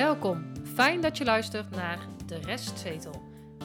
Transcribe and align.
Welkom. 0.00 0.52
Fijn 0.74 1.00
dat 1.00 1.18
je 1.18 1.24
luistert 1.24 1.70
naar 1.70 1.98
De 2.26 2.38
Restzetel. 2.38 3.22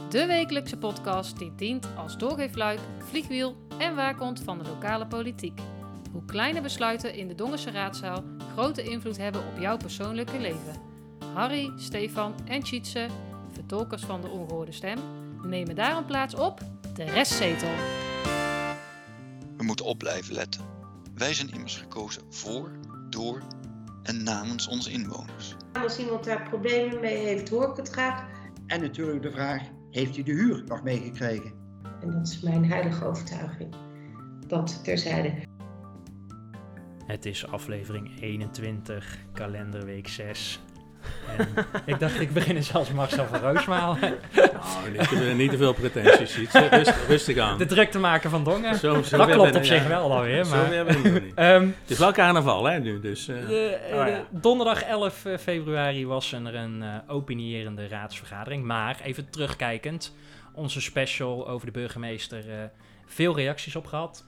De 0.09 0.25
wekelijkse 0.25 0.77
podcast 0.77 1.37
die 1.37 1.55
dient 1.55 1.87
als 1.97 2.17
doorgeefluik, 2.17 2.79
vliegwiel 2.97 3.55
en 3.77 3.95
waakhond 3.95 4.39
van 4.39 4.57
de 4.57 4.69
lokale 4.69 5.07
politiek. 5.07 5.59
Hoe 6.11 6.25
kleine 6.25 6.61
besluiten 6.61 7.13
in 7.13 7.27
de 7.27 7.35
Dongense 7.35 7.71
raadzaal 7.71 8.23
grote 8.53 8.83
invloed 8.83 9.17
hebben 9.17 9.41
op 9.41 9.59
jouw 9.59 9.77
persoonlijke 9.77 10.39
leven. 10.39 10.81
Harry, 11.33 11.71
Stefan 11.75 12.35
en 12.45 12.63
Tjitse, 12.63 13.07
vertolkers 13.51 14.03
van 14.03 14.21
de 14.21 14.29
ongehoorde 14.29 14.71
stem, 14.71 14.99
nemen 15.43 15.75
daarom 15.75 16.05
plaats 16.05 16.35
op 16.35 16.59
De 16.93 17.03
Restzetel. 17.03 17.73
We 19.57 19.63
moeten 19.63 19.85
op 19.85 19.97
blijven 19.97 20.33
letten. 20.33 20.61
Wij 21.13 21.33
zijn 21.33 21.51
immers 21.53 21.77
gekozen 21.77 22.21
voor, 22.29 22.71
door 23.09 23.43
en 24.05 24.23
namens 24.23 24.67
onze 24.67 24.91
inwoners. 24.91 25.55
Als 25.73 25.99
iemand 25.99 26.23
daar 26.23 26.49
problemen 26.49 26.99
mee 26.99 27.17
heeft, 27.17 27.49
hoor 27.49 27.69
ik 27.69 27.75
het 27.75 27.89
graag. 27.89 28.25
En 28.67 28.81
natuurlijk 28.81 29.21
de 29.21 29.31
vraag, 29.31 29.61
heeft 29.91 30.17
u 30.17 30.23
de 30.23 30.31
huur 30.31 30.63
nog 30.67 30.83
meegekregen? 30.83 31.53
En 32.01 32.11
dat 32.11 32.27
is 32.27 32.39
mijn 32.39 32.65
heilige 32.65 33.05
overtuiging. 33.05 33.75
Dat 34.47 34.83
terzijde. 34.83 35.33
Het 37.05 37.25
is 37.25 37.47
aflevering 37.47 38.21
21, 38.21 39.17
kalenderweek 39.33 40.07
6. 40.07 40.59
En 41.37 41.47
ik 41.85 41.99
dacht, 41.99 42.19
ik 42.19 42.33
begin 42.33 42.63
zelfs 42.63 42.91
Marcel 42.91 43.25
van 43.25 43.39
Roosmaal. 43.39 43.97
Nou, 44.85 44.91
niet 44.91 45.09
te, 45.09 45.15
niet 45.37 45.51
te 45.51 45.57
veel 45.57 45.73
pretenties. 45.73 46.37
Iets, 46.37 46.53
rustig, 46.53 47.07
rustig 47.07 47.37
aan. 47.37 47.57
De 47.57 47.65
druk 47.65 47.91
te 47.91 47.99
maken 47.99 48.29
van 48.29 48.43
Dongen. 48.43 48.75
Zo, 48.75 49.01
zo 49.01 49.17
dat 49.17 49.29
klopt 49.29 49.55
op 49.55 49.63
zich 49.63 49.81
ja. 49.81 49.87
wel 49.87 50.11
alweer. 50.11 50.43
Zo 50.45 50.55
Maar, 50.55 50.69
weer 50.69 50.85
ben 50.85 51.05
ik 51.05 51.23
niet. 51.23 51.33
Ehm, 51.35 51.61
Het 51.81 51.91
is 51.91 51.97
wel 51.97 52.11
carnaval, 52.11 52.65
hè, 52.65 52.79
nu. 52.79 52.99
Dus, 52.99 53.27
eh, 53.27 53.47
de, 53.47 53.67
eh, 53.67 53.97
Oh, 53.99 54.07
ja. 54.07 54.25
donderdag 54.29 54.81
11 54.83 55.25
februari 55.39 56.07
was 56.07 56.31
er 56.31 56.55
een 56.55 56.83
eh 56.83 56.89
opinierende 57.07 57.87
raadsvergadering. 57.87 58.63
Maar 58.63 58.99
even 59.03 59.29
terugkijkend, 59.29 60.15
onze 60.53 60.81
special 60.81 61.47
over 61.47 61.65
de 61.65 61.71
burgemeester. 61.71 62.49
eh, 62.49 62.55
veel 63.05 63.35
reacties 63.35 63.75
op 63.75 63.85
gehad. 63.85 64.25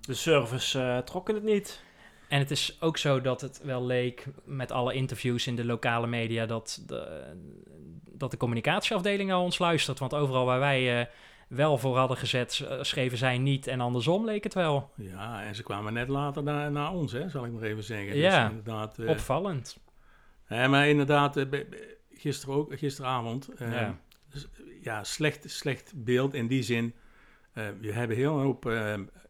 De 0.00 0.14
service 0.14 0.78
eh, 0.80 0.98
trokken 0.98 1.34
het 1.34 1.44
niet. 1.44 1.80
En 2.32 2.38
het 2.38 2.50
is 2.50 2.76
ook 2.80 2.96
zo 2.96 3.20
dat 3.20 3.40
het 3.40 3.60
wel 3.64 3.84
leek 3.86 4.26
met 4.44 4.70
alle 4.70 4.94
interviews 4.94 5.46
in 5.46 5.56
de 5.56 5.64
lokale 5.64 6.06
media 6.06 6.46
dat 6.46 6.82
de, 6.86 7.32
dat 8.12 8.30
de 8.30 8.36
communicatieafdeling 8.36 9.32
al 9.32 9.42
ons 9.42 9.58
luistert. 9.58 9.98
Want 9.98 10.14
overal 10.14 10.44
waar 10.44 10.58
wij 10.58 11.00
eh, 11.00 11.06
wel 11.48 11.78
voor 11.78 11.96
hadden 11.96 12.16
gezet, 12.16 12.66
eh, 12.68 12.82
schreven 12.82 13.18
zij 13.18 13.38
niet 13.38 13.66
en 13.66 13.80
andersom 13.80 14.24
leek 14.24 14.44
het 14.44 14.54
wel. 14.54 14.90
ja, 14.96 15.42
en 15.42 15.54
ze 15.54 15.62
kwamen 15.62 15.92
net 15.92 16.08
later 16.08 16.42
naar, 16.42 16.70
naar 16.70 16.92
ons, 16.92 17.12
hè, 17.12 17.28
zal 17.28 17.44
ik 17.44 17.52
maar 17.52 17.62
even 17.62 17.82
zeggen. 17.82 18.16
Ja, 18.16 18.40
Dus 18.42 18.50
inderdaad, 18.50 18.98
eh, 18.98 19.08
Opvallend. 19.08 19.78
hè, 20.44 20.68
maar 20.68 20.88
inderdaad, 20.88 21.46
gisteren 22.12 22.54
ook, 22.54 22.78
gisteravond, 22.78 23.48
Ja. 23.58 23.98
dus, 24.30 24.48
ja, 24.82 25.04
slecht, 25.04 25.50
slecht 25.50 25.92
beeld 25.96 26.34
in 26.34 26.46
die 26.46 26.62
zin. 26.62 26.94
we 27.52 27.92
hebben 27.92 28.16
heel 28.16 28.34
een 28.38 28.44
hoop 28.44 28.64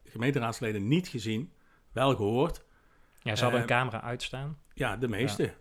gemeenteraadsleden 0.04 0.88
niet 0.88 1.08
gezien, 1.08 1.52
wel 1.92 2.16
gehoord. 2.16 2.64
Ja, 3.22 3.34
ze 3.36 3.42
hadden 3.42 3.60
een 3.60 3.66
camera 3.66 4.00
uitstaan. 4.02 4.58
Ja, 4.74 4.96
de 4.96 5.08
meeste. 5.08 5.52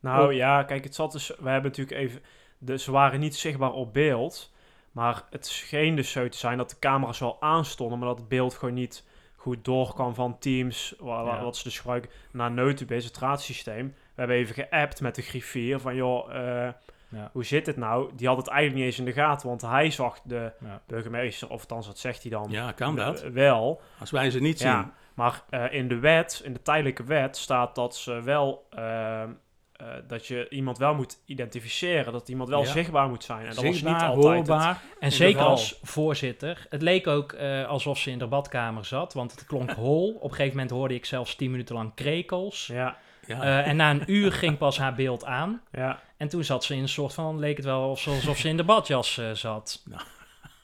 Nou 0.00 0.26
Oh. 0.26 0.32
ja, 0.32 0.62
kijk, 0.62 0.84
het 0.84 0.94
zat 0.94 1.12
dus. 1.12 1.28
We 1.28 1.48
hebben 1.48 1.70
natuurlijk 1.70 1.96
even. 1.98 2.20
De, 2.58 2.78
ze 2.78 2.90
waren 2.90 3.20
niet 3.20 3.36
zichtbaar 3.36 3.72
op 3.72 3.92
beeld. 3.92 4.52
Maar 4.92 5.22
het 5.30 5.46
scheen 5.46 5.96
dus 5.96 6.10
zo 6.10 6.28
te 6.28 6.38
zijn 6.38 6.58
dat 6.58 6.70
de 6.70 6.78
camera's 6.78 7.18
wel 7.18 7.36
aanstonden. 7.40 7.98
Maar 7.98 8.08
dat 8.08 8.18
het 8.18 8.28
beeld 8.28 8.54
gewoon 8.54 8.74
niet 8.74 9.04
goed 9.36 9.64
doorkwam 9.64 10.14
van 10.14 10.38
Teams. 10.38 10.94
Wa, 10.98 11.24
wa- 11.24 11.34
Ja. 11.36 11.42
Wat 11.42 11.56
ze 11.56 11.62
dus 11.62 11.78
gebruiken 11.78 12.10
naar 12.32 12.50
Notubase, 12.50 13.06
het 13.06 13.18
raadsysteem. 13.18 13.86
We 13.86 13.94
hebben 14.14 14.36
even 14.36 14.54
geappt 14.54 15.00
met 15.00 15.14
de 15.14 15.22
griffier 15.22 15.80
van 15.80 15.94
joh. 15.94 16.34
eh, 16.34 16.72
Ja. 17.08 17.30
Hoe 17.32 17.44
zit 17.44 17.66
het 17.66 17.76
nou? 17.76 18.10
Die 18.14 18.26
had 18.28 18.36
het 18.36 18.46
eigenlijk 18.48 18.78
niet 18.78 18.86
eens 18.86 18.98
in 18.98 19.04
de 19.04 19.20
gaten, 19.22 19.48
want 19.48 19.62
hij 19.62 19.90
zag 19.90 20.20
de 20.24 20.52
Ja. 20.60 20.82
burgemeester, 20.86 21.48
of 21.50 21.60
althans, 21.60 21.86
dat 21.86 21.98
zegt 21.98 22.22
hij 22.22 22.30
dan 22.30 22.46
Ja, 22.50 22.72
kan 22.72 22.96
dat? 22.96 23.22
eh, 23.22 23.30
wel. 23.30 23.80
Als 23.98 24.10
wij 24.10 24.30
ze 24.30 24.40
niet 24.40 24.58
zien. 24.58 24.92
Maar 25.14 25.42
eh, 25.50 25.64
in 25.72 25.88
de 25.88 25.98
wet, 25.98 26.40
in 26.44 26.52
de 26.52 26.62
tijdelijke 26.62 27.04
wet, 27.04 27.36
staat 27.36 27.74
dat 27.74 27.96
ze 27.96 28.22
wel. 28.22 28.66
ehm, 28.70 29.28
eh, 29.74 29.86
dat 30.08 30.26
je 30.26 30.48
iemand 30.48 30.78
wel 30.78 30.94
moet 30.94 31.18
identificeren, 31.26 32.12
dat 32.12 32.28
iemand 32.28 32.48
wel 32.48 32.60
Ja. 32.62 32.66
zichtbaar 32.70 33.08
moet 33.08 33.24
zijn. 33.24 33.40
En 33.40 33.46
dat 33.46 33.54
was 33.54 33.64
niet 33.64 33.74
Zichtbaar, 33.74 34.08
altijd. 34.08 34.38
het- 34.38 34.48
hoorbaar. 34.48 34.82
En 35.00 35.12
zeker 35.12 35.42
als 35.42 35.78
voorzitter. 35.82 36.66
Het 36.70 36.82
leek 36.82 37.06
ook 37.06 37.32
eh, 37.32 37.66
alsof 37.68 37.98
ze 37.98 38.10
in 38.10 38.18
de 38.18 38.26
badkamer 38.26 38.84
zat, 38.84 39.12
want 39.12 39.30
het 39.30 39.46
klonk 39.46 39.70
hol. 39.86 40.14
Op 40.14 40.22
een 40.30 40.36
gegeven 40.36 40.52
moment 40.52 40.70
hoorde 40.70 40.94
ik 40.94 41.04
zelfs 41.04 41.34
tien 41.34 41.50
minuten 41.50 41.74
lang 41.74 41.94
krekels. 41.94 42.66
Ja, 42.66 42.96
Ja. 43.26 43.42
Eh, 43.42 43.66
en 43.68 43.76
na 43.76 43.90
een 43.90 44.02
uur 44.06 44.32
ging 44.32 44.58
pas 44.58 44.78
haar 44.78 44.94
beeld 44.94 45.24
aan. 45.24 45.60
ja. 45.72 46.00
En 46.16 46.28
toen 46.28 46.44
zat 46.44 46.64
ze 46.64 46.74
in 46.74 46.82
een 46.82 46.88
soort 46.88 47.14
van, 47.14 47.38
leek 47.38 47.56
het 47.56 47.64
wel 47.66 47.82
alsof 47.82 48.36
ze 48.38 48.48
in 48.48 48.56
de 48.56 48.64
badjas 48.64 49.18
eh, 49.18 49.30
zat. 49.30 49.82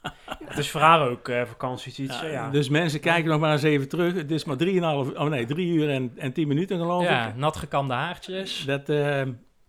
Het 0.45 0.59
is 0.59 0.71
voor 0.71 0.81
haar 0.81 1.09
ook 1.09 1.29
eh 1.29 1.43
vakanties 1.47 1.99
iets. 1.99 2.21
Ja, 2.21 2.27
Ja. 2.27 2.51
Dus 2.51 2.69
mensen 2.69 3.01
kijken 3.01 3.31
nog 3.31 3.41
maar 3.41 3.53
eens 3.53 3.63
even 3.63 3.89
terug. 3.89 4.15
Het 4.15 4.31
is 4.31 4.45
maar 4.45 4.57
3,5, 4.65 4.71
oh 5.17 5.23
nee, 5.23 5.47
3 5.47 5.67
uur 5.73 5.91
en, 5.91 6.13
en 6.17 6.33
10 6.33 6.49
minuten 6.49 6.79
geloof 6.79 7.03
Ja, 7.03 7.29
ik. 7.29 7.37
nat 7.37 7.57
gekamde 7.57 7.95
haartjes. 7.95 8.65
Dat, 8.67 8.89
eh, 8.89 9.23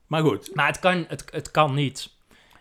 maar 0.07 0.21
goed. 0.21 0.55
Maar 0.55 0.67
het 0.67 0.79
kan, 0.79 1.05
het, 1.07 1.25
het 1.31 1.51
kan 1.51 1.73
niet. 1.73 2.09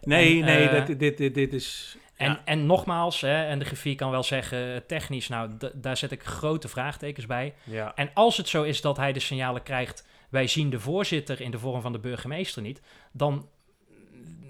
Nee, 0.02 0.38
En, 0.40 0.44
nee, 0.44 0.68
eh, 0.68 0.86
dat, 0.86 0.98
dit, 0.98 1.16
dit, 1.16 1.34
dit 1.34 1.52
is... 1.52 1.96
En, 2.16 2.30
ja. 2.30 2.40
en 2.44 2.66
nogmaals, 2.66 3.20
hè, 3.20 3.44
en 3.44 3.58
de 3.58 3.64
griffier 3.64 3.94
kan 3.94 4.10
wel 4.10 4.22
zeggen, 4.22 4.86
technisch, 4.86 5.28
nou, 5.28 5.50
daar 5.74 5.96
zet 5.96 6.10
ik 6.10 6.22
grote 6.22 6.68
vraagtekens 6.68 7.26
bij. 7.26 7.54
ja. 7.64 7.92
En 7.94 8.10
als 8.14 8.36
het 8.36 8.48
zo 8.48 8.62
is 8.62 8.80
dat 8.80 8.96
hij 8.96 9.12
de 9.12 9.20
signalen 9.20 9.62
krijgt, 9.62 10.06
wij 10.30 10.46
zien 10.46 10.70
de 10.70 10.80
voorzitter 10.80 11.40
in 11.40 11.50
de 11.50 11.58
vorm 11.58 11.80
van 11.80 11.92
de 11.92 11.98
burgemeester 11.98 12.62
niet, 12.62 12.80
dan 13.12 13.48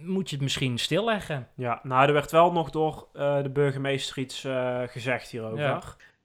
moet 0.02 0.28
je 0.28 0.34
het 0.34 0.44
misschien 0.44 0.78
stilleggen. 0.78 1.48
Ja, 1.56 1.80
nou, 1.82 2.06
er 2.06 2.12
werd 2.12 2.30
wel 2.30 2.52
nog 2.52 2.70
door 2.70 3.08
eh, 3.12 3.42
de 3.42 3.50
burgemeester 3.50 4.18
iets 4.18 4.44
eh, 4.44 4.82
gezegd 4.86 5.28
hierover. 5.30 5.58
Ja. 5.58 5.82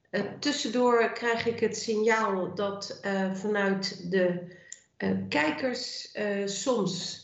Eh, 0.09 0.21
tussendoor 0.39 1.11
krijg 1.11 1.45
ik 1.45 1.59
het 1.59 1.77
signaal 1.77 2.55
dat 2.55 2.99
eh, 3.01 3.33
vanuit 3.33 4.11
de 4.11 4.55
eh, 4.97 5.09
kijkers 5.29 6.11
eh, 6.11 6.45
soms 6.45 7.23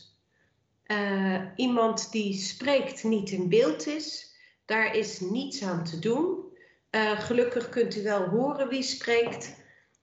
eh, 0.82 1.40
iemand 1.56 2.12
die 2.12 2.34
spreekt 2.34 3.04
niet 3.04 3.30
in 3.30 3.48
beeld 3.48 3.86
is. 3.86 4.34
Daar 4.64 4.96
is 4.96 5.20
niets 5.20 5.62
aan 5.62 5.84
te 5.84 5.98
doen. 5.98 6.40
Eh, 6.90 7.20
gelukkig 7.20 7.68
kunt 7.68 7.96
u 7.96 8.02
wel 8.02 8.28
horen 8.28 8.68
wie 8.68 8.82
spreekt. 8.82 9.61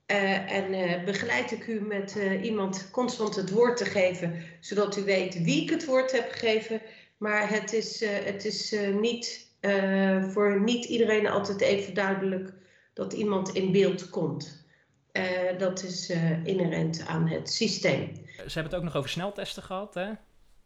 Eh, 0.09 0.51
en 0.51 0.73
eh, 0.73 1.03
begeleid 1.03 1.51
ik 1.51 1.67
u 1.67 1.81
met 1.81 2.17
eh, 2.17 2.43
iemand 2.43 2.89
constant 2.91 3.35
het 3.35 3.49
woord 3.51 3.77
te 3.77 3.85
geven, 3.85 4.43
zodat 4.59 4.97
u 4.97 5.03
weet 5.03 5.41
wie 5.43 5.61
ik 5.61 5.69
het 5.69 5.85
woord 5.85 6.11
heb 6.11 6.31
gegeven. 6.31 6.81
Maar 7.17 7.49
het 7.49 7.73
is, 7.73 8.01
eh, 8.01 8.09
het 8.25 8.45
is 8.45 8.73
eh, 8.73 8.95
niet, 8.95 9.51
eh, 9.59 10.23
voor 10.23 10.61
niet 10.61 10.85
iedereen 10.85 11.27
altijd 11.27 11.61
even 11.61 11.93
duidelijk 11.93 12.53
dat 12.93 13.13
iemand 13.13 13.53
in 13.53 13.71
beeld 13.71 14.09
komt. 14.09 14.65
Eh, 15.11 15.23
dat 15.57 15.83
is 15.83 16.09
eh, 16.09 16.45
inherent 16.45 17.03
aan 17.07 17.27
het 17.27 17.49
systeem. 17.51 18.11
Ze 18.35 18.41
hebben 18.43 18.63
het 18.63 18.75
ook 18.75 18.83
nog 18.83 18.95
over 18.95 19.09
sneltesten 19.09 19.63
gehad, 19.63 19.93
hè? 19.93 20.09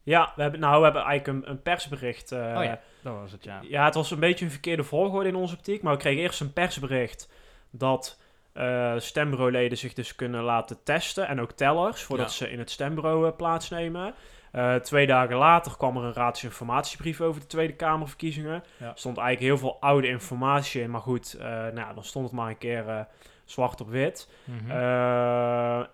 Ja, 0.04 0.34
we 0.36 0.42
hebben, 0.42 0.60
nou, 0.60 0.78
we 0.78 0.84
hebben 0.84 1.04
eigenlijk 1.04 1.46
een, 1.46 1.52
een 1.52 1.62
persbericht. 1.62 2.32
eh, 2.32 2.40
oh 2.58 2.64
ja, 2.64 2.82
dat 3.02 3.14
was 3.14 3.32
het, 3.32 3.44
ja. 3.44 3.60
Ja, 3.68 3.86
het 3.86 3.94
was 3.94 4.12
een 4.12 4.20
beetje 4.20 4.46
een 4.46 4.52
verkeerde 4.52 4.84
volgorde 4.84 5.30
in 5.30 5.36
onze 5.36 5.56
optiek. 5.56 5.82
Maar 5.82 5.94
we 5.94 6.00
kregen 6.00 6.22
eerst 6.22 6.40
een 6.42 6.54
persbericht 6.54 7.30
dat 7.72 8.20
eh 8.54 8.94
stembureauleden 8.98 9.78
zich 9.78 9.94
dus 9.94 10.16
kunnen 10.16 10.44
laten 10.44 10.78
testen. 10.84 11.28
En 11.28 11.42
ook 11.42 11.52
tellers, 11.52 12.02
voordat 12.02 12.26
Ja. 12.30 12.34
ze 12.46 12.52
in 12.52 12.60
het 12.60 12.72
stembureau 12.72 13.28
eh, 13.28 13.36
plaatsnemen. 13.36 14.14
Eh, 14.52 14.76
twee 14.76 15.08
dagen 15.08 15.36
later 15.36 15.78
kwam 15.78 15.98
er 15.98 16.04
een 16.04 16.14
raadsinformatiebrief 16.14 17.22
over 17.22 17.42
de 17.42 17.48
Tweede 17.48 17.74
Kamerverkiezingen. 17.74 18.64
Ja. 18.78 18.86
Er 18.86 18.92
stond 18.96 19.18
eigenlijk 19.18 19.48
heel 19.48 19.70
veel 19.70 19.78
oude 19.82 20.08
informatie 20.08 20.82
in. 20.82 20.90
Maar 20.92 21.02
goed, 21.02 21.36
nou, 21.40 21.76
ja, 21.76 21.94
dan 21.94 22.04
stond 22.04 22.26
het 22.26 22.34
maar 22.36 22.50
een 22.50 22.58
keer 22.58 23.08
zwart 23.46 23.82
op 23.82 23.90
wit. 23.90 24.30
Mhm. 24.44 24.72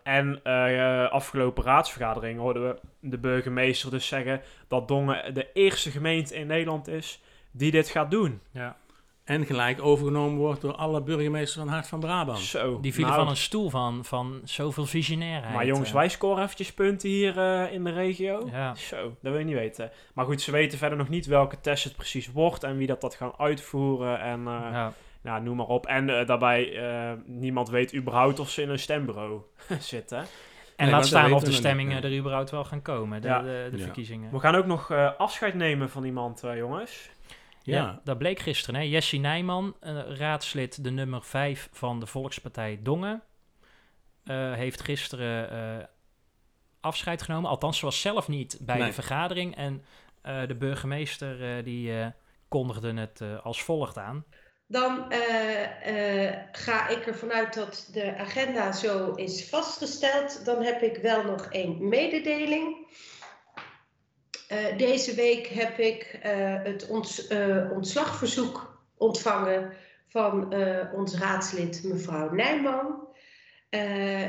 En 0.04 0.42
afgelopen 1.12 1.64
raadsvergadering 1.64 2.40
hoorden 2.40 2.68
we 2.68 2.80
de 3.00 3.18
burgemeester 3.18 3.92
dus 3.92 4.08
zeggen 4.08 4.42
dat 4.68 4.88
Dongen 4.88 5.34
de 5.34 5.48
eerste 5.54 5.92
gemeente 5.92 6.36
in 6.36 6.48
Nederland 6.48 6.88
is 6.88 7.22
die 7.52 7.72
dit 7.72 7.90
gaat 7.90 8.12
doen. 8.12 8.42
ja. 8.52 8.76
En 9.30 9.46
gelijk 9.46 9.82
overgenomen 9.82 10.38
wordt 10.38 10.62
door 10.62 10.76
alle 10.76 11.02
burgemeesters 11.02 11.58
van 11.66 11.68
Hart 11.68 11.88
van 11.88 12.00
Brabant. 12.00 12.40
Zo. 12.40 12.80
Die 12.80 12.94
vielen 12.94 13.12
nou, 13.12 13.24
van 13.24 13.32
een 13.32 13.38
stoel 13.38 13.70
van, 13.70 14.06
van 14.06 14.42
zoveel 14.44 14.86
visionairheid. 14.86 15.54
Maar 15.54 15.66
jongens, 15.66 15.90
eh. 15.90 15.96
wij 15.96 16.10
scoren 16.10 16.44
eventjes 16.44 16.74
punten 16.74 17.10
hier 17.10 17.38
eh, 17.38 17.74
in 17.74 17.84
de 17.84 17.92
regio. 17.92 18.50
Ja. 18.52 18.76
Zo, 18.76 19.04
dat 19.04 19.32
wil 19.32 19.38
je 19.38 19.46
niet 19.46 19.56
weten. 19.56 19.92
Maar 20.14 20.26
goed, 20.26 20.42
ze 20.42 20.52
weten 20.52 20.78
verder 20.78 20.98
nog 20.98 21.10
niet 21.10 21.26
welke 21.26 21.60
test 21.62 21.84
het 21.84 21.96
precies 21.96 22.32
wordt 22.32 22.64
en 22.64 22.78
wie 22.78 22.88
dat, 22.88 23.02
dat 23.02 23.16
gaan 23.16 23.34
uitvoeren 23.38 24.20
en 24.20 24.40
eh, 24.40 24.54
Ja. 24.72 24.94
nou, 25.22 25.44
noem 25.44 25.56
maar 25.58 25.68
op. 25.68 25.86
En 25.86 26.06
daarbij, 26.26 26.78
eh, 26.78 27.12
niemand 27.26 27.70
weet 27.70 27.96
überhaupt 27.96 28.40
of 28.40 28.50
ze 28.50 28.62
in 28.62 28.70
een 28.70 28.80
stembureau 28.80 29.42
zitten. 29.80 30.18
En 30.18 30.86
Nee, 30.86 30.94
laat 30.94 31.06
staan 31.06 31.34
of 31.34 31.44
de 31.44 31.52
stemmingen 31.52 32.04
er 32.04 32.18
überhaupt 32.18 32.50
wel 32.52 32.64
gaan 32.64 32.82
komen, 32.82 33.22
de, 33.22 33.28
Ja. 33.28 33.42
de, 33.42 33.68
de 33.72 33.78
Ja. 33.78 33.84
verkiezingen. 33.84 34.32
We 34.32 34.40
gaan 34.40 34.56
ook 34.56 34.66
nog 34.66 34.92
eh, 34.92 35.10
afscheid 35.18 35.54
nemen 35.54 35.90
van 35.90 36.04
iemand, 36.04 36.44
eh, 36.44 36.58
jongens. 36.58 37.10
Ja. 37.70 37.76
Ja. 37.84 38.02
dat 38.04 38.18
bleek 38.18 38.40
gisteren. 38.40 38.80
Hè? 38.80 38.86
Jessie 38.86 39.20
Nijman, 39.20 39.76
eh, 39.80 40.00
raadslid 40.18 40.84
de 40.84 40.90
nummer 40.92 41.24
5 41.24 41.70
van 41.72 42.00
de 42.00 42.06
Volkspartij 42.06 42.80
Dongen, 42.84 43.22
eh, 44.24 44.54
heeft 44.54 44.82
gisteren 44.82 45.50
eh, 45.52 45.86
afscheid 46.82 47.22
genomen. 47.22 47.50
Althans, 47.50 47.80
ze 47.80 47.86
was 47.86 48.02
zelf 48.02 48.28
niet 48.28 48.58
bij 48.62 48.78
Nee. 48.78 48.88
de 48.88 48.94
vergadering. 48.94 49.56
En 49.56 49.84
eh, 50.22 50.48
de 50.48 50.56
burgemeester 50.56 51.58
eh, 51.58 51.64
die 51.64 52.00
eh, 52.00 52.08
kondigde 52.48 52.94
het 52.94 53.22
eh, 53.22 53.46
als 53.46 53.64
volgt 53.64 53.98
aan. 53.98 54.26
Dan 54.68 55.12
eh, 55.12 56.28
eh, 56.28 56.38
ga 56.52 56.88
ik 56.88 57.06
ervan 57.08 57.32
uit 57.32 57.54
dat 57.54 57.90
de 57.94 58.18
agenda 58.18 58.72
zo 58.72 59.12
is 59.14 59.50
vastgesteld. 59.50 60.46
Dan 60.46 60.64
heb 60.64 60.82
ik 60.82 60.98
wel 61.02 61.24
nog 61.24 61.46
één 61.46 61.88
mededeling. 61.88 62.88
Eh, 64.50 64.78
deze 64.78 65.16
week 65.16 65.48
heb 65.48 65.78
ik 65.80 66.20
eh, 66.22 66.64
het 66.64 66.88
ons, 66.88 67.28
eh, 67.28 67.72
ontslagverzoek 67.72 68.84
ontvangen 68.98 69.74
van 70.08 70.54
ons 70.94 71.18
raadslid 71.18 71.84
mevrouw 71.84 72.34
Nijman. 72.34 73.08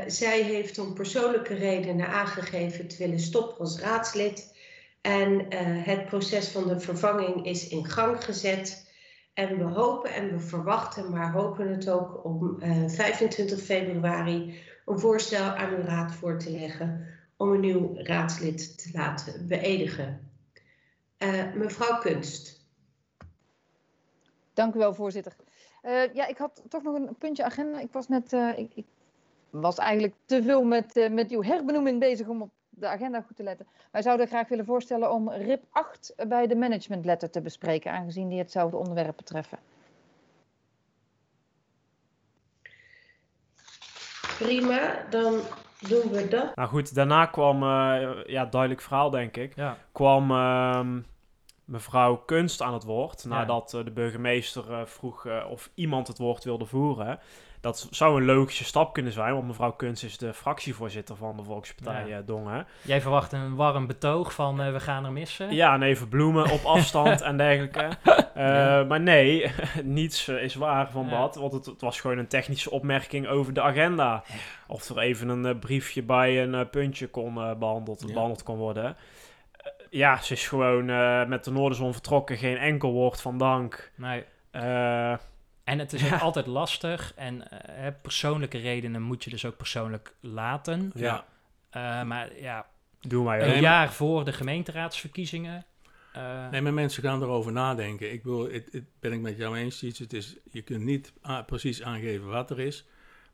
Zij 0.07 0.43
heeft 0.43 0.79
om 0.79 0.95
persoonlijke 0.95 1.55
redenen 1.55 2.09
aangegeven 2.09 2.89
te 2.89 2.97
willen 2.97 3.19
stoppen 3.19 3.59
als 3.59 3.81
raadslid. 3.81 4.57
En 5.01 5.47
het 5.85 6.07
proces 6.07 6.49
van 6.49 6.69
de 6.69 6.81
vervanging 6.81 7.47
is 7.47 7.69
in 7.69 7.85
gang 7.85 8.25
gezet. 8.25 8.91
En 9.35 9.59
we 9.59 9.65
hopen 9.65 10.13
en 10.13 10.31
we 10.31 10.41
verwachten, 10.41 11.11
maar 11.11 11.33
hopen 11.33 11.69
het 11.69 11.89
ook 11.89 12.25
om 12.25 12.57
eh, 12.61 12.85
25 12.87 13.61
februari 13.61 14.59
een 14.87 14.99
voorstel 14.99 15.45
aan 15.45 15.75
uw 15.75 15.83
raad 15.83 16.13
voor 16.13 16.39
te 16.39 16.51
leggen 16.51 17.07
om 17.41 17.53
een 17.53 17.61
nieuw 17.61 17.97
raadslid 17.97 18.83
te 18.83 18.91
laten 18.93 19.49
beëdigen. 19.49 20.31
Eh, 21.17 21.53
mevrouw 21.55 21.99
Kunst. 21.99 22.69
Dank 24.55 24.75
u 24.75 24.79
wel, 24.79 24.95
voorzitter. 24.95 25.37
Eh, 25.83 26.15
ja, 26.15 26.27
ik 26.27 26.39
had 26.39 26.63
toch 26.69 26.83
nog 26.83 26.95
een 26.95 27.15
puntje 27.19 27.45
agenda. 27.45 27.79
Ik 27.81 27.93
was 27.93 28.09
net, 28.09 28.33
eh, 28.33 28.59
ik, 28.59 28.73
ik 28.75 28.87
was 29.51 29.79
eigenlijk 29.79 30.15
te 30.25 30.43
veel 30.43 30.65
met, 30.65 31.09
met 31.11 31.31
uw 31.31 31.43
herbenoeming 31.43 32.01
bezig 32.01 32.27
om 32.27 32.43
op 32.43 32.51
de 32.69 32.87
agenda 32.87 33.21
goed 33.21 33.37
te 33.37 33.43
letten. 33.43 33.67
Wij 33.91 34.03
zouden 34.03 34.27
graag 34.27 34.49
willen 34.49 34.65
voorstellen 34.65 35.13
om 35.13 35.31
RIP 35.31 35.65
8 35.71 36.15
bij 36.29 36.47
de 36.47 36.57
managementletter 36.57 37.31
te 37.31 37.41
bespreken, 37.41 37.93
aangezien 37.93 38.29
die 38.29 38.39
hetzelfde 38.39 38.77
onderwerp 38.77 39.17
betreffen. 39.17 39.59
Prima, 44.39 45.07
dan 45.11 45.41
doen 45.89 46.13
we 46.13 46.29
dat. 46.29 46.57
Nou 46.57 46.69
goed, 46.69 46.95
daarna 46.95 47.27
kwam, 47.27 47.63
eh, 47.63 48.09
ja, 48.27 48.45
duidelijk 48.45 48.81
verhaal 48.81 49.11
denk 49.11 49.37
ik, 49.37 49.57
Ja, 49.57 49.77
kwam 49.93 50.31
ehm, 50.31 50.99
mevrouw 51.71 52.17
Kunst 52.17 52.63
aan 52.63 52.75
het 52.75 52.85
woord. 52.85 53.23
Ja. 53.23 53.29
Nadat 53.29 53.75
eh, 53.75 53.85
de 53.85 53.91
burgemeester 53.91 54.73
eh, 54.73 54.81
vroeg 54.85 55.27
eh, 55.27 55.47
of 55.51 55.71
iemand 55.75 56.07
het 56.07 56.19
woord 56.19 56.45
wilde 56.45 56.67
voeren. 56.67 57.19
Dat 57.61 57.87
zou 57.91 58.21
een 58.21 58.25
logische 58.27 58.65
stap 58.65 58.93
kunnen 58.93 59.13
zijn, 59.13 59.35
want 59.35 59.47
mevrouw 59.47 59.73
Kunst 59.73 60.03
is 60.05 60.19
de 60.19 60.35
fractievoorzitter 60.35 61.17
van 61.17 61.37
de 61.37 61.43
Volkspartij 61.43 62.07
Ja. 62.09 62.17
eh, 62.19 62.23
Dongen. 62.27 62.67
jij 62.83 63.01
verwacht 63.01 63.33
een 63.33 63.55
warm 63.55 63.87
betoog 63.87 64.33
van 64.35 64.61
eh, 64.63 64.73
we 64.73 64.81
gaan 64.81 65.05
er 65.05 65.13
missen. 65.13 65.55
Ja, 65.55 65.75
en 65.75 65.83
even 65.83 66.09
bloemen 66.09 66.51
op 66.51 66.65
afstand 66.65 67.21
en 67.31 67.37
dergelijke. 67.37 67.89
Eh, 68.35 68.47
Ja. 68.47 68.85
Maar 68.85 69.01
nee, 69.01 69.51
niets 69.83 70.29
is 70.29 70.55
waar 70.55 70.91
van 70.91 71.05
Ja. 71.09 71.21
dat. 71.21 71.35
Want 71.35 71.53
het, 71.53 71.67
het 71.67 71.81
was 71.81 72.01
gewoon 72.01 72.19
een 72.19 72.27
technische 72.29 72.71
opmerking 72.71 73.29
over 73.29 73.53
de 73.55 73.63
agenda. 73.63 74.23
Of 74.67 74.89
er 74.89 74.99
even 74.99 75.29
een 75.29 75.59
briefje 75.59 76.03
bij 76.03 76.43
een 76.43 76.71
puntje 76.71 77.07
kon 77.09 77.37
eh, 77.37 77.55
behandeld, 77.55 78.03
Ja. 78.07 78.13
behandeld 78.13 78.43
kon 78.43 78.57
worden. 78.59 78.97
Ja, 79.91 80.17
ze 80.23 80.33
is 80.33 80.49
gewoon 80.49 80.89
eh, 80.91 81.25
met 81.25 81.45
de 81.45 81.51
Noorderzon 81.51 81.93
vertrokken. 81.93 82.37
Geen 82.37 82.57
enkel 82.59 82.93
woord 82.93 83.21
van 83.21 83.39
dank. 83.39 83.91
Nee. 83.97 84.25
Eh, 84.51 85.15
En 85.71 85.79
het 85.79 85.93
is 85.93 86.13
ook 86.13 86.21
altijd 86.21 86.47
lastig. 86.47 87.13
En 87.17 87.51
eh, 87.51 87.59
hè, 87.83 87.93
persoonlijke 87.93 88.59
redenen 88.59 89.03
moet 89.03 89.25
je 89.25 89.31
dus 89.31 89.45
ook 89.45 89.57
persoonlijk 89.57 90.15
laten. 90.21 90.91
ja, 90.95 91.25
Eh, 91.71 92.03
maar 92.03 92.41
ja, 92.41 92.67
doen 93.01 93.25
wij 93.25 93.55
een 93.55 93.61
jaar 93.61 93.93
voor 93.93 94.25
de 94.25 94.33
gemeenteraadsverkiezingen. 94.33 95.65
eh, 96.13 96.49
Nee, 96.51 96.61
maar 96.61 96.73
mensen 96.75 97.03
gaan 97.03 97.23
erover 97.23 97.53
nadenken. 97.53 98.13
Ik 98.13 98.23
bedoel, 98.23 98.51
het, 98.51 98.69
het 98.73 98.85
ben 99.01 99.13
ik 99.13 99.21
met 99.21 99.37
jou 99.37 99.57
eens, 99.57 99.83
iets. 99.83 99.99
Het 99.99 100.13
is, 100.13 100.37
je 100.51 100.63
kunt 100.63 100.85
niet 100.85 101.13
a- 101.29 101.43
precies 101.43 101.83
aangeven 101.83 102.27
wat 102.29 102.51
er 102.51 102.61
is. 102.61 102.85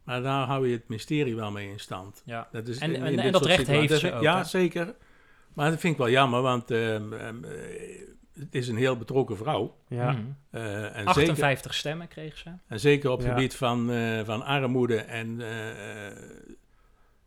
Maar 0.05 0.23
daar 0.23 0.47
hou 0.47 0.69
je 0.69 0.77
het 0.77 0.89
mysterie 0.89 1.37
wel 1.37 1.51
mee 1.51 1.71
in 1.71 1.79
stand. 1.81 2.23
ja. 2.25 2.49
Dat 2.53 2.69
is 2.69 2.79
En- 2.79 2.95
in- 2.95 3.01
en- 3.03 3.13
in 3.13 3.19
en 3.19 3.25
dit 3.25 3.33
dat 3.33 3.47
recht 3.47 3.67
heeft 3.67 3.99
ze 3.99 4.13
ook, 4.15 4.23
Ja, 4.23 4.37
hè? 4.37 4.45
zeker. 4.45 4.95
Maar 5.55 5.71
dat 5.71 5.81
vind 5.81 5.93
ik 5.93 5.99
wel 5.99 6.11
jammer, 6.11 6.43
want 6.43 6.71
ehm, 6.71 7.13
ehm, 7.13 7.45
eh, 7.45 7.51
het 8.39 8.55
is 8.55 8.69
een 8.69 8.77
heel 8.77 8.97
betrokken 8.97 9.37
vrouw. 9.37 9.77
Ja. 9.89 10.11
Mhm. 10.13 10.21
Eh, 10.51 10.83
en, 10.85 10.91
zeker, 10.93 11.07
58 11.07 11.75
stemmen 11.75 12.09
kreeg 12.09 12.37
ze. 12.39 12.51
en 12.69 12.81
zeker 12.81 13.11
op 13.11 13.19
het 13.19 13.27
Ja. 13.27 13.33
gebied 13.35 13.55
van, 13.57 13.91
eh, 13.91 14.21
van 14.25 14.43
armoede 14.45 14.97
en 15.01 15.41
eh, 15.41 16.07
eh, 16.09 16.13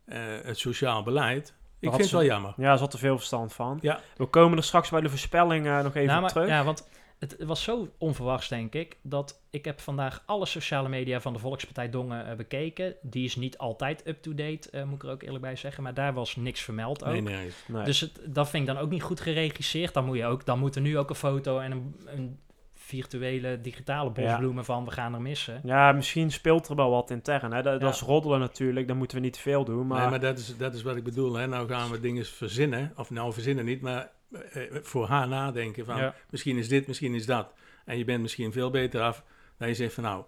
eh, 0.05 0.45
het 0.45 0.57
sociaal 0.57 1.03
beleid. 1.03 1.53
Ik 1.79 1.89
vind 1.89 2.01
het 2.01 2.11
wel 2.11 2.23
jammer. 2.23 2.53
ja, 2.57 2.75
ze 2.75 2.83
had 2.83 2.93
er 2.93 2.99
veel 2.99 3.17
verstand 3.17 3.53
van. 3.53 3.77
Ja. 3.81 3.99
We 4.17 4.25
komen 4.25 4.57
er 4.57 4.63
straks 4.63 4.89
bij 4.89 5.01
de 5.01 5.09
voorspelling 5.09 5.65
eh, 5.67 5.81
nog 5.83 5.95
even 5.95 6.07
Nou, 6.07 6.23
op 6.23 6.29
terug. 6.29 6.47
Ja, 6.47 6.63
want 6.63 6.87
het 7.19 7.35
was 7.43 7.63
zo 7.63 7.89
onverwachts, 7.97 8.47
denk 8.47 8.73
ik, 8.73 8.97
dat 9.01 9.41
ik 9.49 9.65
heb 9.65 9.79
vandaag 9.79 10.23
alle 10.25 10.45
sociale 10.45 10.89
media 10.89 11.21
van 11.21 11.33
de 11.33 11.39
Volkspartij 11.39 11.89
Dongen 11.89 12.27
eh, 12.29 12.35
bekeken. 12.35 12.95
Die 13.01 13.25
is 13.25 13.35
niet 13.35 13.57
altijd 13.57 14.07
up-to-date, 14.07 14.69
eh, 14.69 14.83
moet 14.83 14.95
ik 14.95 15.03
er 15.03 15.09
ook 15.09 15.21
eerlijk 15.23 15.41
bij 15.41 15.55
zeggen. 15.55 15.83
Maar 15.83 15.93
daar 15.93 16.13
was 16.13 16.35
niks 16.35 16.61
vermeld 16.61 17.03
ook. 17.05 17.11
Nee, 17.11 17.21
nee. 17.21 17.49
Nee. 17.67 17.83
Dus 17.83 17.99
het, 17.99 18.19
dat 18.25 18.49
vind 18.49 18.67
ik 18.67 18.73
dan 18.75 18.83
ook 18.83 18.89
niet 18.89 19.03
goed 19.03 19.19
geregisseerd. 19.19 19.93
Dan 19.93 20.05
moet, 20.05 20.17
je 20.17 20.25
ook, 20.25 20.45
dan 20.45 20.59
moet 20.59 20.75
er 20.75 20.81
nu 20.81 20.97
ook 20.97 21.09
een 21.09 21.15
foto 21.15 21.59
en 21.59 21.71
een, 21.71 21.95
een 22.05 22.39
virtuele 22.73 23.61
digitale 23.61 24.09
bosbloemen 24.09 24.65
van 24.65 24.85
we 24.85 24.91
gaan 24.91 25.13
er 25.13 25.21
missen. 25.21 25.61
Ja, 25.63 25.91
misschien 25.91 26.31
speelt 26.31 26.67
er 26.67 26.75
wel 26.75 26.89
wat 26.89 27.09
intern. 27.11 27.51
Hè? 27.51 27.61
Dat, 27.61 27.73
dat 27.73 27.81
Ja. 27.81 27.87
is 27.89 28.01
roddelen 28.01 28.39
natuurlijk, 28.39 28.87
daar 28.87 28.95
moeten 28.95 29.17
we 29.17 29.23
niet 29.23 29.33
te 29.33 29.39
veel 29.39 29.65
doen. 29.65 29.87
Maar, 29.87 29.99
Nee, 30.01 30.09
maar 30.09 30.19
dat 30.19 30.37
is, 30.37 30.57
dat 30.57 30.73
is 30.73 30.81
wat 30.81 30.95
ik 30.95 31.03
bedoel. 31.03 31.33
Hè. 31.33 31.47
Nou 31.47 31.67
gaan 31.67 31.91
we 31.91 31.99
dingen 31.99 32.25
verzinnen. 32.25 32.93
Of 32.95 33.09
nou 33.09 33.33
verzinnen 33.33 33.65
niet, 33.65 33.81
maar 33.81 34.09
voor 34.81 35.07
haar 35.07 35.27
nadenken 35.27 35.85
van 35.85 35.97
Ja. 35.97 36.15
misschien 36.29 36.57
is 36.57 36.67
dit, 36.67 36.87
misschien 36.87 37.13
is 37.15 37.25
dat. 37.25 37.53
En 37.85 37.97
je 37.97 38.05
bent 38.05 38.21
misschien 38.21 38.51
veel 38.51 38.69
beter 38.69 39.01
af 39.01 39.23
dan 39.57 39.67
je 39.67 39.73
zegt 39.73 39.93
van 39.93 40.03
nou, 40.03 40.25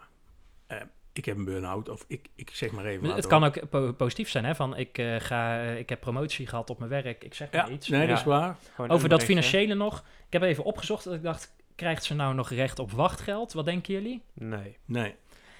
eh, 0.67 0.77
ik 1.13 1.25
heb 1.25 1.37
een 1.37 1.45
burn-out 1.45 1.89
of 1.89 2.05
ik, 2.07 2.27
ik 2.35 2.49
zeg 2.53 2.71
maar 2.71 2.85
even 2.85 3.07
wat. 3.07 3.15
Het 3.15 3.27
kan 3.27 3.43
ook 3.43 3.69
po- 3.69 3.93
positief 3.93 4.29
zijn, 4.29 4.45
hè? 4.45 4.55
Van 4.55 4.77
ik, 4.77 4.97
eh, 4.97 5.15
ga, 5.19 5.61
eh, 5.61 5.77
ik 5.79 5.89
heb 5.89 5.99
promotie 5.99 6.47
gehad 6.47 6.69
op 6.69 6.77
mijn 6.77 6.89
werk, 6.89 7.23
ik 7.23 7.33
zeg 7.33 7.51
maar 7.51 7.67
Ja, 7.67 7.73
iets. 7.73 7.87
nee, 7.87 7.99
dat 7.99 8.09
Ja. 8.09 8.15
is 8.15 8.23
waar. 8.23 8.55
gewoon 8.75 8.89
Over 8.89 9.09
dat 9.09 9.23
financiële 9.23 9.73
nog. 9.73 10.03
Ik 10.27 10.33
heb 10.33 10.41
even 10.41 10.63
opgezocht 10.63 11.03
dat 11.03 11.13
ik 11.13 11.23
dacht, 11.23 11.53
krijgt 11.75 12.03
ze 12.03 12.13
nou 12.13 12.33
nog 12.35 12.49
recht 12.49 12.79
op 12.79 12.91
wachtgeld? 12.91 13.53
Wat 13.53 13.65
denken 13.65 13.93
jullie? 13.93 14.21
Nee. 14.33 14.77
Nee. 14.85 15.15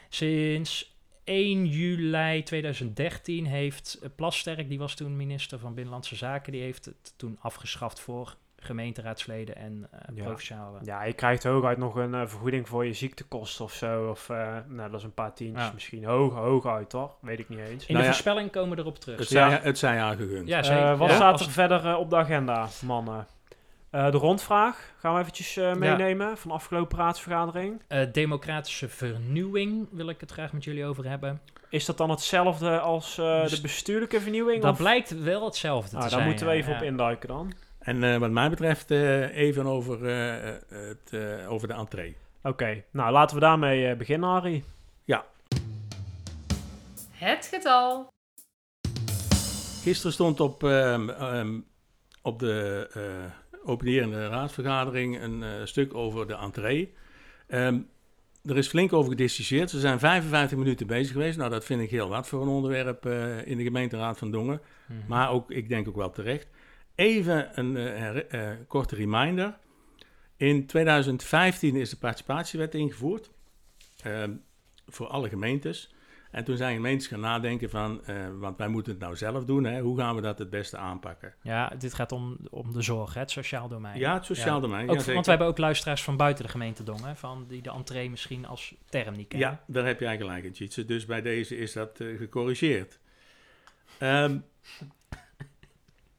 Sinds 0.10 0.91
1 1.32 1.66
juli 1.66 2.44
2013 2.44 3.46
heeft 3.46 4.00
eh, 4.02 4.10
Plasterk, 4.16 4.70
die 4.70 4.80
was 4.80 4.96
toen 4.96 5.16
minister 5.16 5.60
van 5.60 5.74
Binnenlandse 5.74 6.16
Zaken, 6.16 6.52
die 6.52 6.62
heeft 6.62 6.86
het 6.86 7.14
toen 7.18 7.38
afgeschaft 7.42 8.00
voor 8.00 8.36
gemeenteraadsleden 8.64 9.56
en 9.56 9.88
eh 9.92 10.16
Ja. 10.16 10.24
provinciale. 10.24 10.80
Ja, 10.84 11.04
je 11.04 11.14
krijgt 11.14 11.44
hooguit 11.44 11.78
nog 11.78 11.96
een 11.96 12.14
eh, 12.14 12.28
vergoeding 12.28 12.68
voor 12.68 12.86
je 12.86 12.94
ziektekosten 12.94 13.66
of 13.66 13.74
zo. 13.74 14.10
Of, 14.10 14.30
eh, 14.30 14.58
nou, 14.68 14.90
dat 14.92 15.00
is 15.00 15.06
een 15.06 15.14
paar 15.14 15.34
tientjes 15.34 15.66
Ja. 15.66 15.72
misschien. 15.74 16.04
Hoog, 16.04 16.34
hooguit 16.34 16.90
toch? 16.90 17.18
Weet 17.22 17.40
ik 17.40 17.50
niet 17.50 17.60
eens. 17.60 17.70
In 17.70 17.94
Nou 17.94 17.98
de 17.98 17.98
ja, 17.98 18.06
voorspelling 18.06 18.52
komen 18.52 18.76
we 18.76 18.82
erop 18.82 19.00
terug. 19.00 19.20
Het, 19.20 19.30
Ja. 19.30 19.50
zij, 19.50 19.60
het 19.64 19.78
zij 19.78 19.98
haar 19.98 20.16
gegund. 20.16 20.48
Ja, 20.48 20.58
Eh, 20.58 20.64
zeker. 20.64 20.98
wat 20.98 21.10
Ja, 21.10 21.16
staat 21.16 21.32
als- 21.32 21.46
er 21.46 21.52
verder 21.52 21.96
op 21.96 22.10
de 22.10 22.16
agenda, 22.16 22.68
mannen? 22.86 23.28
Eh, 23.92 24.12
de 24.12 24.18
rondvraag 24.18 24.94
gaan 25.00 25.14
we 25.14 25.20
eventjes 25.20 25.58
eh, 25.58 25.74
meenemen 25.74 26.38
van 26.38 26.50
de 26.50 26.56
afgelopen 26.56 26.98
raadsvergadering. 26.98 27.82
Eh, 27.88 28.12
democratische 28.12 28.90
vernieuwing 28.90 29.88
wil 29.92 30.10
ik 30.10 30.20
het 30.20 30.32
graag 30.32 30.54
met 30.54 30.64
jullie 30.64 30.86
over 30.86 31.10
hebben. 31.10 31.42
Is 31.70 31.86
dat 31.86 31.98
dan 31.98 32.10
hetzelfde 32.10 32.80
als 32.80 33.18
eh, 33.18 33.42
Dus 33.42 33.56
de 33.56 33.62
bestuurlijke 33.62 34.22
vernieuwing? 34.22 34.62
Dat 34.62 34.72
of? 34.72 34.78
blijkt 34.78 35.24
wel 35.24 35.46
hetzelfde 35.46 35.92
Nou, 35.96 36.04
te 36.04 36.10
daar 36.10 36.20
zijn. 36.20 36.28
moeten 36.28 36.46
we 36.46 36.52
ja, 36.52 36.58
even 36.58 36.72
ja. 36.72 36.78
op 36.78 36.84
induiken 36.84 37.28
dan. 37.28 37.54
En 37.80 38.04
eh, 38.04 38.18
wat 38.18 38.32
mij 38.32 38.50
betreft 38.50 38.92
even 38.92 39.66
over, 39.66 40.04
het, 40.06 41.14
eh, 41.14 41.52
over 41.52 41.68
de 41.68 41.74
entree. 41.74 42.16
Oké, 42.44 42.84
nou 42.92 43.12
laten 43.12 43.36
we 43.36 43.42
daarmee 43.42 43.88
eh, 43.88 43.98
beginnen, 43.98 44.30
Harry. 44.30 44.64
Het 47.12 47.48
getal. 47.54 48.08
Gisteren 49.82 50.14
stond 50.14 50.40
op, 50.40 50.64
ehm, 50.64 51.10
ehm, 51.10 51.60
op 52.22 52.40
de 52.40 52.90
eh 53.64 53.70
openerende 53.70 54.28
raadsvergadering 54.28 55.22
een 55.22 55.44
eh, 55.44 55.50
stuk 55.64 55.94
over 55.94 56.28
de 56.28 56.36
entree. 56.36 56.94
Ehm, 57.48 57.80
er 58.46 58.58
is 58.58 58.68
flink 58.68 58.94
over 58.94 59.12
gediscussieerd. 59.12 59.70
Ze 59.70 59.80
zijn 59.80 60.00
55 60.00 60.58
minuten 60.58 60.88
bezig 60.88 61.12
geweest. 61.12 61.38
Nou, 61.38 61.50
dat 61.50 61.66
vind 61.66 61.82
ik 61.82 61.90
heel 61.90 62.10
wat 62.10 62.28
voor 62.28 62.42
een 62.42 62.48
onderwerp 62.48 63.06
eh, 63.06 63.48
in 63.48 63.58
de 63.58 63.64
gemeenteraad 63.64 64.18
van 64.18 64.32
Dongen. 64.32 64.62
Mhm. 64.86 65.00
Maar 65.08 65.30
ook, 65.30 65.52
ik 65.52 65.70
denk 65.70 65.88
ook 65.88 65.96
wel 65.96 66.12
terecht. 66.12 66.48
Even 66.96 67.60
een 67.60 67.78
eh, 67.78 68.50
korte 68.68 68.96
reminder. 68.96 69.58
In 70.38 70.66
2015 70.66 71.76
is 71.76 71.90
de 71.90 71.98
participatiewet 71.98 72.76
ingevoerd. 72.76 73.32
ehm, 74.04 74.32
voor 74.88 75.08
alle 75.08 75.30
gemeentes. 75.30 75.94
En 76.32 76.44
toen 76.44 76.58
zijn 76.58 76.76
gemeentes 76.76 77.08
gaan 77.08 77.20
nadenken 77.20 77.70
van, 77.70 78.06
eh, 78.06 78.16
want 78.40 78.58
wij 78.58 78.68
moeten 78.68 78.92
het 78.92 79.02
nou 79.02 79.16
zelf 79.16 79.46
doen, 79.46 79.64
hè, 79.64 79.82
hoe 79.82 79.98
gaan 79.98 80.16
we 80.16 80.22
dat 80.22 80.40
het 80.40 80.50
beste 80.50 80.78
aanpakken? 80.78 81.34
Ja, 81.42 81.72
dit 81.78 81.94
gaat 81.94 82.12
om, 82.12 82.38
om 82.50 82.72
de 82.74 82.82
zorg, 82.82 83.14
hè, 83.14 83.20
het 83.20 83.32
sociaal 83.32 83.68
domein. 83.68 84.00
Ja, 84.00 84.14
het 84.14 84.26
sociaal 84.26 84.56
Ja. 84.56 84.62
domein. 84.62 84.90
Ook, 84.90 85.00
ja, 85.00 85.14
want 85.14 85.26
we 85.26 85.32
hebben 85.32 85.50
ook 85.50 85.58
luisteraars 85.58 86.04
van 86.04 86.18
buiten 86.18 86.44
de 86.46 86.52
gemeente 86.52 86.84
Dongen, 86.84 87.18
van 87.18 87.46
die 87.48 87.62
de 87.62 87.72
entree 87.72 88.10
misschien 88.10 88.46
als 88.46 88.74
term 88.90 89.16
niet 89.16 89.28
kennen. 89.28 89.50
Ja, 89.50 89.64
daar 89.68 89.86
heb 89.86 90.00
jij 90.00 90.18
gelijk 90.18 90.44
in, 90.44 90.52
Tjitse. 90.52 90.86
Dus 90.86 91.06
bij 91.06 91.22
deze 91.22 91.58
is 91.58 91.74
dat 91.74 92.00
eh, 92.00 92.18
gecorrigeerd. 92.18 93.00
Ehm, 93.98 94.38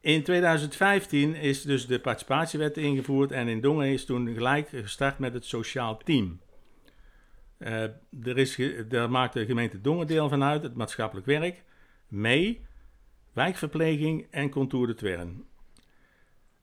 In 0.01 0.23
2015 0.23 1.35
is 1.35 1.63
dus 1.63 1.87
de 1.87 2.01
participatiewet 2.01 2.77
ingevoerd 2.77 3.33
en 3.33 3.49
in 3.49 3.61
Dongen 3.61 3.87
is 3.89 4.05
toen 4.05 4.35
gelijk 4.35 4.69
gestart 4.69 5.19
met 5.19 5.33
het 5.35 5.45
sociaal 5.45 5.97
team. 5.97 6.41
Eh, 7.63 7.83
er 8.23 8.39
is 8.39 8.61
daar 8.89 9.11
maakt 9.11 9.33
de 9.33 9.45
gemeente 9.45 9.81
Dongen 9.81 10.07
deel 10.07 10.29
van 10.29 10.43
uit, 10.43 10.63
het 10.63 10.75
maatschappelijk 10.75 11.27
werk, 11.27 11.65
mee, 12.09 12.67
wijkverpleging 13.33 14.27
en 14.31 14.51
contour 14.51 14.87
de 14.87 14.95
Twern. 14.95 15.45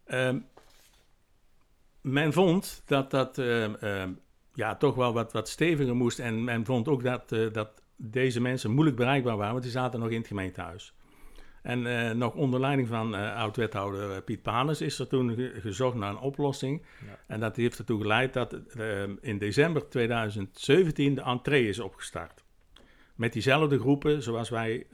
Ehm, 0.05 0.39
men 2.01 2.33
vond 2.33 2.83
dat 2.85 3.11
dat 3.11 3.37
ehm, 3.37 3.73
ehm, 3.73 4.11
ja, 4.53 4.75
toch 4.75 4.95
wel 4.95 5.13
wat, 5.13 5.31
wat 5.31 5.49
steviger 5.49 5.95
moest 5.95 6.19
en 6.19 6.43
men 6.43 6.65
vond 6.65 6.87
ook 6.87 7.03
dat, 7.03 7.31
eh, 7.31 7.51
dat 7.51 7.81
deze 7.95 8.41
mensen 8.41 8.71
moeilijk 8.71 8.97
bereikbaar 8.97 9.37
waren, 9.37 9.51
want 9.51 9.63
die 9.63 9.71
zaten 9.71 9.99
nog 9.99 10.09
in 10.09 10.17
het 10.17 10.27
gemeentehuis. 10.27 10.93
En 11.63 12.07
eh, 12.07 12.15
nog 12.15 12.33
onder 12.33 12.59
leiding 12.59 12.87
van 12.87 13.15
eh, 13.15 13.35
oud-wethouder 13.35 14.11
eh, 14.11 14.23
Piet 14.25 14.41
Panes 14.41 14.81
is 14.81 14.99
er 14.99 15.07
toen 15.07 15.35
ge- 15.35 15.53
gezocht 15.61 15.95
naar 15.95 16.09
een 16.09 16.19
oplossing. 16.19 16.81
Ja. 17.07 17.17
En 17.27 17.39
dat 17.39 17.55
heeft 17.55 17.77
ertoe 17.79 18.01
geleid 18.01 18.33
dat 18.33 18.53
eh, 18.53 19.03
in 19.21 19.37
december 19.37 19.89
2017 19.89 21.15
de 21.15 21.21
entree 21.21 21.67
is 21.67 21.79
opgestart. 21.79 22.43
Met 23.15 23.33
diezelfde 23.33 23.79
groepen 23.79 24.23
zoals, 24.23 24.49
wij, 24.49 24.87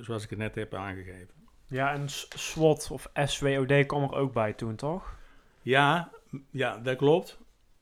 zoals 0.00 0.24
ik 0.24 0.30
het 0.30 0.38
net 0.38 0.54
heb 0.54 0.74
aangegeven. 0.74 1.34
Ja, 1.68 1.92
en 1.92 2.08
SWOT 2.28 2.88
of 2.90 3.10
SWOD 3.14 3.86
kwam 3.86 4.02
er 4.02 4.14
ook 4.14 4.32
bij 4.32 4.52
toen, 4.52 4.76
toch? 4.76 5.16
Ja, 5.62 6.10
ja 6.50 6.78
dat 6.78 6.96
klopt. 6.96 7.38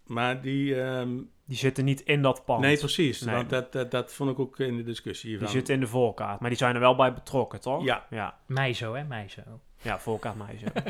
Maar 0.07 0.41
die... 0.41 0.83
ehm, 0.83 1.19
Die 1.47 1.57
zitten 1.57 1.85
niet 1.85 2.01
in 2.01 2.23
dat 2.23 2.45
pand. 2.45 2.61
nee, 2.61 2.79
precies. 2.79 3.21
Nee. 3.21 3.47
Dat, 3.47 3.73
dat, 3.73 3.91
dat 3.91 4.13
vond 4.13 4.31
ik 4.31 4.39
ook 4.39 4.59
in 4.59 4.77
de 4.77 4.83
discussie. 4.83 5.31
Die 5.31 5.39
van- 5.39 5.49
zitten 5.49 5.75
in 5.75 5.81
de 5.81 5.87
voorkaart, 5.87 6.41
maar 6.41 6.49
die 6.49 6.59
zijn 6.59 6.75
er 6.75 6.81
wel 6.81 6.97
bij 6.97 7.13
betrokken, 7.15 7.61
toch? 7.61 7.85
Ja. 7.85 8.07
Ja, 8.11 8.39
Meizo, 8.47 8.95
hè? 8.95 9.05
Meizo. 9.05 9.43
ja 9.83 9.99
voorkaart 9.99 10.37
meisje. 10.37 10.67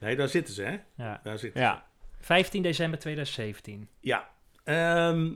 Nee, 0.00 0.16
daar 0.16 0.28
zitten 0.28 0.54
ze, 0.54 0.62
hè? 0.62 0.76
Ja. 1.04 1.20
Daar 1.22 1.38
zitten 1.38 1.60
ze. 1.60 1.66
ja. 1.66 1.84
15 2.20 2.62
december 2.62 2.98
2017. 2.98 3.88
Ja, 4.00 4.28
ehm, 4.64 5.32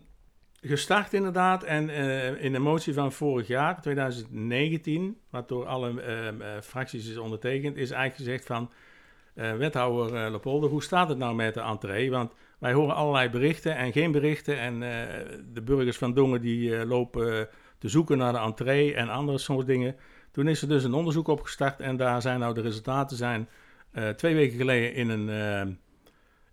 gestart 0.60 1.12
inderdaad. 1.12 1.62
En 1.62 1.88
eh, 1.90 2.44
in 2.44 2.52
de 2.52 2.58
motie 2.58 2.94
van 2.94 3.12
vorig 3.12 3.46
jaar, 3.46 3.80
2019, 3.80 5.18
wat 5.30 5.48
door 5.48 5.66
alle 5.66 6.02
ehm, 6.02 6.42
eh, 6.42 6.60
fracties 6.62 7.08
is 7.08 7.16
ondertekend, 7.16 7.76
is 7.76 7.90
eigenlijk 7.90 8.16
gezegd 8.16 8.46
van 8.46 8.70
eh, 9.34 9.56
wethouder 9.56 10.30
Lepolder, 10.30 10.70
hoe 10.70 10.82
staat 10.82 11.08
het 11.08 11.18
nou 11.18 11.34
met 11.34 11.54
de 11.54 11.60
entree? 11.60 12.10
Want 12.10 12.32
wij 12.60 12.72
horen 12.72 12.94
allerlei 12.94 13.28
berichten 13.28 13.76
en 13.76 13.92
geen 13.92 14.12
berichten. 14.12 14.58
En 14.58 14.82
eh, 14.82 15.38
de 15.52 15.62
burgers 15.62 15.98
van 15.98 16.14
Dongen 16.14 16.40
die 16.40 16.76
eh, 16.76 16.88
lopen 16.88 17.48
te 17.78 17.88
zoeken 17.88 18.18
naar 18.18 18.32
de 18.32 18.38
entree 18.38 18.94
en 18.94 19.08
andere 19.08 19.38
soort 19.38 19.66
dingen. 19.66 19.96
Toen 20.30 20.48
is 20.48 20.62
er 20.62 20.68
dus 20.68 20.84
een 20.84 20.94
onderzoek 20.94 21.28
opgestart 21.28 21.80
en 21.80 21.96
daar 21.96 22.22
zijn 22.22 22.40
nou 22.40 22.54
de 22.54 22.60
resultaten 22.60 23.16
zijn 23.16 23.48
eh, 23.92 24.08
twee 24.08 24.34
weken 24.34 24.56
geleden 24.56 24.94
in 24.94 25.08
een, 25.08 25.28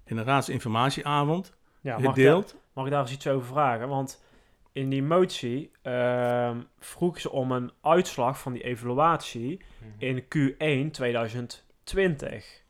in 0.06 0.18
een 0.18 0.24
raadsinformatieavond 0.24 1.54
ja 1.82 1.92
mag, 1.92 2.00
ik 2.00 2.06
daar, 2.06 2.14
gedeeld. 2.14 2.56
mag 2.74 2.86
ik 2.86 2.92
daar 2.92 3.02
eens 3.02 3.12
iets 3.12 3.28
over 3.28 3.48
vragen? 3.48 3.88
Want 3.88 4.24
in 4.72 4.90
die 4.90 5.04
motie 5.04 5.72
ehm 5.82 6.58
vroeg 6.80 7.20
ze 7.20 7.32
om 7.32 7.52
een 7.52 7.72
uitslag 7.82 8.40
van 8.40 8.54
die 8.54 8.64
evaluatie 8.64 9.62
in 9.98 10.24
Q1 10.24 10.92
2020. 10.92 12.66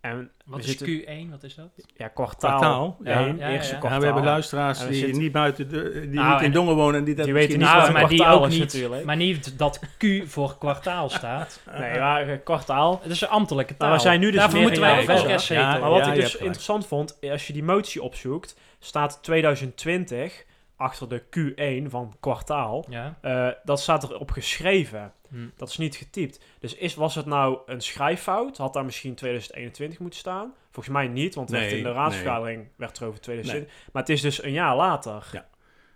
En 0.00 0.30
Wat 0.44 0.58
is 0.58 0.66
zitten- 0.66 1.26
Q1? 1.26 1.30
Wat 1.30 1.42
is 1.42 1.54
dat? 1.54 1.68
Ja, 1.96 2.08
kwartaal. 2.08 2.50
Kwartaal, 2.58 2.96
ja. 3.04 3.26
1, 3.26 3.36
Ja, 3.38 3.48
eerste 3.50 3.66
ja. 3.66 3.72
Ja, 3.72 3.78
kwartaal. 3.78 3.98
we 3.98 4.04
hebben 4.04 4.24
luisteraars 4.24 4.80
we 4.82 4.88
die 4.88 4.98
zitten- 4.98 5.18
niet 5.22 5.32
buiten 5.32 5.68
de, 5.68 5.90
die 5.92 6.08
Nou, 6.08 6.30
niet 6.32 6.38
in 6.40 6.46
en- 6.46 6.52
Dongen 6.52 6.74
wonen 6.74 6.94
en 6.98 7.04
die 7.04 7.14
dat 7.14 7.24
Die 7.24 7.34
weten 7.34 7.48
niet 7.50 7.58
niet 7.58 7.66
Nou, 7.68 7.78
wat 7.80 7.88
een 7.88 7.94
maar 7.94 8.08
die 8.08 8.18
kwartaal 8.18 8.38
ook 8.40 8.46
is 8.46 8.52
niet. 8.52 8.62
natuurlijk. 8.62 9.04
Maar 9.04 9.16
niet 9.16 9.58
dat 9.58 9.80
Q 9.98 10.04
voor 10.26 10.58
kwartaal 10.58 11.08
staat. 11.08 11.60
Nee, 11.78 11.98
maar 11.98 12.28
eh, 12.28 12.38
kwartaal. 12.44 12.98
Het 13.02 13.12
is 13.12 13.20
een 13.20 13.28
ambtelijke 13.28 13.76
taal. 13.76 13.88
Maar 13.88 13.96
we 13.96 14.02
zijn 14.02 14.20
nu 14.20 14.30
dus 14.30 14.40
Daarvoor 14.40 14.60
moeten 14.60 14.80
wij 14.80 15.00
ook 15.00 15.06
restzetel. 15.26 15.64
Maar 15.80 15.90
wat 15.90 16.04
ja, 16.04 16.12
ik 16.12 16.20
dus 16.20 16.36
interessant 16.36 16.86
vond, 16.86 17.18
als 17.30 17.46
je 17.46 17.52
die 17.52 17.64
motie 17.64 18.02
opzoekt, 18.02 18.56
staat 18.78 19.18
2020 19.22 20.44
achter 20.78 21.08
de 21.08 21.22
Q1 21.22 21.90
van 21.90 22.16
kwartaal. 22.20 22.86
Ja. 22.88 23.18
Eh, 23.20 23.48
dat 23.64 23.80
staat 23.80 24.02
erop 24.10 24.30
geschreven. 24.30 25.12
Hm. 25.28 25.48
Dat 25.56 25.68
is 25.68 25.76
niet 25.78 25.96
getypt. 25.96 26.40
Dus 26.58 26.74
is, 26.74 26.94
was 26.94 27.14
het 27.14 27.26
nou 27.26 27.58
een 27.66 27.80
schrijffout? 27.80 28.56
Had 28.56 28.72
daar 28.72 28.84
misschien 28.84 29.14
2021 29.14 29.98
moeten 29.98 30.18
staan? 30.18 30.54
Volgens 30.70 30.94
mij 30.94 31.08
niet, 31.08 31.34
want 31.34 31.50
Nee, 31.50 31.70
in 31.70 31.76
de 31.76 31.82
nee. 31.82 31.92
raadsvergadering 31.92 32.68
werd 32.76 32.98
er 32.98 33.06
over 33.06 33.20
2020. 33.20 33.90
Maar 33.92 34.02
het 34.02 34.10
is 34.10 34.20
dus 34.20 34.42
een 34.42 34.52
jaar 34.52 34.76
later. 34.76 35.28
Ja. 35.32 35.48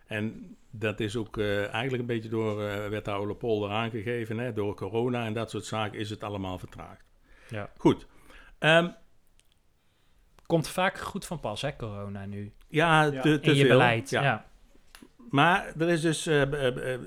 En 0.07 0.57
dat 0.71 1.01
is 1.01 1.17
ook 1.17 1.39
eh, 1.39 1.59
eigenlijk 1.73 2.01
een 2.03 2.07
beetje 2.15 2.29
door 2.29 2.65
eh 2.67 2.89
wethouder 2.89 3.29
Lepolder 3.29 3.71
aangegeven. 3.71 4.39
Hè? 4.39 4.53
Door 4.53 4.75
corona 4.75 5.25
en 5.27 5.33
dat 5.33 5.51
soort 5.51 5.65
zaken 5.65 5.99
is 5.99 6.11
het 6.11 6.23
allemaal 6.25 6.59
vertraagd. 6.59 7.05
Ja. 7.49 7.71
Goed. 7.77 8.07
Ehm, 8.59 8.89
Komt 10.47 10.69
vaak 10.69 10.99
goed 10.99 11.27
van 11.27 11.41
pas, 11.41 11.63
hè, 11.63 11.77
corona 11.77 12.25
nu. 12.27 12.53
ja, 12.69 13.03
Ja. 13.03 13.21
te, 13.21 13.41
te 13.41 13.51
In 13.51 13.57
je 13.57 13.61
veel. 13.61 13.71
beleid. 13.71 14.11
Ja. 14.11 14.23
Ja. 14.23 14.47
Maar 15.33 15.73
er 15.79 15.89
is 15.89 16.01
dus 16.01 16.27
eh, 16.27 16.43
eh, 16.43 16.95
eh, 16.95 17.01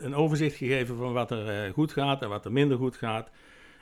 een 0.00 0.14
overzicht 0.14 0.56
gegeven 0.56 0.96
van 0.96 1.12
wat 1.12 1.30
er 1.30 1.72
goed 1.72 1.92
gaat 1.92 2.22
en 2.22 2.28
wat 2.28 2.44
er 2.44 2.52
minder 2.52 2.76
goed 2.76 2.96
gaat. 2.96 3.30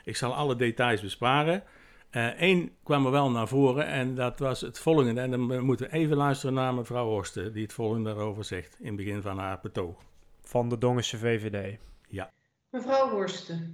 Ik 0.03 0.15
zal 0.15 0.35
alle 0.35 0.55
details 0.55 1.01
besparen. 1.01 1.63
Eén 2.37 2.71
kwam 2.83 3.05
er 3.05 3.11
wel 3.11 3.31
naar 3.31 3.47
voren 3.47 3.85
en 3.87 4.15
dat 4.15 4.39
was 4.39 4.61
het 4.61 4.79
volgende. 4.79 5.21
En 5.21 5.31
dan 5.31 5.65
moeten 5.65 5.89
we 5.89 5.93
even 5.93 6.17
luisteren 6.17 6.55
naar 6.55 6.73
mevrouw 6.73 7.07
Horsten, 7.07 7.53
die 7.53 7.63
het 7.63 7.73
volgende 7.73 8.09
daarover 8.09 8.43
zegt 8.43 8.77
in 8.79 8.87
het 8.87 8.95
begin 8.95 9.21
van 9.21 9.37
haar 9.37 9.59
betoog. 9.61 9.97
Van 10.41 10.69
de 10.69 10.77
Dongense 10.77 11.17
VVD. 11.17 11.77
Mevrouw 12.69 13.09
Horsten. 13.09 13.71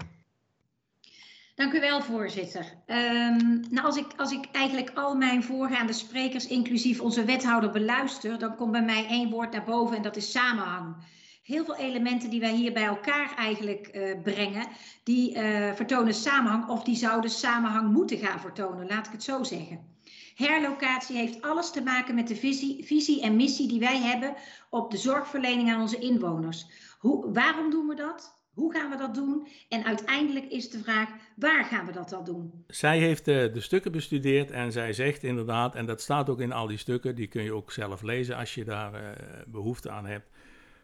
Dank 1.57 1.73
u 1.73 1.79
wel, 1.79 2.01
voorzitter. 2.01 2.73
Ehm, 2.85 3.59
nou, 3.69 3.85
als, 3.85 3.97
ik, 3.97 4.05
als 4.17 4.31
ik 4.31 4.45
eigenlijk 4.51 4.91
al 4.93 5.15
mijn 5.15 5.43
voorgaande 5.43 5.93
sprekers, 5.93 6.47
inclusief 6.47 7.01
onze 7.01 7.25
wethouder, 7.25 7.71
beluister, 7.71 8.39
dan 8.39 8.55
komt 8.55 8.71
bij 8.71 8.83
mij 8.83 9.07
één 9.07 9.29
woord 9.29 9.51
naar 9.51 9.63
boven 9.63 9.95
en 9.95 10.01
dat 10.01 10.15
is 10.15 10.31
samenhang. 10.31 10.95
Heel 11.43 11.65
veel 11.65 11.75
elementen 11.75 12.29
die 12.29 12.39
wij 12.39 12.53
hier 12.53 12.73
bij 12.73 12.85
elkaar 12.85 13.35
eigenlijk 13.35 13.87
eh, 13.87 14.21
brengen, 14.23 14.67
die 15.03 15.33
eh, 15.33 15.73
vertonen 15.73 16.13
samenhang 16.13 16.67
of 16.67 16.83
die 16.83 16.95
zouden 16.95 17.29
samenhang 17.29 17.91
moeten 17.91 18.17
gaan 18.17 18.39
vertonen, 18.39 18.87
laat 18.87 19.05
ik 19.05 19.11
het 19.11 19.23
zo 19.23 19.43
zeggen. 19.43 19.95
Herlocatie 20.35 21.17
heeft 21.17 21.41
alles 21.41 21.71
te 21.71 21.81
maken 21.81 22.15
met 22.15 22.27
de 22.27 22.35
visie, 22.35 22.85
visie 22.85 23.21
en 23.21 23.35
missie 23.35 23.67
die 23.67 23.79
wij 23.79 23.97
hebben 23.97 24.35
op 24.69 24.91
de 24.91 24.97
zorgverlening 24.97 25.71
aan 25.71 25.81
onze 25.81 25.99
inwoners. 25.99 26.67
Hoe, 26.99 27.31
waarom 27.33 27.69
doen 27.69 27.87
we 27.87 27.95
dat? 27.95 28.36
Hoe 28.57 28.73
gaan 28.73 28.89
we 28.89 28.97
dat 28.97 29.15
doen? 29.15 29.47
En 29.69 29.85
uiteindelijk 29.85 30.45
is 30.45 30.69
de 30.69 30.79
vraag, 30.79 31.09
waar 31.35 31.65
gaan 31.65 31.85
we 31.85 31.91
dat 31.91 32.09
dan 32.09 32.23
doen? 32.25 32.63
Zij 32.67 32.99
heeft 32.99 33.27
eh, 33.27 33.53
de 33.53 33.59
stukken 33.61 33.91
bestudeerd 33.91 34.51
en 34.51 34.71
zij 34.71 34.93
zegt 34.93 35.23
inderdaad, 35.23 35.75
en 35.75 35.85
dat 35.85 36.01
staat 36.01 36.29
ook 36.29 36.39
in 36.41 36.51
al 36.51 36.67
die 36.67 36.77
stukken, 36.77 37.15
die 37.15 37.27
kun 37.27 37.43
je 37.43 37.53
ook 37.53 37.71
zelf 37.71 38.01
lezen 38.01 38.35
als 38.35 38.53
je 38.55 38.63
daar 38.63 38.93
eh, 38.93 39.25
behoefte 39.47 39.89
aan 39.89 40.05
hebt, 40.05 40.29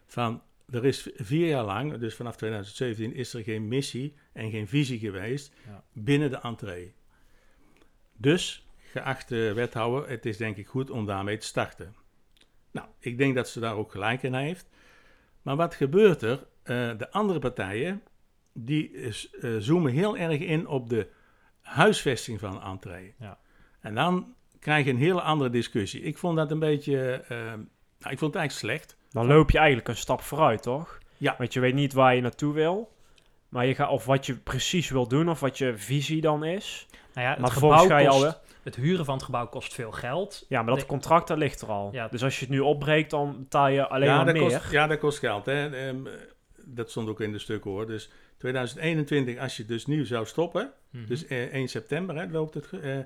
van 0.06 0.42
er 0.70 0.84
is 0.84 1.10
vier 1.14 1.48
jaar 1.48 1.64
lang, 1.64 1.96
dus 1.98 2.14
vanaf 2.14 2.36
2017, 2.36 3.14
is 3.14 3.34
er 3.34 3.42
geen 3.42 3.68
missie 3.68 4.14
en 4.32 4.50
geen 4.50 4.68
visie 4.68 4.98
geweest 4.98 5.52
Ja. 5.66 5.84
binnen 5.92 6.30
de 6.30 6.40
entree. 6.40 6.94
Dus, 8.16 8.66
geachte 8.78 9.52
wethouder, 9.54 10.08
het 10.10 10.26
is 10.26 10.36
denk 10.36 10.56
ik 10.56 10.66
goed 10.66 10.90
om 10.90 11.06
daarmee 11.06 11.36
te 11.36 11.46
starten. 11.46 11.94
Nou, 12.70 12.88
ik 12.98 13.18
denk 13.18 13.34
dat 13.34 13.48
ze 13.48 13.60
daar 13.60 13.74
ook 13.76 13.90
gelijk 13.90 14.22
in 14.22 14.34
heeft. 14.34 14.68
Maar 15.42 15.56
wat 15.56 15.74
gebeurt 15.74 16.22
er? 16.22 16.46
Eh, 16.64 16.90
de 16.96 17.10
andere 17.10 17.38
partijen, 17.38 18.02
die 18.52 18.92
is, 18.92 19.30
eh, 19.40 19.50
zoomen 19.58 19.92
heel 19.92 20.16
erg 20.16 20.38
in 20.38 20.66
op 20.66 20.88
de 20.88 21.08
huisvesting 21.60 22.40
van 22.40 22.62
entree. 22.62 23.14
Ja. 23.18 23.38
En 23.80 23.94
dan 23.94 24.34
krijg 24.60 24.84
je 24.84 24.90
een 24.90 24.96
hele 24.96 25.20
andere 25.20 25.50
discussie. 25.50 26.02
Ik 26.02 26.18
vond 26.18 26.36
dat 26.36 26.50
een 26.50 26.58
beetje, 26.58 27.24
eh, 27.28 27.36
nou, 27.38 28.12
ik 28.12 28.18
vond 28.18 28.34
het 28.34 28.42
eigenlijk 28.42 28.52
slecht. 28.52 28.96
Dan 29.10 29.26
loop 29.26 29.50
je 29.50 29.58
eigenlijk 29.58 29.88
een 29.88 29.96
stap 29.96 30.20
vooruit, 30.20 30.62
toch? 30.62 30.98
Ja. 31.16 31.34
Want 31.38 31.52
je 31.52 31.60
weet 31.60 31.74
niet 31.74 31.92
waar 31.92 32.14
je 32.14 32.20
naartoe 32.20 32.52
wil. 32.52 32.92
Maar 33.48 33.66
je 33.66 33.74
gaat, 33.74 33.90
of 33.90 34.04
wat 34.04 34.26
je 34.26 34.34
precies 34.34 34.90
wil 34.90 35.08
doen, 35.08 35.28
of 35.28 35.40
wat 35.40 35.58
je 35.58 35.76
visie 35.76 36.20
dan 36.20 36.44
is. 36.44 36.86
Nou 37.14 37.26
ja, 37.26 37.32
het, 37.32 37.40
maar 37.40 37.50
gebouw 37.50 37.86
ga 37.86 37.98
je 37.98 38.08
kost, 38.08 38.24
al... 38.24 38.34
het 38.62 38.76
huren 38.76 39.04
van 39.04 39.14
het 39.14 39.24
gebouw 39.24 39.46
kost 39.46 39.74
veel 39.74 39.92
geld. 39.92 40.44
Ja, 40.48 40.62
maar 40.62 40.74
dat 40.74 40.86
contract, 40.86 41.28
dat 41.28 41.38
ligt 41.38 41.60
er 41.60 41.68
al. 41.68 41.88
Ja. 41.92 42.08
Dus 42.08 42.22
als 42.22 42.38
je 42.38 42.44
het 42.44 42.54
nu 42.54 42.60
opbreekt, 42.60 43.10
dan 43.10 43.36
betaal 43.38 43.68
je 43.68 43.88
alleen 43.88 44.08
ja, 44.08 44.16
maar 44.16 44.24
dat 44.24 44.34
meer. 44.34 44.42
kost, 44.42 44.70
ja, 44.70 44.86
dat 44.86 44.98
kost 44.98 45.18
geld. 45.18 45.46
Hè. 45.46 45.92
Dat 46.66 46.90
stond 46.90 47.08
ook 47.08 47.20
in 47.20 47.32
de 47.32 47.38
stukken 47.38 47.70
hoor. 47.70 47.86
Dus 47.86 48.10
2021, 48.38 49.38
als 49.38 49.56
je 49.56 49.64
dus 49.64 49.86
nu 49.86 50.06
zou 50.06 50.26
stoppen, 50.26 50.72
Mhm. 50.90 51.06
dus 51.06 51.26
eh, 51.26 51.54
1 51.54 51.68
september 51.68 52.16
hè, 52.16 52.26
loopt 52.30 52.54
het, 52.54 52.70
eh, 52.82 52.96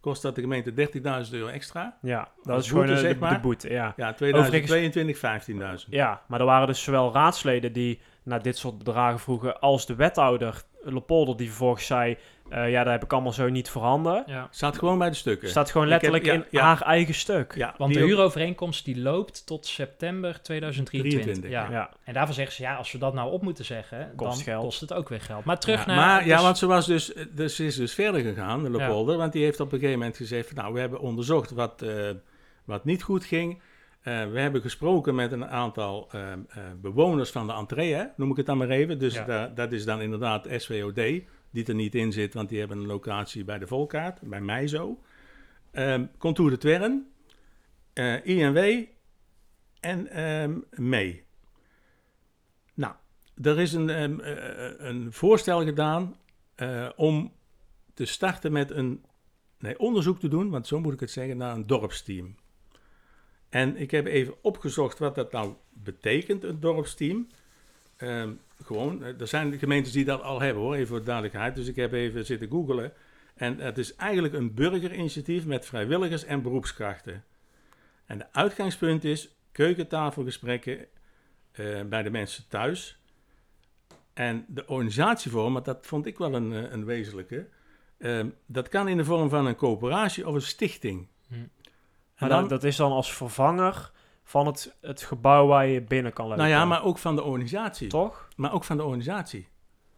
kost 0.00 0.22
dat 0.22 0.34
de 0.34 0.40
gemeente 0.40 0.72
30.000 0.74 1.34
euro 1.36 1.48
extra. 1.48 1.98
Ja, 2.02 2.28
dat 2.42 2.54
Als 2.54 2.64
is 2.64 2.70
gewoon 2.70 2.86
boete, 2.86 3.00
de, 3.00 3.06
zeg 3.06 3.14
de, 3.14 3.20
maar. 3.20 3.34
de 3.34 3.40
boete, 3.40 3.70
ja. 3.70 3.92
Ja, 3.96 4.12
2022 4.12 5.18
15.000. 5.18 5.90
Ja, 5.92 6.22
maar 6.28 6.40
er 6.40 6.46
waren 6.46 6.66
dus 6.66 6.82
zowel 6.82 7.12
raadsleden 7.12 7.72
die 7.72 8.00
naar 8.22 8.42
dit 8.42 8.58
soort 8.58 8.78
bedragen 8.78 9.18
vroegen, 9.18 9.60
als 9.60 9.86
de 9.86 9.94
wethouder 9.94 10.62
Lepolder 10.82 11.36
die 11.36 11.46
vervolgens 11.48 11.86
zei, 11.86 12.16
Eh, 12.50 12.70
ja, 12.70 12.82
daar 12.84 12.92
heb 12.92 13.02
ik 13.04 13.12
allemaal 13.12 13.32
zo 13.32 13.48
niet 13.48 13.68
voorhanden. 13.70 14.22
Ja. 14.26 14.48
Staat 14.50 14.78
gewoon 14.78 14.98
bij 14.98 15.08
de 15.08 15.14
stukken. 15.16 15.48
Staat 15.48 15.70
gewoon 15.70 15.88
heb- 15.90 16.02
letterlijk 16.02 16.24
ja, 16.24 16.32
in 16.32 16.44
ja. 16.50 16.62
haar 16.62 16.82
eigen 16.82 17.14
stuk. 17.14 17.54
Ja, 17.56 17.74
Want 17.78 17.92
die 17.92 18.00
de 18.00 18.06
huurovereenkomst 18.06 18.84
die 18.84 18.98
loopt 19.00 19.46
tot 19.46 19.66
september 19.66 20.42
2023. 20.42 21.22
23, 21.22 21.50
ja. 21.50 21.70
Ja. 21.70 21.90
En 22.04 22.14
daarvan 22.14 22.34
zeggen 22.34 22.54
ze, 22.54 22.62
ja, 22.62 22.74
als 22.74 22.92
we 22.92 22.98
dat 22.98 23.14
nou 23.14 23.30
op 23.32 23.42
moeten 23.42 23.64
zeggen, 23.64 24.12
Kost 24.16 24.34
dan 24.34 24.42
geld. 24.44 24.62
kost 24.62 24.80
het 24.80 24.92
ook 24.92 25.08
weer 25.08 25.20
geld. 25.20 25.44
Maar 25.44 25.58
terug 25.58 25.80
Ja, 25.80 25.86
naar... 25.86 25.96
maar 25.96 26.26
ja, 26.26 26.34
dus- 26.34 26.44
want 26.44 26.58
ze, 26.58 26.66
was 26.66 26.86
dus, 26.86 27.12
dus 27.34 27.56
ze 27.56 27.64
is 27.66 27.76
dus 27.76 27.94
verder 27.94 28.20
gegaan, 28.20 28.62
de 28.62 28.70
Leopolder. 28.70 29.16
Want 29.16 29.32
die 29.32 29.44
heeft 29.44 29.60
op 29.60 29.72
een 29.72 29.78
gegeven 29.78 29.98
moment 29.98 30.16
gezegd: 30.16 30.46
van, 30.48 30.56
Nou, 30.56 30.72
we 30.74 30.80
hebben 30.80 31.00
onderzocht 31.00 31.50
wat, 31.50 31.82
eh, 31.82 32.10
wat 32.64 32.84
niet 32.84 33.02
goed 33.02 33.24
ging. 33.24 33.60
Eh, 34.00 34.24
we 34.32 34.40
hebben 34.40 34.60
gesproken 34.60 35.14
met 35.14 35.32
een 35.32 35.46
aantal 35.46 36.08
eh, 36.12 36.32
eh, 36.32 36.38
bewoners 36.80 37.30
van 37.30 37.46
de 37.46 37.52
entree, 37.52 37.94
hè, 37.94 38.04
noem 38.16 38.30
ik 38.30 38.36
het 38.36 38.46
dan 38.46 38.58
maar 38.58 38.68
even. 38.68 38.98
Dus 38.98 39.14
Ja. 39.14 39.24
da- 39.24 39.46
dat 39.54 39.72
is 39.72 39.84
dan 39.84 40.00
inderdaad 40.00 40.46
SWOD, 40.56 41.00
die 41.50 41.64
er 41.64 41.74
niet 41.74 41.94
in 41.94 42.12
zit, 42.12 42.34
want 42.34 42.48
die 42.48 42.58
hebben 42.58 42.78
een 42.78 42.86
locatie 42.86 43.44
bij 43.44 43.58
de 43.58 43.66
Volkaart, 43.66 44.20
bij 44.20 44.40
mij 44.40 44.68
zo. 44.68 45.00
Ehm 45.70 46.06
Contour 46.18 46.50
de 46.50 46.58
Twern, 46.58 47.10
eh, 47.92 48.26
INW 48.26 48.84
en 49.80 50.06
ehm 50.06 50.58
mee. 50.70 51.24
Nou, 52.74 52.94
er 53.42 53.60
is 53.60 53.72
een, 53.72 53.90
ehm, 53.90 54.20
eh, 54.20 54.86
een 54.88 55.12
voorstel 55.12 55.64
gedaan 55.64 56.16
eh, 56.54 56.88
om 56.96 57.32
te 57.94 58.04
starten 58.04 58.52
met 58.52 58.70
een 58.70 59.04
nee, 59.58 59.78
onderzoek 59.78 60.20
te 60.20 60.28
doen, 60.28 60.50
want 60.50 60.66
zo 60.66 60.80
moet 60.80 60.92
ik 60.92 61.00
het 61.00 61.10
zeggen, 61.10 61.36
naar 61.36 61.54
een 61.54 61.66
dorpsteam. 61.66 62.34
En 63.48 63.76
ik 63.76 63.90
heb 63.90 64.06
even 64.06 64.34
opgezocht 64.42 64.98
wat 64.98 65.14
dat 65.14 65.32
nou 65.32 65.54
betekent, 65.70 66.44
een 66.44 66.60
dorpsteam. 66.60 67.26
Ehm, 67.96 68.32
gewoon, 68.64 69.04
eh, 69.04 69.20
er 69.20 69.28
zijn 69.28 69.58
gemeentes 69.58 69.92
die 69.92 70.04
dat 70.04 70.22
al 70.22 70.40
hebben 70.40 70.62
hoor, 70.62 70.74
even 70.74 70.86
voor 70.86 71.04
duidelijkheid. 71.04 71.54
Dus 71.54 71.66
ik 71.66 71.76
heb 71.76 71.92
even 71.92 72.26
zitten 72.26 72.48
googelen. 72.50 72.92
En 73.34 73.58
het 73.58 73.78
is 73.78 73.94
eigenlijk 73.94 74.34
een 74.34 74.54
burgerinitiatief 74.54 75.46
met 75.46 75.66
vrijwilligers 75.66 76.24
en 76.24 76.42
beroepskrachten. 76.42 77.24
En 78.06 78.18
de 78.18 78.26
uitgangspunt 78.32 79.04
is 79.04 79.34
keukentafelgesprekken 79.52 80.86
eh, 81.52 81.82
bij 81.82 82.02
de 82.02 82.10
mensen 82.10 82.44
thuis. 82.48 82.98
En 84.12 84.44
de 84.48 84.66
organisatievorm, 84.66 85.52
want 85.52 85.64
dat 85.64 85.86
vond 85.86 86.06
ik 86.06 86.18
wel 86.18 86.34
een, 86.34 86.52
eh, 86.52 86.72
een 86.72 86.84
wezenlijke. 86.84 87.46
eh, 87.98 88.24
dat 88.46 88.68
kan 88.68 88.88
in 88.88 88.96
de 88.96 89.04
vorm 89.04 89.28
van 89.28 89.46
een 89.46 89.56
coöperatie 89.56 90.28
of 90.28 90.34
een 90.34 90.42
stichting. 90.42 91.06
Hm. 91.28 91.34
En 91.34 91.48
Maar 92.18 92.28
dan- 92.28 92.40
dat, 92.40 92.48
dat 92.50 92.64
is 92.64 92.76
dan 92.76 92.92
als 92.92 93.12
vervanger 93.14 93.90
van 94.30 94.46
het, 94.46 94.76
het 94.80 95.02
gebouw 95.02 95.46
waar 95.46 95.66
je 95.66 95.80
binnen 95.80 96.12
kan 96.12 96.24
lopen. 96.24 96.40
nou 96.40 96.50
ja, 96.50 96.64
maar 96.64 96.84
ook 96.84 96.98
van 96.98 97.16
de 97.16 97.22
organisatie. 97.22 97.88
Toch? 97.88 98.28
Maar 98.36 98.52
ook 98.52 98.64
van 98.64 98.76
de 98.76 98.82
organisatie. 98.82 99.48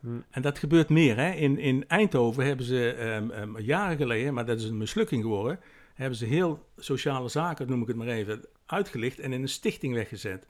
Hm. 0.01 0.09
En 0.31 0.43
dat 0.43 0.59
gebeurt 0.59 0.89
meer. 0.89 1.17
Hè? 1.17 1.31
In, 1.31 1.59
in 1.59 1.85
Eindhoven 1.89 2.47
hebben 2.47 2.67
ze 2.67 2.93
ehm, 2.93 3.31
ehm, 3.31 3.59
jaren 3.59 3.97
geleden, 3.97 4.35
maar 4.35 4.47
dat 4.47 4.59
is 4.59 4.65
een 4.65 4.77
mislukking 4.77 5.23
geworden, 5.23 5.61
hebben 5.95 6.19
ze 6.19 6.25
heel 6.25 6.69
sociale 6.77 7.29
zaken, 7.29 7.69
noem 7.69 7.83
ik 7.83 7.87
het 7.87 7.97
maar 7.97 8.07
even, 8.07 8.47
uitgelicht 8.67 9.19
en 9.19 9.33
in 9.33 9.43
een 9.43 9.49
stichting 9.49 9.95
weggezet. 9.95 10.47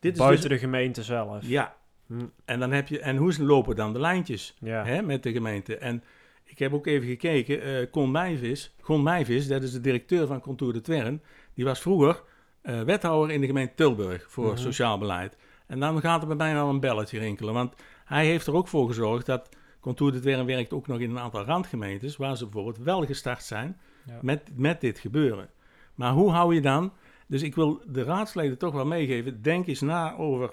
Dit 0.00 0.12
is 0.12 0.18
Buiten 0.18 0.48
dus, 0.48 0.58
de 0.58 0.64
gemeente 0.64 1.02
zelf. 1.02 1.46
Ja. 1.46 1.76
Hm. 2.06 2.26
En 2.44 2.60
dan 2.60 2.72
heb 2.72 2.88
je, 2.88 3.00
en 3.00 3.16
hoe 3.16 3.42
lopen 3.42 3.76
dan 3.76 3.92
de 3.92 4.00
lijntjes 4.00 4.56
Ja. 4.60 4.84
hè, 4.84 5.02
met 5.02 5.22
de 5.22 5.32
gemeente? 5.32 5.76
En 5.76 6.02
ik 6.44 6.58
heb 6.58 6.74
ook 6.74 6.86
even 6.86 7.08
gekeken, 7.08 7.62
eh 7.62 7.90
Con 7.90 8.10
Meijvis, 8.10 8.74
Gon 8.80 9.02
Meijvis, 9.02 9.48
dat 9.48 9.62
is 9.62 9.72
de 9.72 9.80
directeur 9.80 10.26
van 10.26 10.40
Contour 10.40 10.72
de 10.72 10.80
Twern, 10.80 11.22
die 11.54 11.64
was 11.64 11.80
vroeger 11.80 12.22
eh, 12.62 12.80
wethouder 12.80 13.34
in 13.34 13.40
de 13.40 13.46
gemeente 13.46 13.74
Tilburg 13.74 14.26
voor 14.30 14.52
Mhm. 14.52 14.56
sociaal 14.56 14.98
beleid. 14.98 15.36
En 15.66 15.80
dan 15.80 16.00
gaat 16.00 16.20
er 16.20 16.26
bij 16.26 16.36
mij 16.36 16.60
al 16.60 16.68
een 16.68 16.80
belletje 16.80 17.18
rinkelen, 17.18 17.54
want 17.54 17.74
hij 18.04 18.26
heeft 18.26 18.46
er 18.46 18.54
ook 18.54 18.68
voor 18.68 18.86
gezorgd 18.86 19.26
dat 19.26 19.48
Contour 19.80 20.12
de 20.12 20.20
Twern 20.20 20.46
werkt 20.46 20.72
ook 20.72 20.86
nog 20.86 20.98
in 20.98 21.10
een 21.10 21.18
aantal 21.18 21.44
randgemeentes, 21.44 22.16
waar 22.16 22.36
ze 22.36 22.44
bijvoorbeeld 22.44 22.78
wel 22.84 23.04
gestart 23.06 23.42
zijn 23.42 23.76
Ja. 24.06 24.18
met, 24.22 24.42
met 24.54 24.80
dit 24.80 24.98
gebeuren. 24.98 25.48
Maar 25.94 26.12
hoe 26.12 26.30
hou 26.30 26.54
je 26.54 26.60
dan, 26.60 26.92
dus 27.26 27.42
ik 27.42 27.54
wil 27.54 27.82
de 27.86 28.02
raadsleden 28.02 28.58
toch 28.58 28.74
wel 28.74 28.86
meegeven, 28.86 29.42
denk 29.42 29.66
eens 29.66 29.80
na 29.80 30.16
over 30.16 30.50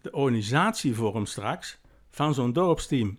de 0.00 0.10
organisatievorm 0.12 1.26
straks 1.26 1.78
van 2.10 2.34
zo'n 2.34 2.52
dorpsteam. 2.52 3.18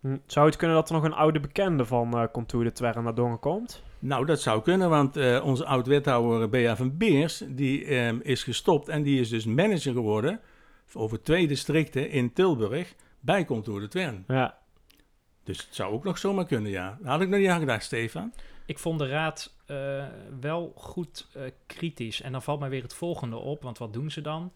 Hm. 0.00 0.16
Zou 0.26 0.46
het 0.46 0.56
kunnen 0.56 0.76
dat 0.76 0.88
er 0.88 0.94
nog 0.94 1.04
een 1.04 1.12
oude 1.14 1.40
bekende 1.40 1.84
van 1.86 2.18
eh 2.18 2.24
Contour 2.32 2.64
de 2.64 2.72
Twerren 2.72 3.02
naar 3.04 3.14
Dongen 3.14 3.38
komt? 3.38 3.82
Nou, 4.02 4.26
dat 4.26 4.40
zou 4.40 4.62
kunnen, 4.62 4.90
want 4.90 5.16
eh, 5.16 5.44
onze 5.44 5.64
oud-wethouder 5.64 6.48
Bea 6.48 6.76
van 6.76 6.96
Beers, 6.96 7.42
die 7.48 7.84
ehm, 7.84 8.18
is 8.22 8.42
gestopt 8.42 8.88
en 8.88 9.02
die 9.02 9.20
is 9.20 9.28
dus 9.28 9.44
manager 9.44 9.92
geworden 9.92 10.40
over 10.92 11.22
twee 11.22 11.48
districten 11.48 12.10
in 12.10 12.32
Tilburg 12.32 12.94
bij 13.20 13.44
Contour 13.44 13.80
de 13.80 13.88
Twern. 13.88 14.24
Ja. 14.28 14.58
Dus 15.44 15.58
het 15.58 15.74
zou 15.74 15.92
ook 15.92 16.04
nog 16.04 16.18
zomaar 16.18 16.46
kunnen, 16.46 16.70
ja. 16.70 16.98
Daar 17.00 17.12
had 17.12 17.20
ik 17.20 17.28
nog 17.28 17.40
niet 17.40 17.48
aan 17.48 17.60
gedacht, 17.60 17.84
Stefan. 17.84 18.32
Ik 18.66 18.78
vond 18.78 18.98
de 18.98 19.08
raad 19.08 19.56
eh, 19.66 20.04
wel 20.40 20.72
goed 20.76 21.28
eh, 21.32 21.42
kritisch. 21.66 22.20
En 22.20 22.32
dan 22.32 22.42
valt 22.42 22.60
mij 22.60 22.68
weer 22.68 22.82
het 22.82 22.94
volgende 22.94 23.36
op, 23.36 23.62
want 23.62 23.78
wat 23.78 23.92
doen 23.92 24.10
ze 24.10 24.20
dan? 24.20 24.52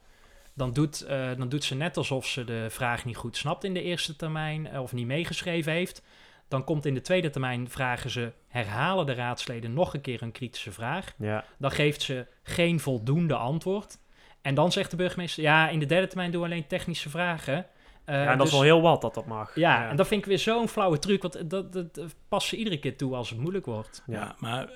Dan 0.54 0.72
doet, 0.72 1.00
eh, 1.00 1.30
dan 1.36 1.48
doet 1.48 1.64
ze 1.64 1.74
net 1.74 1.96
alsof 1.96 2.26
ze 2.26 2.44
de 2.44 2.66
vraag 2.70 3.04
niet 3.04 3.16
goed 3.16 3.36
snapt 3.36 3.64
in 3.64 3.74
de 3.74 3.82
eerste 3.82 4.16
termijn 4.16 4.78
of 4.78 4.92
niet 4.92 5.06
meegeschreven 5.06 5.72
heeft. 5.72 6.02
Dan 6.48 6.64
komt 6.64 6.86
in 6.86 6.94
de 6.94 7.00
tweede 7.00 7.30
termijn 7.30 7.70
vragen 7.70 8.10
ze, 8.10 8.32
herhalen 8.48 9.06
de 9.06 9.14
raadsleden 9.14 9.72
nog 9.72 9.94
een 9.94 10.00
keer 10.00 10.22
een 10.22 10.32
kritische 10.32 10.72
vraag. 10.72 11.14
Ja. 11.18 11.44
Dan 11.58 11.70
geeft 11.70 12.02
ze 12.02 12.26
geen 12.42 12.80
voldoende 12.80 13.34
antwoord. 13.34 13.98
En 14.42 14.54
dan 14.54 14.72
zegt 14.72 14.90
de 14.90 14.96
burgemeester, 14.96 15.42
ja, 15.42 15.68
in 15.68 15.78
de 15.78 15.86
derde 15.86 16.06
termijn 16.06 16.30
doen 16.30 16.40
we 16.40 16.46
alleen 16.46 16.66
technische 16.66 17.10
vragen. 17.10 17.66
Eh, 18.04 18.14
ja, 18.14 18.20
en 18.20 18.26
dat 18.26 18.38
dus- 18.38 18.46
is 18.46 18.52
wel 18.52 18.62
heel 18.62 18.80
wat 18.80 19.00
dat 19.00 19.14
dat 19.14 19.26
mag. 19.26 19.54
Ja, 19.54 19.88
en 19.88 19.96
dat 19.96 20.06
vind 20.06 20.20
ik 20.20 20.26
weer 20.26 20.38
zo'n 20.38 20.68
flauwe 20.68 20.98
truc, 20.98 21.22
want 21.22 21.50
dat, 21.50 21.72
dat, 21.72 21.94
dat 21.94 22.14
past 22.28 22.48
ze 22.48 22.56
iedere 22.56 22.78
keer 22.78 22.96
toe 22.96 23.14
als 23.14 23.30
het 23.30 23.38
moeilijk 23.38 23.66
wordt. 23.66 24.02
Ja, 24.06 24.34
maar 24.38 24.70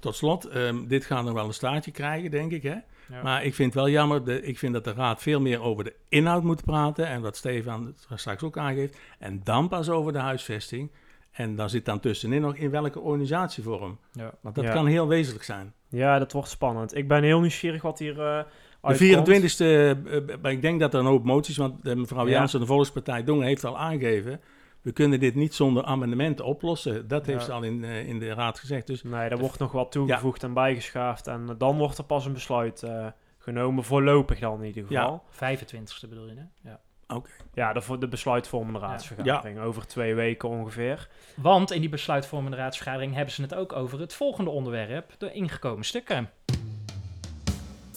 tot 0.00 0.14
slot, 0.16 0.44
ehm, 0.44 0.86
dit 0.86 1.04
gaat 1.04 1.24
nog 1.24 1.32
wel 1.34 1.46
een 1.46 1.54
staartje 1.54 1.90
krijgen, 1.90 2.30
denk 2.30 2.52
ik. 2.52 2.62
Hè? 2.62 2.76
Ja. 3.08 3.22
Maar 3.22 3.44
ik 3.44 3.54
vind 3.54 3.74
het 3.74 3.82
wel 3.82 3.92
jammer, 3.92 4.24
de, 4.24 4.42
ik 4.42 4.58
vind 4.58 4.72
dat 4.72 4.84
de 4.84 4.92
raad 4.92 5.22
veel 5.22 5.40
meer 5.40 5.60
over 5.62 5.84
de 5.84 5.94
inhoud 6.08 6.42
moet 6.42 6.64
praten. 6.64 7.06
En 7.06 7.20
wat 7.20 7.36
Stefan 7.36 7.94
straks 8.14 8.42
ook 8.42 8.58
aangeeft. 8.58 8.98
En 9.18 9.40
dan 9.44 9.68
pas 9.68 9.88
over 9.88 10.12
de 10.12 10.18
huisvesting. 10.18 10.90
En 11.30 11.56
dan 11.56 11.70
zit 11.70 11.84
dan 11.84 12.00
tussenin 12.00 12.40
nog 12.40 12.56
in 12.56 12.70
welke 12.70 13.00
organisatievorm. 13.00 13.98
Ja. 14.12 14.34
Want 14.40 14.54
dat 14.54 14.64
Ja. 14.64 14.72
kan 14.72 14.86
heel 14.86 15.08
wezenlijk 15.08 15.44
zijn. 15.44 15.72
Ja, 15.88 16.18
dat 16.18 16.32
wordt 16.32 16.48
spannend. 16.48 16.96
Ik 16.96 17.08
ben 17.08 17.22
heel 17.22 17.40
nieuwsgierig 17.40 17.82
wat 17.82 17.98
hier 17.98 18.10
eh 18.10 18.16
De 18.16 18.86
uitkomt. 18.86 19.26
24e, 19.28 19.96
eh, 20.42 20.50
ik 20.52 20.62
denk 20.62 20.80
dat 20.80 20.94
er 20.94 21.00
een 21.00 21.06
hoop 21.06 21.24
moties, 21.24 21.56
want 21.56 21.86
eh, 21.86 21.94
mevrouw. 21.94 22.28
Jansen, 22.28 22.60
de 22.60 22.66
Volkspartij 22.66 23.24
Dongen, 23.24 23.46
heeft 23.46 23.64
al 23.64 23.78
aangegeven. 23.78 24.40
We 24.82 24.92
kunnen 24.92 25.20
dit 25.20 25.34
niet 25.34 25.54
zonder 25.54 25.84
amendementen 25.84 26.44
oplossen. 26.44 27.08
Dat 27.08 27.26
heeft 27.26 27.38
Ja. 27.40 27.44
ze 27.44 27.52
al 27.52 27.62
in, 27.62 27.84
eh, 27.84 28.08
in 28.08 28.18
de 28.18 28.32
raad 28.34 28.58
gezegd. 28.58 28.86
Dus 28.86 29.02
Nee, 29.02 29.28
daar 29.28 29.38
wordt 29.38 29.58
nog 29.58 29.72
wat 29.72 29.92
toegevoegd 29.92 30.42
en 30.42 30.52
bijgeschaafd. 30.52 31.26
En 31.26 31.54
dan 31.58 31.78
wordt 31.78 31.98
er 31.98 32.04
pas 32.04 32.26
een 32.26 32.32
besluit 32.32 32.82
eh, 32.82 33.06
genomen, 33.38 33.84
voorlopig 33.84 34.38
dan 34.38 34.60
in 34.60 34.66
ieder 34.66 34.84
geval. 34.86 35.22
25ste 35.30 36.08
bedoel 36.08 36.26
je, 36.28 36.34
hè? 36.34 36.70
Ja. 36.70 36.80
oké. 37.08 37.30
Ja, 37.54 37.72
de, 37.72 37.98
de 37.98 38.08
besluitvormende 38.08 38.78
raadsvergadering. 38.78 39.60
Over 39.60 39.86
twee 39.86 40.14
weken 40.14 40.48
ongeveer. 40.48 41.08
Want 41.36 41.70
in 41.70 41.80
die 41.80 41.88
besluitvormende 41.90 42.56
raadsvergadering 42.56 43.14
hebben 43.14 43.34
ze 43.34 43.42
het 43.42 43.54
ook 43.54 43.72
over 43.72 44.00
het 44.00 44.14
volgende 44.14 44.50
onderwerp, 44.50 45.14
de 45.18 45.32
ingekomen 45.32 45.84
stukken. 45.84 46.30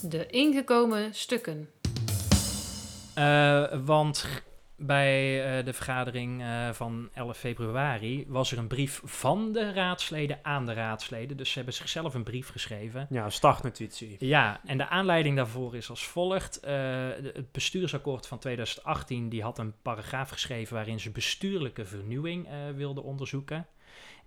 De 0.01 0.25
ingekomen 0.27 1.13
stukken. 1.13 1.69
Eh, 3.13 3.63
want 3.85 4.43
bij 4.85 5.43
eh, 5.57 5.65
de 5.65 5.73
vergadering 5.73 6.41
eh, 6.41 6.69
van 6.71 7.09
11 7.13 7.37
februari 7.37 8.25
was 8.27 8.51
er 8.51 8.57
een 8.57 8.67
brief 8.67 9.01
van 9.03 9.51
de 9.51 9.71
raadsleden 9.73 10.39
aan 10.41 10.65
de 10.65 10.73
raadsleden. 10.73 11.37
Dus 11.37 11.49
ze 11.49 11.55
hebben 11.55 11.73
zichzelf 11.73 12.13
een 12.13 12.23
brief 12.23 12.49
geschreven. 12.49 13.07
Ja, 13.09 13.25
een 13.25 13.31
startnotitie. 13.31 14.15
Ja, 14.19 14.61
en 14.65 14.77
de 14.77 14.87
aanleiding 14.87 15.35
daarvoor 15.35 15.75
is 15.75 15.89
als 15.89 16.05
volgt. 16.07 16.59
Eh, 16.59 16.71
de- 16.71 17.31
het 17.33 17.51
bestuursakkoord 17.51 18.27
van 18.27 18.39
2018 18.39 19.29
die 19.29 19.41
had 19.43 19.57
een 19.59 19.73
paragraaf 19.81 20.29
geschreven 20.29 20.75
waarin 20.75 20.99
ze 20.99 21.11
bestuurlijke 21.11 21.85
vernieuwing 21.85 22.47
wilden 22.75 23.03
onderzoeken. 23.03 23.67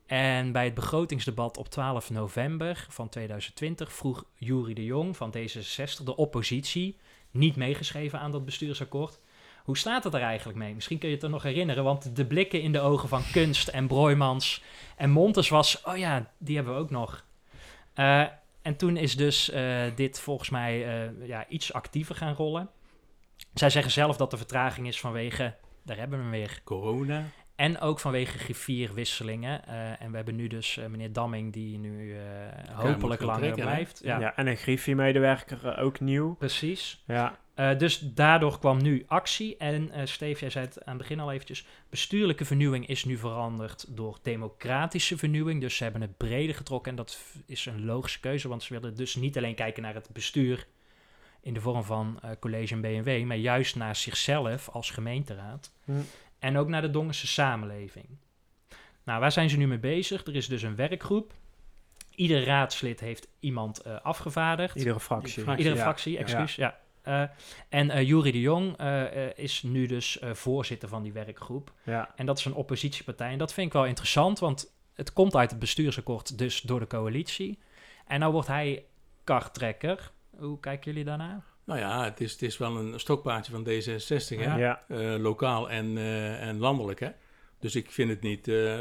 En 0.06 0.52
bij 0.52 0.64
het 0.64 0.74
begrotingsdebat 0.74 1.56
op 1.56 1.68
12 1.68 2.10
november 2.10 2.86
van 2.88 3.08
2020 3.08 3.92
vroeg 3.92 4.24
Jury 4.34 4.74
de 4.74 4.84
Jong 4.84 5.16
van 5.16 5.34
D66, 5.36 6.04
de 6.04 6.16
oppositie, 6.16 6.96
niet 7.30 7.56
meegeschreven 7.56 8.18
aan 8.20 8.30
dat 8.32 8.44
bestuursakkoord. 8.44 9.20
Hoe 9.66 9.76
staat 9.76 10.04
het 10.04 10.14
er 10.14 10.22
eigenlijk 10.22 10.58
mee? 10.58 10.74
Misschien 10.74 10.98
kun 10.98 11.08
je 11.08 11.14
het 11.14 11.24
er 11.24 11.30
nog 11.30 11.42
herinneren, 11.42 11.84
want 11.84 12.16
de 12.16 12.26
blikken 12.26 12.62
in 12.62 12.72
de 12.72 12.80
ogen 12.80 13.08
van 13.08 13.22
Kunst 13.32 13.68
en 13.68 13.86
Broijmans 13.86 14.62
en 14.96 15.10
Montes 15.10 15.48
was, 15.48 15.82
oh 15.84 15.96
ja, 15.96 16.30
die 16.38 16.56
hebben 16.56 16.74
we 16.74 16.80
ook 16.80 16.90
nog. 16.90 17.24
Eh, 17.94 18.24
en 18.62 18.76
toen 18.76 18.96
is 18.96 19.16
dus 19.16 19.50
eh, 19.50 19.82
dit 19.94 20.20
volgens 20.20 20.50
mij 20.50 21.04
eh, 21.04 21.28
ja, 21.28 21.48
iets 21.48 21.72
actiever 21.72 22.14
gaan 22.14 22.34
rollen. 22.34 22.70
Zij 23.54 23.70
zeggen 23.70 23.92
zelf 23.92 24.16
dat 24.16 24.30
de 24.30 24.36
vertraging 24.36 24.86
is 24.86 25.00
vanwege, 25.00 25.54
daar 25.82 25.96
hebben 25.96 26.18
we 26.18 26.24
hem 26.24 26.32
weer, 26.32 26.60
Corona. 26.64 27.24
En 27.56 27.80
ook 27.80 28.00
vanwege 28.00 28.38
grifierwisselingen. 28.38 29.66
Eh, 29.66 30.02
en 30.02 30.10
we 30.10 30.16
hebben 30.16 30.36
nu 30.36 30.46
dus 30.46 30.76
eh, 30.76 30.86
meneer 30.86 31.12
Damming, 31.12 31.52
die 31.52 31.78
nu 31.78 32.14
eh, 32.14 32.20
hopelijk 32.72 33.22
langer 33.22 33.52
blijft. 33.54 34.00
Ja. 34.04 34.20
Ja, 34.20 34.36
en 34.36 34.46
een 34.46 34.56
griffie-medewerker 34.56 35.78
ook 35.78 36.00
nieuw. 36.00 36.34
precies. 36.34 37.02
Ja, 37.06 37.38
dus 37.74 37.98
daardoor 37.98 38.58
kwam 38.58 38.82
nu 38.82 39.04
actie. 39.06 39.56
En 39.56 40.08
Steve, 40.08 40.40
jij 40.40 40.50
zei 40.50 40.64
het 40.64 40.84
aan 40.84 40.92
het 40.92 41.02
begin 41.02 41.20
al 41.20 41.32
eventjes. 41.32 41.66
Bestuurlijke 41.90 42.44
vernieuwing 42.44 42.86
is 42.86 43.04
nu 43.04 43.16
veranderd 43.16 43.86
door 43.88 44.18
democratische 44.22 45.18
vernieuwing. 45.18 45.60
Dus 45.60 45.76
ze 45.76 45.82
hebben 45.82 46.00
het 46.00 46.16
breder 46.16 46.54
getrokken. 46.54 46.90
En 46.90 46.96
dat 46.96 47.18
is 47.46 47.66
een 47.66 47.84
logische 47.84 48.20
keuze. 48.20 48.48
Want 48.48 48.62
ze 48.62 48.74
willen 48.74 48.96
dus 48.96 49.14
niet 49.14 49.36
alleen 49.36 49.54
kijken 49.54 49.82
naar 49.82 49.94
het 49.94 50.08
bestuur 50.12 50.66
in 51.40 51.54
de 51.54 51.60
vorm 51.60 51.84
van 51.84 52.20
college 52.40 52.74
en 52.74 52.80
BMW. 52.80 53.24
Maar 53.24 53.36
juist 53.36 53.76
naar 53.76 53.96
zichzelf 53.96 54.68
als 54.68 54.90
gemeenteraad. 54.90 55.72
Hm. 55.84 55.92
En 56.38 56.56
ook 56.56 56.68
naar 56.68 56.82
de 56.82 56.90
Dongense 56.90 57.26
samenleving. 57.26 58.06
Nou, 59.04 59.20
waar 59.20 59.32
zijn 59.32 59.50
ze 59.50 59.56
nu 59.56 59.66
mee 59.66 59.78
bezig? 59.78 60.24
Er 60.26 60.34
is 60.34 60.46
dus 60.48 60.62
een 60.62 60.76
werkgroep. 60.76 61.32
Ieder 62.14 62.44
raadslid 62.44 63.00
heeft 63.00 63.28
iemand 63.40 63.80
eh, 63.80 64.00
afgevaardigd. 64.02 64.74
iedere 64.76 65.00
fractie. 65.00 65.42
fractie, 65.42 65.56
Iedere 65.56 65.76
Ja. 65.76 65.82
fractie, 65.82 66.18
excuus. 66.18 66.54
Ja. 66.54 66.78
Eh, 67.02 67.22
en 67.68 67.90
eh 67.90 68.06
Jury 68.06 68.30
de 68.32 68.40
Jong 68.40 68.80
is 69.34 69.62
nu 69.62 69.86
dus 69.86 70.18
eh, 70.18 70.32
voorzitter 70.32 70.88
van 70.88 71.02
die 71.02 71.12
werkgroep. 71.12 71.72
Ja. 71.82 72.12
En 72.16 72.26
dat 72.26 72.38
is 72.38 72.44
een 72.44 72.54
oppositiepartij. 72.54 73.30
En 73.30 73.38
dat 73.38 73.52
vind 73.52 73.66
ik 73.66 73.72
wel 73.72 73.86
interessant, 73.86 74.38
want 74.38 74.74
het 74.94 75.12
komt 75.12 75.36
uit 75.36 75.50
het 75.50 75.58
bestuursakkoord, 75.58 76.38
dus 76.38 76.60
door 76.60 76.80
de 76.80 76.86
coalitie. 76.86 77.58
En 78.06 78.20
nou 78.20 78.32
wordt 78.32 78.48
hij 78.48 78.84
karttrekker. 79.24 80.10
Hoe 80.36 80.60
kijken 80.60 80.90
jullie 80.90 81.06
daarnaar? 81.06 81.44
Nou 81.66 81.80
ja, 81.80 82.04
het 82.04 82.20
is, 82.20 82.32
het 82.32 82.42
is 82.42 82.58
wel 82.58 82.76
een 82.76 83.00
stokpaardje 83.00 83.52
van 83.52 83.66
D66, 83.68 84.38
hè? 84.40 84.56
Ja. 84.56 84.82
Eh, 84.88 85.16
lokaal 85.18 85.70
en, 85.70 85.98
eh, 85.98 86.48
en 86.48 86.58
landelijk. 86.58 87.00
Hè? 87.00 87.08
Dus 87.60 87.74
ik 87.74 87.90
vind 87.90 88.10
het 88.10 88.22
niet, 88.22 88.48
eh, 88.48 88.78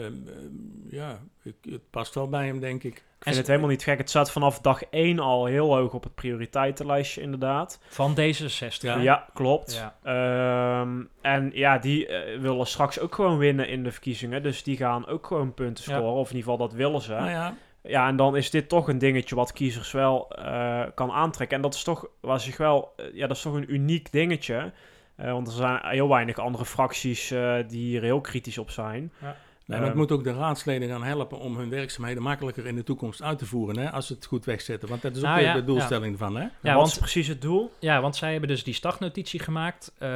ja, 0.90 1.20
ik, 1.44 1.56
het 1.62 1.90
past 1.90 2.16
wel 2.16 2.30
bij 2.30 2.46
hem, 2.46 2.60
denk 2.60 2.84
ik. 2.84 2.96
Ik 2.96 3.32
vind 3.32 3.36
het 3.36 3.48
helemaal 3.48 3.70
niet 3.70 3.84
gek. 3.84 3.98
Het 3.98 4.10
staat 4.10 4.32
vanaf 4.32 4.60
dag 4.60 4.82
1 4.90 5.20
al 5.20 5.46
heel 5.46 5.76
hoog 5.76 5.94
op 5.94 6.04
het 6.04 6.16
prioriteitenlijstje, 6.16 7.22
inderdaad. 7.22 7.80
Van 7.88 8.16
D66. 8.20 8.82
Ja. 8.82 8.98
Ja, 8.98 9.28
klopt. 9.34 9.74
Ja. 9.76 9.96
Ehm, 10.04 11.04
en 11.22 11.52
ja, 11.54 11.78
die 11.78 12.08
willen 12.40 12.68
straks 12.68 13.00
ook 13.00 13.16
gewoon 13.16 13.38
winnen 13.38 13.68
in 13.68 13.84
de 13.84 13.92
verkiezingen. 13.92 14.44
Dus 14.44 14.64
die 14.64 14.78
gaan 14.78 15.08
ook 15.08 15.28
gewoon 15.28 15.54
punten 15.54 15.84
Ja. 15.88 15.98
scoren. 15.98 16.14
Of 16.14 16.30
in 16.30 16.36
ieder 16.36 16.52
geval, 16.52 16.68
dat 16.68 16.78
willen 16.78 17.02
ze. 17.02 17.12
Nou 17.14 17.54
ja, 17.86 17.90
Ja, 17.90 18.08
en 18.08 18.16
dan 18.16 18.36
is 18.38 18.50
dit 18.50 18.70
toch 18.70 18.88
een 18.88 18.98
dingetje 18.98 19.36
wat 19.36 19.54
kiezers 19.54 19.92
wel 19.92 20.30
eh, 20.32 20.84
kan 20.96 21.12
aantrekken. 21.12 21.56
En 21.58 21.64
dat 21.64 21.74
is 21.74 21.84
toch, 21.84 22.08
was 22.22 22.44
zich 22.44 22.58
wel, 22.58 22.94
eh, 22.96 23.06
ja, 23.14 23.28
dat 23.28 23.36
is 23.36 23.42
toch 23.44 23.54
een 23.54 23.74
uniek 23.74 24.12
dingetje. 24.12 24.72
Eh, 25.16 25.32
want 25.32 25.48
er 25.48 25.54
zijn 25.54 25.80
heel 25.84 26.10
weinig 26.10 26.38
andere 26.38 26.66
fracties 26.66 27.32
eh, 27.32 27.56
die 27.68 27.80
hier 27.88 28.02
heel 28.02 28.22
kritisch 28.22 28.58
op 28.58 28.70
zijn. 28.72 29.12
nee, 29.20 29.34
maar 29.66 29.80
het 29.80 29.88
Ehm. 29.88 29.98
moet 29.98 30.12
ook 30.12 30.24
de 30.24 30.34
raadsleden 30.34 30.90
gaan 30.90 31.04
helpen 31.04 31.40
om 31.40 31.58
hun 31.58 31.70
werkzaamheden 31.70 32.24
makkelijker 32.24 32.66
in 32.66 32.76
de 32.76 32.84
toekomst 32.84 33.22
uit 33.22 33.38
te 33.38 33.46
voeren. 33.46 33.78
Hè? 33.78 33.92
Als 33.92 34.08
ze 34.08 34.14
het 34.14 34.26
goed 34.26 34.46
wegzetten. 34.46 34.90
Want 34.90 35.02
dat 35.02 35.12
is 35.12 35.18
ook 35.18 35.24
Nou 35.24 35.38
weer 35.38 35.48
ja, 35.48 35.54
de 35.54 35.64
doelstelling 35.64 36.12
ervan. 36.12 36.36
Hè? 36.36 36.42
Ja, 36.42 36.50
wat 36.62 36.74
want 36.74 36.88
is 36.88 36.98
precies 36.98 37.28
het 37.28 37.42
doel? 37.42 37.72
Ja, 37.80 38.02
want 38.02 38.16
zij 38.16 38.32
hebben 38.32 38.50
dus 38.50 38.64
die 38.64 38.74
startnotitie 38.74 39.40
gemaakt. 39.40 39.94
Eh, 39.98 40.10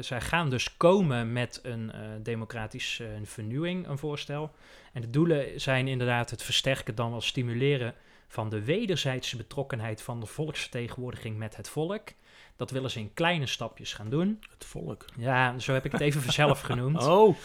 zij 0.00 0.20
gaan 0.20 0.50
dus 0.50 0.76
komen 0.76 1.32
met 1.32 1.60
een 1.62 1.92
eh, 1.92 2.00
democratische 2.22 3.04
eh, 3.04 3.10
vernieuwing, 3.24 3.88
een 3.88 3.98
voorstel. 3.98 4.50
En 4.92 5.00
de 5.00 5.10
doelen 5.10 5.60
zijn 5.60 5.88
inderdaad 5.88 6.30
het 6.30 6.42
versterken, 6.42 6.94
dan 6.94 7.10
wel 7.10 7.20
stimuleren 7.20 7.94
van 8.32 8.48
de 8.48 8.64
wederzijdse 8.64 9.36
betrokkenheid 9.36 10.02
van 10.02 10.20
de 10.20 10.26
volksvertegenwoordiging 10.26 11.36
met 11.36 11.56
het 11.56 11.68
volk. 11.68 12.08
Dat 12.56 12.70
willen 12.70 12.90
ze 12.90 12.98
in 12.98 13.14
kleine 13.14 13.46
stapjes 13.46 13.92
gaan 13.92 14.10
doen. 14.10 14.42
Het 14.50 14.64
volk. 14.64 15.04
Ja, 15.16 15.58
zo 15.58 15.72
heb 15.72 15.84
ik 15.84 15.92
het 15.92 16.00
even 16.00 16.32
zelf 16.32 16.60
genoemd. 16.70 17.06
Oh, 17.06 17.36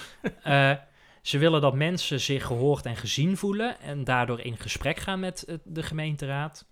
Eh, 0.43 0.71
ze 1.21 1.38
willen 1.38 1.62
dat 1.62 1.73
mensen 1.73 2.19
zich 2.19 2.45
gehoord 2.45 2.86
en 2.86 2.95
gezien 2.95 3.38
voelen 3.38 3.79
en 3.79 4.03
daardoor 4.03 4.39
in 4.39 4.57
gesprek 4.57 4.99
gaan 4.99 5.19
met 5.19 5.43
eh, 5.43 5.55
de 5.63 5.83
gemeenteraad. 5.83 6.65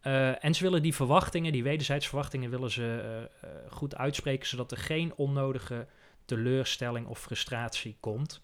Eh, 0.00 0.44
en 0.44 0.54
ze 0.54 0.62
willen 0.62 0.82
die 0.82 0.94
verwachtingen, 0.94 1.52
die 1.52 1.62
wederzijds 1.62 2.06
verwachtingen, 2.06 2.50
willen 2.50 2.70
ze 2.70 3.28
goed 3.68 3.96
uitspreken, 3.96 4.48
zodat 4.48 4.70
er 4.70 4.78
geen 4.78 5.12
onnodige 5.16 5.86
teleurstelling 6.24 7.06
of 7.06 7.18
frustratie 7.18 7.96
komt. 8.00 8.40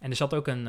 En 0.00 0.10
er 0.10 0.16
zat 0.16 0.34
ook 0.34 0.46
een, 0.46 0.68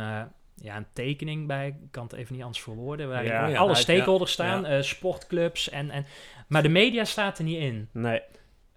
ja, 0.63 0.76
een 0.76 0.86
tekening 0.93 1.48
bij, 1.48 1.67
ik 1.67 1.91
kan 1.91 2.04
het 2.04 2.13
even 2.13 2.34
niet 2.34 2.43
anders 2.43 2.63
verwoorden, 2.63 3.10
waarin 3.10 3.32
Ja, 3.32 3.56
alle 3.56 3.69
ja, 3.69 3.76
stakeholders 3.76 4.36
ja, 4.36 4.43
staan, 4.43 4.65
eh, 4.65 4.82
sportclubs 4.82 5.69
en, 5.69 5.89
en... 5.89 6.06
Maar 6.48 6.63
de 6.63 6.69
media 6.69 7.04
staat 7.04 7.38
er 7.38 7.43
niet 7.43 7.62
in. 7.62 7.89
Nee. 7.91 8.22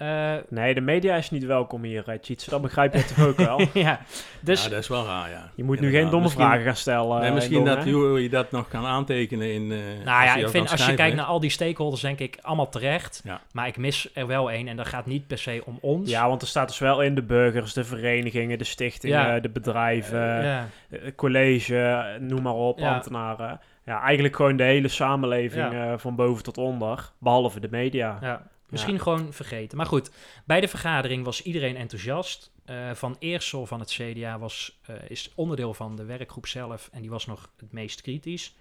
Eh, 0.03 0.33
nee, 0.49 0.75
de 0.75 0.81
media 0.81 1.17
is 1.17 1.31
niet 1.31 1.45
welkom 1.45 1.83
hier, 1.83 2.05
uh, 2.09 2.15
Cheats. 2.21 2.45
Dat 2.45 2.63
begrijp 2.63 2.95
je 2.95 3.05
toch 3.05 3.27
ook 3.27 3.37
wel? 3.37 3.61
ja, 3.75 4.01
dus 4.41 4.65
ja, 4.65 4.71
dat 4.71 4.79
is 4.79 4.89
wel 4.89 5.05
raar, 5.07 5.31
ja. 5.31 5.51
Je 5.55 5.65
moet 5.65 5.81
nu 5.81 5.91
geen 5.91 6.03
domme 6.05 6.21
Misschien- 6.21 6.45
vragen 6.45 6.65
gaan 6.65 6.77
stellen. 6.77 7.19
Nee, 7.19 7.29
eh, 7.29 7.35
misschien 7.35 7.65
dat? 7.65 7.85
Jury 7.85 8.29
dat 8.29 8.51
nog 8.51 8.69
kan 8.69 8.87
aantekenen 8.87 9.53
in... 9.53 9.73
eh, 9.73 9.79
Nou 10.05 10.25
ja, 10.25 10.35
ik 10.37 10.49
vind 10.49 10.71
als 10.71 10.87
je 10.87 10.95
kijkt 10.95 11.17
naar 11.17 11.25
al 11.25 11.41
die 11.41 11.51
stakeholders, 11.51 12.03
denk 12.03 12.19
ik 12.19 12.39
allemaal 12.43 12.69
terecht. 12.69 13.21
Ja. 13.25 13.41
Maar 13.53 13.67
ik 13.67 13.77
mis 13.77 14.11
er 14.15 14.27
wel 14.27 14.51
één 14.51 14.69
en 14.69 14.77
dat 14.77 14.87
gaat 14.87 15.07
niet 15.07 15.27
per 15.27 15.39
se 15.39 15.63
om 15.65 15.79
ons. 15.81 16.11
Ja, 16.11 16.29
want 16.29 16.43
er 16.43 16.49
staat 16.49 16.69
dus 16.69 16.79
wel 16.79 17.01
in 17.03 17.15
de 17.15 17.23
burgers, 17.23 17.73
de 17.73 17.85
verenigingen, 17.85 18.59
de 18.59 18.65
stichtingen, 18.65 19.19
Ja. 19.35 19.41
de 19.41 19.49
bedrijven, 19.51 20.43
eh, 20.45 20.99
college, 21.17 21.79
eh, 21.83 22.21
noem 22.21 22.43
maar 22.43 22.55
op, 22.55 22.79
Ja. 22.79 22.95
ambtenaren. 22.95 23.61
Ja, 23.85 24.01
eigenlijk 24.03 24.37
gewoon 24.37 24.57
de 24.57 24.63
hele 24.63 24.89
samenleving 24.89 25.73
Ja. 25.73 25.93
eh, 25.93 25.99
van 25.99 26.15
boven 26.17 26.43
tot 26.45 26.59
onder, 26.59 27.11
behalve 27.19 27.61
de 27.61 27.69
media. 27.71 28.19
Ja, 28.21 28.43
misschien 28.73 29.01
gewoon 29.01 29.33
vergeten. 29.33 29.77
Maar 29.77 29.87
goed, 29.87 30.11
bij 30.45 30.61
de 30.61 30.69
vergadering 30.69 31.25
was 31.25 31.43
iedereen 31.43 31.77
enthousiast. 31.77 32.53
Eh, 32.65 32.91
van 32.95 33.17
Eersel 33.19 33.67
van 33.67 33.81
het 33.81 33.91
CDA 33.91 34.39
was, 34.39 34.81
eh, 34.87 34.95
is 35.09 35.33
onderdeel 35.35 35.75
van 35.75 35.97
de 35.97 36.05
werkgroep 36.05 36.47
zelf 36.47 36.89
en 36.93 37.01
die 37.01 37.11
was 37.11 37.27
nog 37.27 37.51
het 37.57 37.73
meest 37.73 38.01
kritisch. 38.01 38.55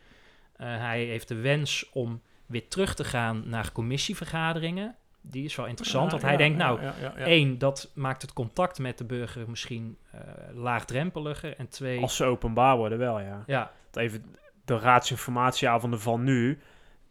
Eh, 0.56 0.78
hij 0.78 1.04
heeft 1.04 1.28
de 1.28 1.36
wens 1.36 1.90
om 1.94 2.22
weer 2.46 2.68
terug 2.68 2.96
te 2.96 3.04
gaan 3.04 3.44
naar 3.46 3.72
commissievergaderingen. 3.72 4.96
Die 5.22 5.44
is 5.44 5.56
wel 5.56 5.66
interessant, 5.66 6.06
Ja, 6.06 6.12
want 6.12 6.24
hij 6.24 6.38
denkt, 6.38 6.58
nou, 6.58 6.80
één, 7.18 7.58
dat 7.58 7.92
maakt 7.94 8.22
het 8.22 8.34
contact 8.34 8.80
met 8.80 8.98
de 8.98 9.04
burger 9.04 9.50
misschien 9.50 9.98
laagdrempeliger. 10.54 11.58
En 11.58 11.70
twee, 11.70 12.02
Als 12.02 12.16
ze 12.16 12.26
openbaar 12.26 12.78
worden 12.78 12.98
wel, 12.98 13.20
ja. 13.20 13.44
ja, 13.48 13.72
even 13.94 14.36
de 14.66 14.80
raadsinformatieavonden 14.80 16.00
van 16.02 16.24
nu, 16.24 16.60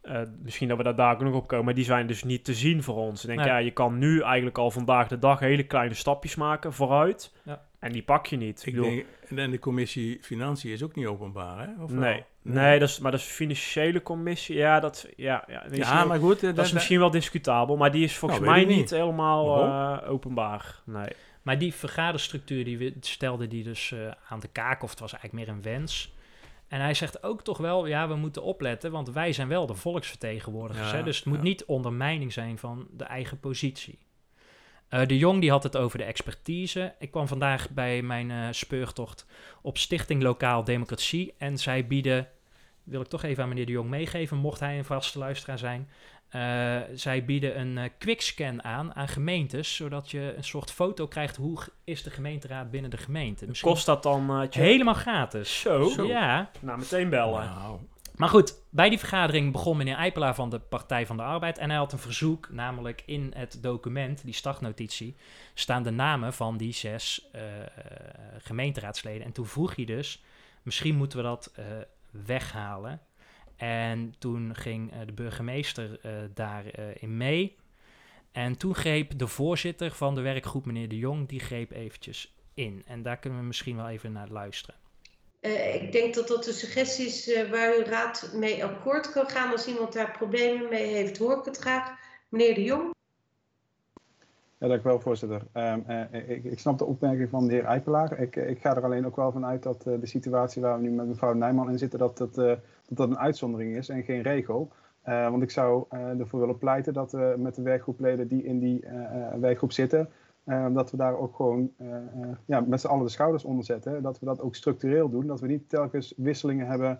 eh, 0.02 0.20
misschien 0.42 0.68
dat 0.68 0.76
we 0.76 0.82
daar 0.82 0.94
daar 0.96 1.14
ook 1.14 1.20
nog 1.20 1.34
op 1.34 1.46
komen, 1.48 1.64
maar 1.64 1.74
die 1.74 1.84
zijn 1.84 2.06
dus 2.06 2.24
niet 2.24 2.44
te 2.44 2.54
zien 2.54 2.82
voor 2.82 2.96
ons. 2.96 3.20
Ik 3.22 3.26
denk, 3.26 3.40
Nee. 3.40 3.48
ja, 3.48 3.56
je 3.56 3.70
kan 3.70 3.98
nu 3.98 4.20
eigenlijk 4.22 4.58
al 4.58 4.70
vandaag 4.70 5.08
de 5.08 5.18
dag 5.18 5.38
hele 5.38 5.62
kleine 5.66 5.94
stapjes 5.94 6.34
maken 6.34 6.72
vooruit. 6.72 7.32
Ja. 7.44 7.62
En 7.78 7.92
die 7.92 8.02
pak 8.02 8.26
je 8.26 8.36
niet. 8.36 8.66
Ik 8.66 8.74
bedoel, 8.74 8.90
denk, 8.90 9.06
en 9.36 9.50
de 9.50 9.58
commissie 9.58 10.18
Financiën 10.22 10.70
is 10.72 10.82
ook 10.82 10.94
niet 10.94 11.06
openbaar, 11.06 11.58
hè? 11.68 11.82
Of? 11.82 11.90
Nee, 11.92 12.24
nee 12.42 12.78
dat 12.78 12.88
is, 12.88 12.98
maar 12.98 13.10
dat 13.10 13.20
is 13.20 13.26
financiële 13.26 14.02
commissie. 14.02 14.56
Ja, 14.56 14.80
dat, 14.80 15.08
ja, 15.16 15.44
ja, 15.48 15.64
Ja, 15.72 16.04
maar 16.04 16.18
goed. 16.18 16.42
eh, 16.42 16.54
dat 16.54 16.64
is 16.66 16.72
misschien 16.72 16.98
wel 16.98 17.10
discutabel, 17.10 17.76
maar 17.76 17.90
die 17.92 18.04
is 18.04 18.16
volgens 18.16 18.40
Nou, 18.40 18.52
mij 18.52 18.64
niet, 18.64 18.76
niet. 18.76 18.90
helemaal 18.90 19.64
eh, 20.02 20.10
openbaar. 20.10 20.80
Nee. 20.84 21.08
Maar 21.42 21.58
die 21.58 21.74
vergaderstructuur 21.74 22.64
die 22.64 22.78
we, 22.78 22.94
stelde 23.00 23.48
die 23.48 23.64
dus 23.64 23.92
eh, 23.92 23.98
aan 24.28 24.40
de 24.40 24.48
kaak, 24.48 24.82
of 24.82 24.90
het 24.90 25.00
was 25.00 25.12
eigenlijk 25.12 25.46
meer 25.46 25.56
een 25.56 25.62
wens. 25.62 26.14
En 26.70 26.80
hij 26.80 26.94
zegt 26.94 27.22
ook 27.22 27.42
toch 27.42 27.58
wel, 27.58 27.86
ja, 27.86 28.08
we 28.08 28.14
moeten 28.14 28.42
opletten, 28.42 28.90
want 28.90 29.10
wij 29.10 29.32
zijn 29.32 29.48
wel 29.48 29.66
de 29.66 29.74
volksvertegenwoordigers. 29.74 30.90
Ja, 30.90 30.96
hè? 30.96 31.02
Dus 31.02 31.16
het 31.16 31.26
moet 31.26 31.36
ja. 31.36 31.42
niet 31.42 31.64
ondermijning 31.64 32.32
zijn 32.32 32.58
van 32.58 32.86
de 32.90 33.04
eigen 33.04 33.40
positie. 33.40 33.98
Eh, 34.88 35.06
de 35.06 35.18
Jong 35.18 35.40
die 35.40 35.50
had 35.50 35.62
het 35.62 35.76
over 35.76 35.98
de 35.98 36.04
expertise. 36.04 36.94
Ik 36.98 37.10
kwam 37.10 37.28
vandaag 37.28 37.70
bij 37.70 38.02
mijn 38.02 38.30
eh, 38.30 38.46
speurtocht 38.50 39.26
op 39.62 39.78
Stichting 39.78 40.22
Lokaal 40.22 40.64
Democratie. 40.64 41.34
En 41.38 41.58
zij 41.58 41.86
bieden, 41.86 42.28
wil 42.82 43.00
ik 43.00 43.06
toch 43.06 43.22
even 43.22 43.42
aan 43.42 43.48
meneer 43.48 43.66
de 43.66 43.72
Jong 43.72 43.90
meegeven, 43.90 44.36
mocht 44.36 44.60
hij 44.60 44.78
een 44.78 44.84
vaste 44.84 45.18
luisteraar 45.18 45.58
zijn. 45.58 45.88
Eh, 46.30 46.78
zij 46.94 47.24
bieden 47.24 47.60
een 47.60 47.78
eh, 47.78 47.90
quickscan 47.98 48.64
aan 48.64 48.94
aan 48.94 49.08
gemeentes, 49.08 49.76
zodat 49.76 50.10
je 50.10 50.34
een 50.36 50.44
soort 50.44 50.72
foto 50.72 51.06
krijgt 51.06 51.36
hoe 51.36 51.58
is 51.84 52.02
de 52.02 52.10
gemeenteraad 52.10 52.70
binnen 52.70 52.90
de 52.90 52.96
gemeente. 52.96 53.46
Misschien 53.46 53.70
Kost 53.70 53.86
dat 53.86 54.02
dan 54.02 54.30
eh, 54.30 54.50
helemaal 54.50 54.94
gratis. 54.94 55.60
Zo? 55.60 55.88
Zo. 55.88 56.06
Ja, 56.06 56.50
Nou, 56.60 56.78
meteen 56.78 57.08
bellen. 57.08 57.44
Nou, 57.44 57.78
maar 58.16 58.28
goed, 58.28 58.54
bij 58.70 58.88
die 58.88 58.98
vergadering 58.98 59.52
begon 59.52 59.76
meneer 59.76 59.96
Eipelaar 59.96 60.34
van 60.34 60.50
de 60.50 60.58
Partij 60.58 61.06
van 61.06 61.16
de 61.16 61.22
Arbeid 61.22 61.58
en 61.58 61.68
hij 61.68 61.78
had 61.78 61.92
een 61.92 61.98
verzoek, 61.98 62.48
namelijk 62.50 63.02
in 63.06 63.32
het 63.36 63.62
document, 63.62 64.24
die 64.24 64.34
startnotitie, 64.34 65.16
staan 65.54 65.82
de 65.82 65.90
namen 65.90 66.32
van 66.32 66.56
die 66.56 66.72
zes 66.72 67.30
gemeenteraadsleden. 68.38 69.26
En 69.26 69.32
toen 69.32 69.46
vroeg 69.46 69.76
hij 69.76 69.84
dus, 69.84 70.22
misschien 70.62 70.96
moeten 70.96 71.18
we 71.18 71.24
dat 71.24 71.52
eh, 71.54 71.64
weghalen. 72.10 73.00
En 73.60 74.14
toen 74.18 74.54
ging 74.54 74.92
eh, 74.92 74.98
de 75.06 75.12
burgemeester 75.12 75.98
eh, 76.02 76.12
daarin 76.34 77.00
in 77.00 77.16
mee. 77.16 77.56
En 78.32 78.56
toen 78.56 78.74
greep 78.74 79.18
de 79.18 79.26
voorzitter 79.26 79.90
van 79.90 80.14
de 80.14 80.20
werkgroep, 80.20 80.66
meneer 80.66 80.88
De 80.88 80.98
Jong, 80.98 81.28
die 81.28 81.40
greep 81.40 81.70
eventjes 81.70 82.34
in. 82.54 82.82
En 82.86 83.02
daar 83.02 83.18
kunnen 83.18 83.38
we 83.38 83.44
misschien 83.44 83.76
wel 83.76 83.88
even 83.88 84.12
naar 84.12 84.28
luisteren. 84.28 84.74
Eh, 85.40 85.82
ik 85.82 85.92
denk 85.92 86.14
dat 86.14 86.28
dat 86.28 86.46
een 86.46 86.52
suggestie 86.52 87.06
is 87.06 87.32
eh, 87.32 87.50
waar 87.50 87.74
uw 87.76 87.84
raad 87.84 88.30
mee 88.34 88.64
akkoord 88.64 89.12
kan 89.12 89.28
gaan. 89.28 89.52
Als 89.52 89.66
iemand 89.66 89.92
daar 89.92 90.10
problemen 90.18 90.68
mee 90.68 90.86
heeft, 90.86 91.18
hoor 91.18 91.38
ik 91.38 91.44
het 91.44 91.56
graag. 91.56 91.98
Meneer 92.28 92.54
de 92.54 92.62
Jong. 92.62 92.94
Ja, 94.58 94.68
dank 94.68 94.80
u 94.80 94.82
wel, 94.82 95.00
voorzitter. 95.00 95.42
Um, 95.54 95.84
uh, 95.88 96.30
ik, 96.30 96.44
ik, 96.44 96.58
snap 96.58 96.78
de 96.78 96.84
opmerking 96.84 97.30
van 97.30 97.46
de 97.46 97.52
heer 97.52 97.64
Eipelaar. 97.64 98.20
Ik, 98.20 98.36
ik 98.36 98.60
ga 98.60 98.76
er 98.76 98.84
alleen 98.84 99.06
ook 99.06 99.16
wel 99.16 99.32
van 99.32 99.46
uit 99.46 99.62
dat 99.62 99.84
uh, 99.86 100.00
de 100.00 100.06
situatie 100.06 100.62
waar 100.62 100.76
we 100.76 100.82
nu 100.82 100.90
met 100.90 101.06
mevrouw 101.06 101.32
Nijman 101.32 101.70
in 101.70 101.78
zitten, 101.78 101.98
dat 101.98 102.18
dat, 102.18 102.38
uh, 102.38 102.52
dat, 102.90 102.96
dat 102.96 103.08
een 103.08 103.18
uitzondering 103.18 103.76
is 103.76 103.88
en 103.88 104.02
geen 104.02 104.22
regel. 104.22 104.72
want 105.04 105.42
ik 105.42 105.50
zou 105.50 105.84
ervoor 105.90 106.40
willen 106.40 106.58
pleiten 106.58 106.92
dat 106.92 107.12
we 107.12 107.34
met 107.38 107.54
de 107.54 107.62
werkgroepleden 107.62 108.28
die 108.28 108.42
in 108.42 108.58
die 108.58 108.84
werkgroep 109.40 109.72
zitten, 109.72 110.08
dat 110.72 110.90
we 110.90 110.96
daar 110.96 111.16
ook 111.16 111.36
gewoon 111.36 111.72
ja, 112.46 112.60
met 112.60 112.80
z'n 112.80 112.86
allen 112.86 113.04
de 113.04 113.10
schouders 113.10 113.44
onder 113.44 113.64
zetten. 113.64 114.02
Dat 114.02 114.18
we 114.18 114.26
dat 114.26 114.40
ook 114.40 114.54
structureel 114.54 115.08
doen. 115.10 115.26
Dat 115.26 115.40
we 115.40 115.46
niet 115.46 115.68
telkens 115.68 116.14
wisselingen 116.16 116.66
hebben 116.66 116.98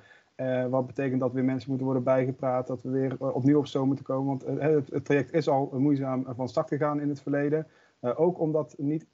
wat 0.71 0.87
betekent 0.87 1.21
dat 1.21 1.33
weer 1.33 1.45
mensen 1.45 1.69
moeten 1.69 1.87
worden 1.87 2.05
bijgepraat, 2.05 2.67
dat 2.67 2.83
we 2.83 2.91
weer 2.91 3.33
opnieuw 3.35 3.59
op 3.59 3.67
stoom 3.67 3.87
moeten 3.87 4.05
komen. 4.05 4.27
Want 4.27 4.61
het, 4.61 4.91
het, 4.91 5.05
traject 5.05 5.33
is 5.33 5.49
al 5.49 5.75
moeizaam 5.79 6.27
van 6.29 6.49
start 6.49 6.69
gegaan 6.69 7.01
in 7.01 7.09
het 7.09 7.23
verleden. 7.23 7.67
ook 8.01 8.41
omdat 8.41 8.75
niet 8.79 9.07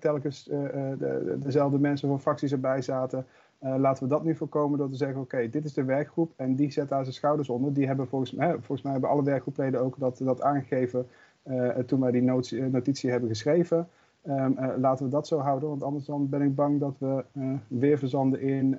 telkens 0.00 0.44
de, 0.44 1.36
dezelfde 1.38 1.78
mensen 1.78 2.08
van 2.08 2.20
fracties 2.20 2.52
erbij 2.52 2.82
zaten. 2.82 3.26
Laten 3.58 4.02
we 4.02 4.08
dat 4.08 4.24
nu 4.24 4.34
voorkomen 4.36 4.78
door 4.78 4.90
te 4.90 4.96
zeggen: 4.96 5.20
oké, 5.20 5.48
dit 5.48 5.64
is 5.64 5.72
de 5.72 5.84
werkgroep 5.84 6.32
en 6.36 6.54
die 6.54 6.70
zet 6.70 6.88
daar 6.88 7.02
zijn 7.02 7.14
schouders 7.14 7.48
onder. 7.48 7.72
Die 7.72 7.86
hebben 7.86 8.08
volgens, 8.08 8.32
mij, 8.32 8.50
volgens 8.50 8.82
mij 8.82 8.92
hebben 8.92 9.10
alle 9.10 9.22
werkgroepleden 9.22 9.80
ook 9.80 9.98
dat, 9.98 10.20
dat 10.22 10.42
aangegeven 10.42 11.08
toen 11.86 12.00
wij 12.00 12.10
die 12.10 12.22
notitie, 12.70 13.10
hebben 13.10 13.28
geschreven. 13.28 13.88
Um, 14.28 14.58
laten 14.76 15.04
we 15.04 15.10
dat 15.10 15.26
zo 15.26 15.38
houden, 15.38 15.68
want 15.68 15.82
anders 15.82 16.04
dan 16.04 16.28
ben 16.28 16.42
ik 16.42 16.54
bang 16.54 16.80
dat 16.80 16.94
we 16.98 17.24
weer 17.68 17.98
verzanden 17.98 18.40
in 18.40 18.78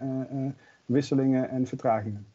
wisselingen 0.86 1.50
en 1.50 1.68
vertragingen. 1.68 2.28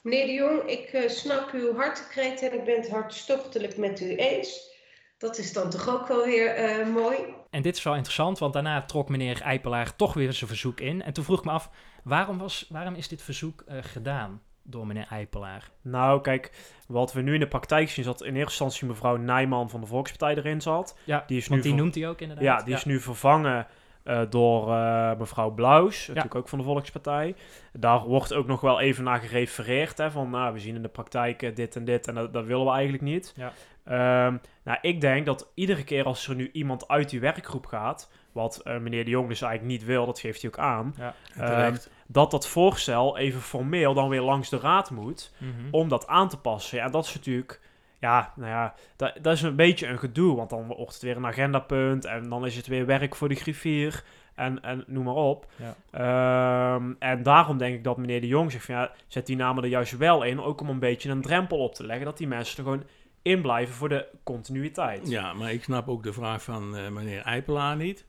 Meneer 0.00 0.26
de 0.26 0.32
Jong, 0.32 0.62
ik 0.62 1.04
snap 1.10 1.50
uw 1.52 1.74
hartekreet 1.74 2.42
en 2.42 2.58
ik 2.58 2.64
ben 2.64 2.76
het 2.76 2.90
hartstochtelijk 2.90 3.76
met 3.76 4.00
u 4.00 4.14
eens. 4.14 4.74
Dat 5.18 5.38
is 5.38 5.52
dan 5.52 5.70
toch 5.70 5.88
ook 5.88 6.08
wel 6.08 6.24
weer 6.24 6.78
uh, 6.78 6.94
mooi. 6.94 7.16
En 7.50 7.62
dit 7.62 7.76
is 7.76 7.82
wel 7.82 7.94
interessant, 7.94 8.38
want 8.38 8.52
daarna 8.52 8.82
trok 8.82 9.08
meneer 9.08 9.40
Eipelaar 9.40 9.96
toch 9.96 10.14
weer 10.14 10.32
zijn 10.32 10.50
verzoek 10.50 10.80
in. 10.80 11.02
En 11.02 11.12
toen 11.12 11.24
vroeg 11.24 11.38
ik 11.38 11.44
me 11.44 11.50
af, 11.50 11.70
waarom, 12.04 12.38
was, 12.38 12.66
waarom 12.68 12.94
is 12.94 13.08
dit 13.08 13.22
verzoek 13.22 13.64
uh, 13.68 13.78
gedaan? 13.80 14.40
door 14.68 14.86
meneer 14.86 15.06
Eipelaar? 15.10 15.70
Nou, 15.82 16.20
kijk, 16.20 16.52
wat 16.88 17.12
we 17.12 17.20
nu 17.20 17.34
in 17.34 17.40
de 17.40 17.48
praktijk 17.48 17.88
zien 17.88 17.98
is 17.98 18.10
dat 18.10 18.22
in 18.22 18.36
eerste 18.36 18.40
instantie 18.40 18.86
mevrouw 18.86 19.16
Nijman 19.16 19.70
van 19.70 19.80
de 19.80 19.86
Volkspartij 19.86 20.36
erin 20.36 20.60
zat. 20.60 20.98
Ja, 21.04 21.24
die, 21.26 21.38
is 21.38 21.48
nu 21.48 21.60
die 21.60 21.74
noemt 21.74 21.94
hij 21.94 22.08
ook 22.08 22.20
inderdaad. 22.20 22.44
Ja, 22.44 22.62
die 22.62 22.74
is 22.74 22.84
nu 22.84 23.00
vervangen 23.00 23.66
uh, 24.04 24.20
door 24.30 24.68
uh, 24.68 25.18
mevrouw 25.18 25.50
Blaus, 25.50 26.00
ja. 26.00 26.06
natuurlijk 26.06 26.34
ook 26.34 26.48
van 26.48 26.58
de 26.58 26.64
Volkspartij. 26.64 27.34
Daar 27.72 28.00
wordt 28.00 28.32
ook 28.32 28.46
nog 28.46 28.60
wel 28.60 28.80
even 28.80 29.04
naar 29.04 29.20
gerefereerd. 29.20 29.98
Hè, 29.98 30.10
van 30.10 30.30
nou, 30.30 30.52
we 30.52 30.58
zien 30.58 30.74
in 30.74 30.82
de 30.82 30.88
praktijk 30.88 31.42
uh, 31.42 31.54
dit 31.54 31.76
en 31.76 31.84
dit 31.84 32.08
en 32.08 32.14
dat, 32.14 32.32
dat, 32.32 32.44
willen 32.44 32.64
we 32.64 32.70
eigenlijk 32.70 33.02
niet. 33.02 33.32
Ja. 33.36 33.52
Um, 33.88 34.40
nou, 34.62 34.78
ik 34.80 35.00
denk 35.00 35.26
dat 35.26 35.50
iedere 35.54 35.84
keer 35.84 36.04
als 36.04 36.28
er 36.28 36.34
nu 36.34 36.50
iemand 36.52 36.88
uit 36.88 37.10
die 37.10 37.20
werkgroep 37.20 37.66
gaat, 37.66 38.10
wat 38.32 38.60
meneer 38.64 39.04
de 39.04 39.10
Jong 39.10 39.28
dus 39.28 39.42
eigenlijk 39.42 39.72
niet 39.72 39.84
wil, 39.88 40.06
dat 40.06 40.20
geeft 40.20 40.42
hij 40.42 40.50
ook 40.50 40.58
aan, 40.58 40.94
ja, 41.36 41.66
um, 41.66 41.76
dat 42.06 42.30
dat 42.30 42.48
voorstel 42.48 43.18
even 43.18 43.40
formeel 43.40 43.94
dan 43.94 44.08
weer 44.08 44.22
langs 44.22 44.48
de 44.48 44.58
raad 44.58 44.90
moet 44.90 45.32
mm 45.38 45.52
-hmm. 45.52 45.68
om 45.70 45.88
dat 45.88 46.06
aan 46.06 46.28
te 46.28 46.38
passen. 46.38 46.78
Ja, 46.78 46.88
dat 46.88 47.04
is 47.04 47.14
natuurlijk 47.14 47.60
ja, 47.98 48.32
nou 48.36 48.50
ja, 48.50 48.74
dat, 48.96 49.12
dat 49.20 49.32
is 49.32 49.42
een 49.42 49.56
beetje 49.56 49.86
een 49.86 49.98
gedoe. 49.98 50.36
Want 50.36 50.50
dan 50.50 50.66
wordt 50.66 50.92
het 50.92 51.02
weer 51.02 51.16
een 51.16 51.26
agendapunt. 51.26 52.04
En 52.04 52.28
dan 52.28 52.46
is 52.46 52.56
het 52.56 52.66
weer 52.66 52.86
werk 52.86 53.14
voor 53.14 53.28
de 53.28 53.34
griffier. 53.34 54.04
En, 54.34 54.62
en 54.62 54.84
noem 54.86 55.04
maar 55.04 55.14
op. 55.14 55.46
Ja. 55.56 56.74
Um, 56.74 56.96
en 56.98 57.22
daarom 57.22 57.58
denk 57.58 57.74
ik 57.74 57.84
dat 57.84 57.96
meneer 57.96 58.20
de 58.20 58.26
Jong 58.26 58.52
zegt 58.52 58.64
van 58.64 58.74
ja, 58.74 58.90
zet 59.06 59.26
die 59.26 59.36
namen 59.36 59.62
er 59.62 59.68
juist 59.68 59.96
wel 59.96 60.22
in. 60.22 60.40
Ook 60.40 60.60
om 60.60 60.68
een 60.68 60.78
beetje 60.78 61.10
een 61.10 61.22
drempel 61.22 61.58
op 61.58 61.74
te 61.74 61.86
leggen. 61.86 62.04
Dat 62.04 62.18
die 62.18 62.26
mensen 62.26 62.56
er 62.58 62.64
gewoon 62.64 62.84
in 63.26 63.42
blijven 63.42 63.74
voor 63.74 63.88
de 63.88 64.06
continuïteit. 64.22 65.08
Ja, 65.08 65.32
maar 65.32 65.52
ik 65.52 65.62
snap 65.62 65.88
ook 65.88 66.02
de 66.02 66.12
vraag 66.12 66.42
van 66.42 66.76
uh, 66.76 66.88
meneer 66.88 67.22
Eipelaar 67.22 67.76
niet. 67.76 68.04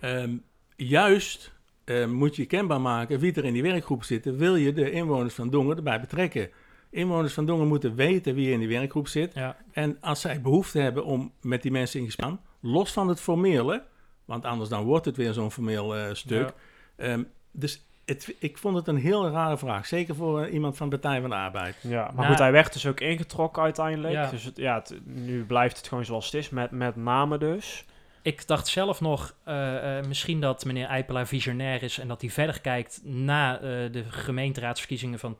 Um, 0.00 0.44
juist 0.76 1.52
uh, 1.84 2.06
moet 2.06 2.36
je 2.36 2.46
kenbaar 2.46 2.80
maken 2.80 3.18
wie 3.18 3.34
er 3.34 3.44
in 3.44 3.52
die 3.52 3.62
werkgroep 3.62 4.04
zitten. 4.04 4.36
Wil 4.36 4.56
je 4.56 4.72
de 4.72 4.90
inwoners 4.90 5.34
van 5.34 5.50
Dongen 5.50 5.76
erbij 5.76 6.00
betrekken? 6.00 6.50
Inwoners 6.90 7.34
van 7.34 7.46
Dongen 7.46 7.68
moeten 7.68 7.94
weten 7.94 8.34
wie 8.34 8.50
in 8.50 8.58
die 8.58 8.68
werkgroep 8.68 9.08
zit. 9.08 9.34
Ja. 9.34 9.56
En 9.72 9.96
als 10.00 10.20
zij 10.20 10.40
behoefte 10.40 10.78
hebben 10.78 11.04
om 11.04 11.32
met 11.40 11.62
die 11.62 11.70
mensen 11.70 12.00
in 12.00 12.06
gesprek 12.06 12.30
los 12.60 12.92
van 12.92 13.08
het 13.08 13.20
formele, 13.20 13.84
want 14.24 14.44
anders 14.44 14.68
dan 14.68 14.84
wordt 14.84 15.04
het 15.04 15.16
weer 15.16 15.32
zo'n 15.32 15.50
formeel 15.50 15.96
uh, 15.96 16.08
stuk. 16.12 16.52
Ja. 16.96 17.12
Um, 17.12 17.28
dus 17.50 17.86
het, 18.10 18.34
ik 18.38 18.58
vond 18.58 18.76
het 18.76 18.86
een 18.86 18.96
heel 18.96 19.30
rare 19.30 19.58
vraag. 19.58 19.86
Zeker 19.86 20.14
voor 20.14 20.48
iemand 20.48 20.76
van 20.76 20.90
de 20.90 20.98
Partij 20.98 21.20
van 21.20 21.30
de 21.30 21.36
Arbeid. 21.36 21.76
Ja, 21.80 22.02
maar 22.04 22.14
nou, 22.14 22.26
goed, 22.26 22.38
hij 22.38 22.52
werd 22.52 22.72
dus 22.72 22.86
ook 22.86 23.00
ingetrokken 23.00 23.62
uiteindelijk. 23.62 24.14
Ja. 24.14 24.30
Dus 24.30 24.44
het, 24.44 24.56
ja, 24.56 24.74
het, 24.74 25.00
nu 25.04 25.44
blijft 25.44 25.76
het 25.76 25.88
gewoon 25.88 26.04
zoals 26.04 26.24
het 26.24 26.34
is, 26.34 26.48
met, 26.48 26.70
met 26.70 26.96
namen 26.96 27.40
dus. 27.40 27.84
Ik 28.22 28.46
dacht 28.46 28.68
zelf 28.68 29.00
nog, 29.00 29.34
uh, 29.48 29.74
uh, 29.74 30.04
misschien 30.06 30.40
dat 30.40 30.64
meneer 30.64 30.86
Eipelaar 30.86 31.26
visionair 31.26 31.82
is 31.82 31.98
en 31.98 32.08
dat 32.08 32.20
hij 32.20 32.30
verder 32.30 32.60
kijkt 32.60 33.00
na 33.04 33.56
de 33.88 34.04
gemeenteraadsverkiezingen 34.08 35.18
van 35.18 35.36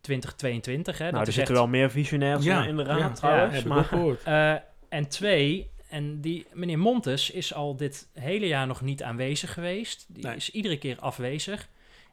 2022. 0.00 0.98
Hè, 0.98 1.04
nou, 1.04 1.16
dat 1.16 1.26
er 1.26 1.32
zitten 1.32 1.54
echt... 1.54 1.62
wel 1.62 1.70
meer 1.70 1.90
visionairs 1.90 2.44
ja, 2.44 2.64
in 2.64 2.76
de 2.76 2.82
raad 2.82 2.98
ja, 2.98 3.10
trouwens. 3.10 3.62
Ja, 3.62 3.68
maar, 3.68 3.88
uh, 4.28 4.60
en 4.88 5.08
twee, 5.08 5.70
en 5.88 6.20
die 6.20 6.46
meneer 6.52 6.78
Montes 6.78 7.30
is 7.30 7.54
al 7.54 7.76
dit 7.76 8.08
hele 8.12 8.46
jaar 8.46 8.66
nog 8.66 8.80
niet 8.80 9.02
aanwezig 9.02 9.52
geweest. 9.52 10.06
Die 10.08 10.24
nee. 10.24 10.36
is 10.36 10.50
iedere 10.50 10.78
keer 10.78 10.96
afwezig. 11.00 11.68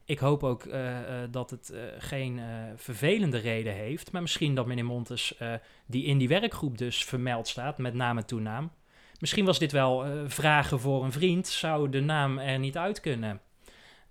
Ik 0.06 0.20
hoop 0.20 0.44
ook 0.44 0.64
uh, 0.64 0.74
uh, 0.74 1.00
dat 1.32 1.50
het 1.50 1.74
geen 1.98 2.42
vervelende 2.76 3.38
reden 3.38 3.74
heeft. 3.74 4.12
Maar 4.12 4.22
misschien 4.22 4.56
dat 4.56 4.66
meneer 4.66 4.86
Montes, 4.86 5.42
die 5.86 6.06
in 6.06 6.18
die 6.18 6.28
werkgroep 6.28 6.78
dus 6.78 7.06
vermeld 7.06 7.48
staat, 7.48 7.78
met 7.78 7.94
naam 7.94 8.18
en 8.18 8.26
toenaam. 8.26 8.72
Misschien 9.20 9.46
was 9.46 9.60
dit 9.60 9.72
wel 9.72 10.06
vragen 10.28 10.80
voor 10.80 11.04
een 11.04 11.12
vriend. 11.12 11.48
Zou 11.48 11.90
de 11.90 12.02
naam 12.02 12.40
er 12.40 12.60
niet 12.60 12.78
uit 12.78 13.00
kunnen? 13.00 13.42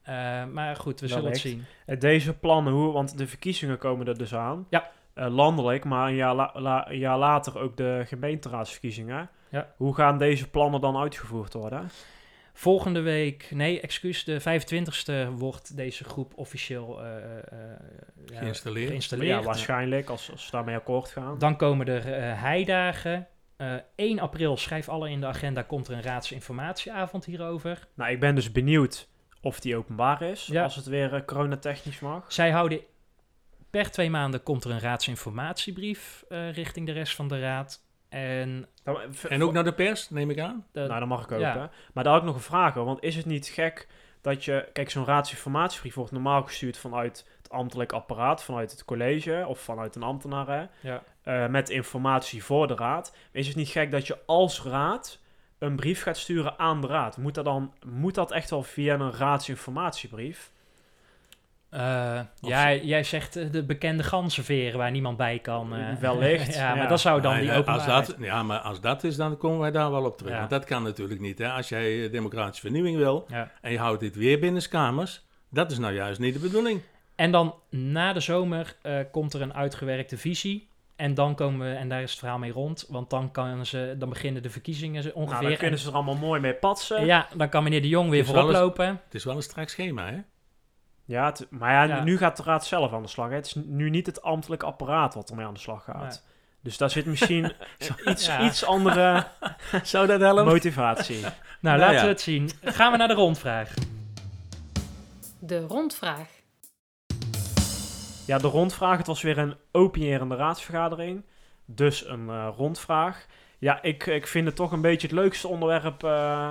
Uh, 0.09 0.45
maar 0.45 0.77
goed, 0.77 1.01
we 1.01 1.09
zullen 1.09 1.31
het 1.31 1.39
zien. 1.39 1.65
Deze 1.99 2.35
plannen, 2.35 2.73
hoe, 2.73 2.93
want 2.93 3.19
de 3.19 3.27
verkiezingen 3.27 3.79
komen 3.79 4.07
er 4.07 4.19
dus 4.19 4.35
aan. 4.35 4.67
Ja. 4.71 4.91
Uh, 5.15 5.27
landelijk, 5.35 5.85
maar 5.85 6.09
een 6.09 6.15
jaar, 6.15 6.35
la, 6.35 6.51
la, 6.55 6.91
een 6.91 6.99
jaar 6.99 7.19
later 7.19 7.59
ook 7.59 7.77
de 7.77 8.03
gemeenteraadsverkiezingen. 8.07 9.31
Ja. 9.49 9.73
Hoe 9.77 9.95
gaan 9.95 10.19
deze 10.19 10.51
plannen 10.51 10.81
dan 10.81 10.97
uitgevoerd 10.97 11.53
worden? 11.53 11.91
Volgende 12.53 13.01
week, 13.01 13.49
nee, 13.51 13.81
excuus, 13.81 14.25
de 14.25 14.41
25e 14.41 15.35
wordt 15.35 15.77
deze 15.77 16.05
groep 16.05 16.33
officieel 16.37 17.05
ja, 17.05 17.45
geïnstalleerd. 18.33 18.89
geïnstalleerd. 18.89 19.39
Ja, 19.39 19.43
waarschijnlijk, 19.43 20.09
als, 20.09 20.31
als 20.31 20.45
ze 20.45 20.51
daarmee 20.51 20.77
akkoord 20.77 21.09
gaan. 21.09 21.39
Dan 21.39 21.57
komen 21.57 21.87
er 21.87 22.05
heidagen. 22.39 23.27
1 23.95 24.19
april, 24.19 24.57
schrijf 24.57 24.89
alle 24.89 25.11
in 25.11 25.21
de 25.21 25.27
agenda, 25.27 25.63
komt 25.63 25.89
er 25.89 25.95
een 25.95 26.03
raadsinformatieavond 26.03 27.25
hierover. 27.25 27.89
Nou, 27.95 28.11
ik 28.11 28.21
ben 28.21 28.35
dus 28.35 28.53
benieuwd 28.53 29.09
of 29.43 29.61
die 29.61 29.77
openbaar 29.77 30.23
is, 30.23 30.47
ja. 30.47 30.63
als 30.63 30.77
het 30.77 30.87
weer 30.87 31.15
uh, 31.15 31.21
coronatechnisch 31.27 32.01
mag. 32.01 32.33
Zij 32.33 32.51
houden 32.51 32.81
per 33.71 33.91
twee 33.91 34.11
maanden 34.11 34.43
komt 34.43 34.65
er 34.65 34.71
een 34.71 34.81
raadsinformatiebrief 34.81 36.25
uh, 36.29 36.53
richting 36.53 36.87
de 36.87 36.93
rest 36.93 37.15
van 37.15 37.29
de 37.29 37.41
raad. 37.41 37.82
En, 38.13 38.67
en 39.29 39.43
ook 39.43 39.53
naar 39.53 39.65
de 39.65 39.75
pers, 39.75 40.11
neem 40.11 40.31
ik 40.31 40.41
aan? 40.41 40.67
De, 40.73 40.81
nou, 40.81 40.99
dat 40.99 41.09
mag 41.09 41.25
ik 41.25 41.33
ook. 41.33 41.41
Ja. 41.41 41.59
Hè? 41.59 41.67
Maar 41.93 42.05
daar 42.05 42.13
had 42.13 42.23
ik 42.23 42.29
nog 42.29 42.37
een 42.37 42.43
vraag 42.43 42.71
over. 42.71 42.85
Want 42.85 43.03
is 43.03 43.17
het 43.17 43.27
niet 43.27 43.47
gek 43.47 43.89
dat 44.21 44.45
je... 44.45 44.69
Kijk, 44.73 44.91
zo'n 44.91 45.05
raadsinformatiebrief 45.05 45.95
wordt 45.95 46.13
normaal 46.13 46.43
gestuurd 46.43 46.79
vanuit 46.79 47.27
het 47.43 47.51
ambtelijk 47.51 47.93
apparaat, 47.93 48.45
vanuit 48.45 48.71
het 48.71 48.85
college 48.85 49.45
of 49.49 49.61
vanuit 49.61 49.97
een 49.97 50.03
ambtenaar. 50.03 50.47
Hè? 50.47 50.89
Ja. 50.89 51.03
Uh, 51.25 51.47
met 51.51 51.71
informatie 51.71 52.45
voor 52.45 52.67
de 52.67 52.75
raad. 52.75 53.17
Is 53.31 53.47
het 53.47 53.57
niet 53.57 53.69
gek 53.69 53.91
dat 53.91 54.07
je 54.07 54.19
als 54.27 54.63
raad 54.63 55.21
een 55.59 55.77
brief 55.77 56.03
gaat 56.03 56.17
sturen 56.17 56.59
aan 56.59 56.81
de 56.81 56.87
raad, 56.87 57.17
moet 57.17 57.35
dat 57.35 57.45
dan 57.45 57.75
moet 57.87 58.15
dat 58.15 58.31
echt 58.31 58.51
wel 58.51 58.63
via 58.63 58.95
een 58.95 59.13
raadsinformatiebrief? 59.13 60.53
Uh, 61.75 62.21
ja, 62.41 62.73
jij 62.73 63.05
zegt 63.05 63.37
eh, 63.37 63.51
de 63.51 63.63
bekende 63.65 64.03
ganzenveren 64.03 64.79
waar 64.79 64.91
niemand 64.91 65.17
bij 65.17 65.39
kan. 65.39 65.79
Uh, 65.79 65.95
Wellicht. 66.01 66.55
ja, 66.63 66.75
maar 66.75 66.89
dat 66.89 67.01
zou 67.01 67.21
dan 67.21 67.39
die 67.39 67.53
als 67.53 67.87
dat, 67.87 68.17
Ja, 68.19 68.43
maar 68.43 68.59
als 68.59 68.81
dat 68.81 69.05
is, 69.05 69.17
dan 69.17 69.37
komen 69.37 69.59
wij 69.59 69.71
daar 69.71 69.91
wel 69.91 70.05
op 70.05 70.17
terug. 70.17 70.33
Ja. 70.33 70.39
Want 70.39 70.51
dat 70.51 70.65
kan 70.65 70.83
natuurlijk 70.83 71.21
niet. 71.21 71.39
Hè? 71.39 71.49
Als 71.49 71.69
jij 71.69 72.11
democratische 72.11 72.61
vernieuwing 72.61 72.97
wil 72.97 73.25
ja. 73.29 73.51
en 73.61 73.73
je 73.73 73.79
houdt 73.79 74.01
dit 74.01 74.17
weer 74.17 74.39
binnen 74.39 74.69
kamers, 74.69 75.27
dat 75.51 75.71
is 75.71 75.79
nou 75.79 75.95
juist 75.95 76.21
niet 76.21 76.35
de 76.35 76.41
bedoeling. 76.41 76.81
En 77.17 77.31
dan 77.31 77.55
na 77.71 78.13
de 78.13 78.21
zomer 78.21 78.77
uh, 78.83 78.99
komt 79.11 79.35
er 79.35 79.43
een 79.43 79.55
uitgewerkte 79.55 80.19
visie 80.19 80.69
en 80.97 81.15
dan 81.15 81.35
komen 81.35 81.71
we, 81.71 81.75
en 81.75 81.89
daar 81.89 82.03
is 82.03 82.11
het 82.11 82.19
verhaal 82.19 82.39
mee 82.39 82.53
rond, 82.53 82.87
want 82.89 83.11
dan, 83.11 83.31
kan 83.31 83.67
ze, 83.67 83.95
dan 83.99 84.09
beginnen 84.09 84.43
de 84.43 84.51
verkiezingen 84.51 85.15
ongeveer. 85.15 85.39
Nou, 85.39 85.49
dan 85.49 85.57
kunnen 85.57 85.79
ze 85.79 85.89
er 85.89 85.95
allemaal 85.95 86.17
mooi 86.17 86.41
mee 86.41 86.55
patsen. 86.55 87.05
Ja, 87.07 87.29
dan 87.37 87.49
kan 87.49 87.63
meneer 87.63 87.83
de 87.83 87.89
Jong 87.89 88.11
weer 88.11 88.25
voorop 88.25 88.51
lopen. 88.51 88.87
Het 88.87 89.15
is 89.15 89.25
wel 89.25 89.37
een 89.37 89.43
strak 89.43 89.69
schema, 89.69 90.11
hè? 90.11 90.19
Ja, 91.05 91.25
het, 91.25 91.47
maar 91.51 91.73
ja, 91.73 91.83
ja, 91.97 92.03
nu 92.03 92.17
gaat 92.17 92.37
de 92.37 92.43
raad 92.43 92.67
zelf 92.67 92.93
aan 92.93 93.03
de 93.03 93.09
slag. 93.09 93.29
Hè. 93.29 93.35
Het 93.35 93.47
is 93.47 93.55
nu 93.55 93.91
niet 93.91 94.07
het 94.07 94.23
ambtelijk 94.23 94.63
apparaat 94.63 95.15
wat 95.15 95.31
ermee 95.31 95.47
aan 95.47 95.55
de 95.55 95.61
slag 95.61 95.85
gaat. 95.85 96.03
Nee. 96.03 96.31
Dus 96.61 96.77
daar 96.77 96.91
zit 96.91 97.07
misschien 97.07 97.53
iets, 98.05 98.27
ja. 98.37 98.43
iets 98.43 98.65
andere 98.65 99.27
Zou 99.83 100.07
dat 100.07 100.21
helpen? 100.21 100.45
motivatie. 100.45 101.21
nou, 101.21 101.33
nou 101.61 101.79
laten 101.79 101.95
ja. 101.95 102.03
we 102.03 102.09
het 102.09 102.21
zien. 102.21 102.51
Gaan 102.63 102.93
we 102.93 102.99
naar 102.99 103.09
de 103.09 103.15
rondvraag. 103.15 103.75
De 105.39 105.61
rondvraag. 105.61 106.29
Ja, 108.27 108.39
de 108.39 108.49
rondvraag. 108.49 108.97
Het 108.97 109.07
was 109.07 109.23
weer 109.23 109.39
een 109.39 109.57
openierende 109.73 110.37
raadsvergadering. 110.37 111.25
Dus 111.65 112.07
een 112.07 112.27
uh, 112.27 112.49
rondvraag. 112.57 113.27
Ja, 113.59 113.83
ik, 113.83 114.07
ik 114.07 114.27
vind 114.27 114.47
het 114.47 114.57
toch 114.57 114.73
een 114.73 114.81
beetje 114.81 115.07
het 115.07 115.17
leukste 115.17 115.49
onderwerp 115.49 116.05
eh, 116.05 116.51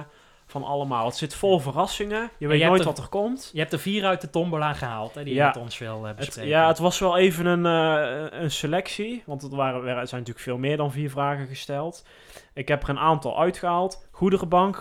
van 0.51 0.63
allemaal. 0.63 1.05
Het 1.05 1.15
zit 1.15 1.35
vol 1.35 1.59
verrassingen. 1.59 2.29
Je 2.37 2.47
weet 2.47 2.59
je 2.59 2.65
nooit 2.65 2.83
wat 2.83 2.97
er 2.97 3.07
komt. 3.07 3.49
Je 3.53 3.59
hebt 3.59 3.73
er 3.73 3.79
vier 3.79 4.05
uit 4.05 4.21
de 4.21 4.29
tombola 4.29 4.73
gehaald, 4.73 5.15
hè, 5.15 5.23
die 5.23 5.33
Ja. 5.33 5.47
je 5.47 5.53
met 5.53 5.63
ons 5.63 5.77
wil 5.77 5.97
eh, 6.01 6.07
Het, 6.07 6.15
bespreken. 6.15 6.49
ja, 6.49 6.67
het 6.67 6.77
was 6.77 6.99
wel 6.99 7.17
even 7.17 7.45
een, 7.45 7.65
eh, 7.65 8.39
een 8.41 8.51
selectie. 8.51 9.23
Want 9.25 9.41
het 9.41 9.53
waren, 9.53 9.79
er 9.79 9.85
zijn 10.07 10.19
natuurlijk 10.19 10.39
veel 10.39 10.57
meer 10.57 10.77
dan 10.77 10.91
vier 10.91 11.09
vragen 11.09 11.47
gesteld. 11.47 12.05
Ik 12.53 12.67
heb 12.67 12.83
er 12.83 12.89
een 12.89 12.99
aantal 12.99 13.39
uitgehaald. 13.39 14.07
Goederenbank, 14.11 14.75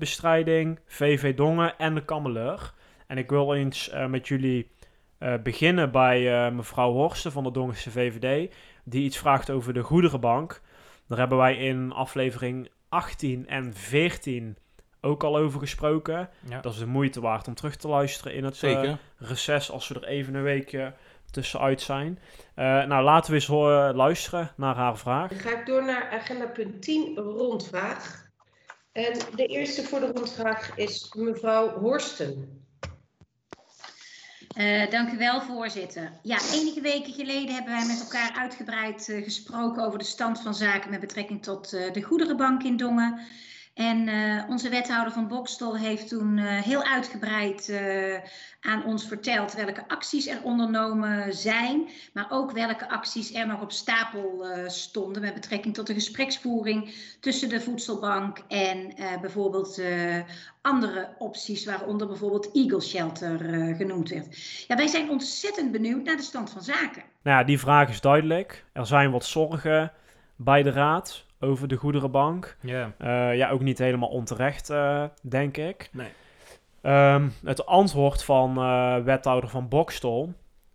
gladheidbestrijding, 0.00 0.78
VV 0.86 1.34
Dongen 1.34 1.78
en 1.78 1.94
de 1.94 2.04
Kammeleur. 2.04 2.74
En 3.06 3.18
ik 3.18 3.30
wil 3.30 3.54
eens 3.54 3.88
eh, 3.90 4.06
met 4.06 4.28
jullie 4.28 4.70
eh, 5.18 5.34
beginnen 5.42 5.90
bij 5.90 6.46
eh, 6.46 6.52
mevrouw 6.52 6.92
Horsten 6.92 7.32
van 7.32 7.44
de 7.44 7.50
Dongense 7.50 7.90
VVD. 7.90 8.54
Die 8.84 9.04
iets 9.04 9.18
vraagt 9.18 9.50
over 9.50 9.72
de 9.74 9.82
goederenbank. 9.82 10.60
Daar 11.08 11.18
hebben 11.18 11.38
wij 11.38 11.56
in 11.56 11.92
aflevering 11.92 12.68
18 12.88 13.48
en 13.48 13.74
14 13.74 14.56
ook 15.00 15.24
al 15.24 15.36
over 15.36 15.60
gesproken. 15.60 16.28
Ja. 16.48 16.60
Dat 16.60 16.72
is 16.72 16.78
de 16.78 16.86
moeite 16.86 17.20
waard 17.20 17.48
om 17.48 17.54
terug 17.54 17.76
te 17.76 17.88
luisteren 17.88 18.34
in 18.34 18.44
het 18.44 18.54
eh, 18.54 18.60
Zeker. 18.60 18.98
reces 19.18 19.70
als 19.70 19.88
we 19.88 19.94
er 19.94 20.04
even 20.04 20.34
een 20.34 20.42
weekje 20.42 20.94
tussenuit 21.30 21.80
zijn. 21.80 22.18
Eh, 22.54 22.64
nou, 22.64 23.04
laten 23.04 23.30
we 23.30 23.36
eens 23.36 23.46
horen, 23.46 23.94
luisteren 23.94 24.52
naar 24.56 24.74
haar 24.76 24.98
vraag. 24.98 25.28
Dan 25.28 25.38
ga 25.38 25.58
ik 25.58 25.66
door 25.66 25.84
naar 25.84 26.10
agenda 26.10 26.46
punt 26.46 26.82
10, 26.82 27.16
rondvraag. 27.16 28.24
En 28.92 29.18
de 29.34 29.46
eerste 29.46 29.82
voor 29.82 30.00
de 30.00 30.12
rondvraag 30.14 30.76
is 30.76 31.14
mevrouw 31.16 31.78
Horsten. 31.78 32.64
Eh, 34.56 34.90
dank 34.90 35.12
u 35.12 35.16
wel, 35.18 35.40
voorzitter. 35.40 36.12
Ja, 36.22 36.38
enige 36.52 36.80
weken 36.80 37.12
geleden 37.12 37.54
hebben 37.54 37.72
wij 37.72 37.86
met 37.86 38.00
elkaar 38.00 38.32
uitgebreid 38.38 39.08
eh, 39.08 39.24
gesproken 39.24 39.84
over 39.84 39.98
de 39.98 40.04
stand 40.04 40.40
van 40.40 40.54
zaken 40.54 40.90
met 40.90 41.00
betrekking 41.00 41.42
tot 41.42 41.72
eh, 41.72 41.92
de 41.92 42.02
goederenbank 42.02 42.62
in 42.62 42.76
Dongen. 42.76 43.20
En 43.76 44.08
eh, 44.08 44.48
onze 44.48 44.68
wethouder 44.68 45.12
van 45.12 45.28
Bokstel 45.28 45.76
heeft 45.76 46.08
toen 46.08 46.38
eh, 46.38 46.62
heel 46.62 46.82
uitgebreid 46.82 47.68
eh, 47.68 48.14
aan 48.60 48.84
ons 48.84 49.06
verteld 49.06 49.54
welke 49.54 49.88
acties 49.88 50.26
er 50.26 50.42
ondernomen 50.42 51.34
zijn, 51.34 51.88
maar 52.12 52.26
ook 52.30 52.52
welke 52.52 52.88
acties 52.88 53.34
er 53.34 53.46
nog 53.46 53.60
op 53.60 53.72
stapel 53.72 54.46
stonden 54.66 55.22
met 55.22 55.34
betrekking 55.34 55.74
tot 55.74 55.86
de 55.86 55.94
gespreksvoering 55.94 56.94
tussen 57.20 57.48
de 57.48 57.60
voedselbank 57.60 58.38
en 58.48 58.94
bijvoorbeeld 59.20 59.82
andere 60.62 61.14
opties, 61.18 61.64
waaronder 61.64 62.06
bijvoorbeeld 62.06 62.52
Eagle 62.52 62.80
Shelter 62.80 63.38
genoemd 63.76 64.08
werd. 64.08 64.64
Ja, 64.68 64.76
wij 64.76 64.86
zijn 64.86 65.10
ontzettend 65.10 65.72
benieuwd 65.72 66.04
naar 66.04 66.16
de 66.16 66.22
stand 66.22 66.50
van 66.50 66.62
zaken. 66.62 67.02
Nou 67.22 67.38
ja, 67.38 67.44
die 67.44 67.58
vraag 67.58 67.88
is 67.88 68.00
duidelijk. 68.00 68.64
Er 68.72 68.86
zijn 68.86 69.10
wat 69.10 69.24
zorgen 69.24 69.92
bij 70.36 70.62
de 70.62 70.70
raad 70.70 71.25
over 71.40 71.68
de 71.68 71.76
goederenbank. 71.76 72.56
Ja. 72.60 72.92
Eh, 72.98 73.36
ja, 73.36 73.50
ook 73.50 73.60
niet 73.60 73.78
helemaal 73.78 74.08
onterecht, 74.08 74.70
eh, 74.70 75.04
denk 75.22 75.56
ik. 75.56 75.88
Nee. 75.92 76.08
Ehm, 76.86 77.28
het 77.44 77.66
antwoord 77.66 78.24
van 78.24 78.56
eh, 78.58 78.96
wethouder 78.98 79.50
van 79.50 79.68
Bokstel 79.68 80.34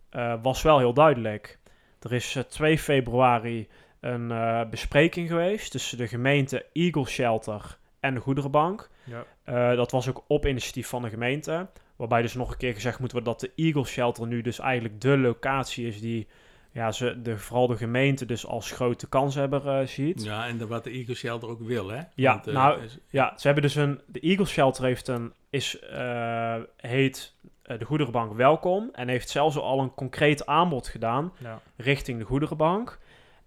eh, 0.09 0.33
was 0.41 0.61
wel 0.61 0.77
heel 0.77 0.93
duidelijk. 0.93 1.59
Er 1.99 2.13
is 2.13 2.35
eh, 2.35 2.43
2 2.43 2.79
februari 2.79 3.67
een 3.99 4.33
bespreking 4.69 5.29
geweest 5.29 5.71
tussen 5.71 5.97
de 5.97 6.07
gemeente 6.07 6.65
Eagle 6.73 7.05
Shelter 7.05 7.77
en 7.99 8.13
de 8.13 8.19
goederenbank. 8.19 8.89
Ja. 9.03 9.75
Dat 9.75 9.91
was 9.91 10.09
ook 10.09 10.23
op 10.27 10.45
initiatief 10.45 10.87
van 10.87 11.01
de 11.01 11.09
gemeente. 11.09 11.67
Waarbij 11.95 12.21
dus 12.21 12.33
nog 12.33 12.51
een 12.51 12.57
keer 12.57 12.73
gezegd 12.73 12.99
moet 12.99 13.11
worden 13.11 13.31
dat 13.31 13.39
de 13.39 13.51
Eagle 13.55 13.85
Shelter 13.85 14.27
nu 14.27 14.41
dus 14.41 14.59
eigenlijk 14.59 15.01
de 15.01 15.17
locatie 15.17 15.87
is 15.87 16.01
die 16.01 16.27
ja, 16.71 16.91
ze, 16.91 17.21
de, 17.21 17.37
vooral 17.37 17.67
de 17.67 17.77
gemeente 17.77 18.25
dus 18.25 18.45
als 18.45 18.71
grote 18.71 19.07
kanshebber 19.09 19.67
eh 19.79 19.87
ziet. 19.87 20.23
Ja, 20.23 20.47
en 20.47 20.57
de- 20.57 20.67
wat 20.67 20.83
de 20.83 20.89
Eagle 20.89 21.15
Shelter 21.15 21.49
ook 21.49 21.61
wil, 21.61 21.89
hè? 21.89 22.01
Ja, 22.15 22.31
Want, 22.33 22.47
eh, 22.47 22.53
nou, 22.53 22.81
is- 22.81 22.97
Ja, 23.09 23.33
ze 23.37 23.45
hebben 23.45 23.63
dus 23.63 23.75
een. 23.75 24.01
De 24.05 24.19
Eagle 24.19 24.45
Shelter 24.45 24.83
heeft 24.83 25.07
een. 25.07 25.33
Is, 25.49 25.79
eh, 25.79 26.55
heet 26.77 27.35
de 27.63 27.85
Goederenbank 27.85 28.33
Welkom. 28.33 28.89
En 28.93 29.07
heeft 29.07 29.29
zelfs 29.29 29.57
al 29.57 29.79
een 29.79 29.93
concreet 29.93 30.45
aanbod 30.45 30.87
gedaan 30.87 31.33
Ja. 31.37 31.61
richting 31.77 32.19
de 32.19 32.25
Goederenbank. 32.25 32.99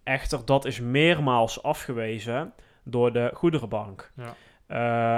Echter, 0.02 0.44
dat 0.44 0.64
is 0.64 0.80
meermaals 0.80 1.62
afgewezen 1.62 2.52
door 2.84 3.12
de 3.12 3.30
Goederenbank. 3.34 4.12
Ja. 4.16 4.34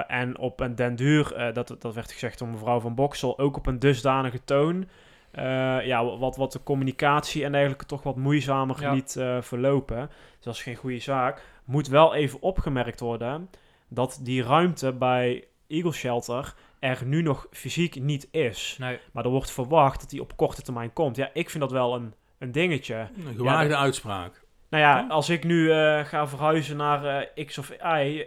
En 0.09 0.39
op 0.39 0.61
een 0.61 0.75
den 0.75 0.97
duur, 0.97 1.51
dat, 1.53 1.77
dat 1.79 1.95
werd 1.95 2.13
gezegd 2.13 2.39
door 2.39 2.49
mevrouw 2.49 2.81
van 2.81 2.95
Boksel, 2.95 3.39
ook 3.39 3.57
op 3.57 3.67
een 3.67 3.79
dusdanige 3.79 4.45
toon. 4.45 4.89
Eh, 5.37 5.87
ja, 5.87 6.05
wat, 6.05 6.37
wat 6.37 6.53
de 6.53 6.63
communicatie 6.63 7.45
en 7.45 7.53
dergelijke 7.53 7.87
toch 7.87 8.03
wat 8.03 8.17
moeizamer 8.17 8.81
Ja. 8.81 8.93
liet 8.93 9.17
eh, 9.17 9.37
verlopen. 9.43 10.07
Dus 10.37 10.45
dat 10.45 10.55
is 10.55 10.63
geen 10.63 10.75
goede 10.77 10.99
zaak. 10.99 11.43
Moet 11.65 11.89
wel 11.89 12.15
even 12.15 12.43
opgemerkt 12.43 13.01
worden 13.01 13.51
dat 13.89 14.19
die 14.23 14.43
ruimte 14.43 14.93
bij 14.93 15.45
Eagle 15.69 15.93
Shelter 15.93 16.55
er 16.79 17.03
nu 17.05 17.23
nog 17.23 17.47
fysiek 17.51 18.01
niet 18.01 18.29
is. 18.31 18.77
Nee. 18.81 18.99
Maar 19.13 19.25
er 19.25 19.31
wordt 19.31 19.51
verwacht 19.53 20.01
dat 20.01 20.11
die 20.11 20.21
op 20.21 20.37
korte 20.37 20.63
termijn 20.63 20.93
komt. 20.93 21.17
Ja, 21.17 21.31
ik 21.33 21.51
vind 21.51 21.63
dat 21.63 21.73
wel 21.73 21.95
een, 21.95 22.15
een 22.39 22.53
dingetje. 22.53 22.95
Een 23.27 23.35
gewaagde 23.37 23.69
Ja, 23.73 23.79
uitspraak. 23.79 24.45
Nou 24.71 24.83
ja, 24.83 24.97
Ja. 24.99 25.07
als 25.09 25.29
ik 25.29 25.45
nu 25.45 25.71
eh, 25.73 26.05
ga 26.05 26.27
verhuizen 26.29 26.77
naar 26.77 27.29
X 27.47 27.59
of 27.59 27.71
Y 27.71 28.25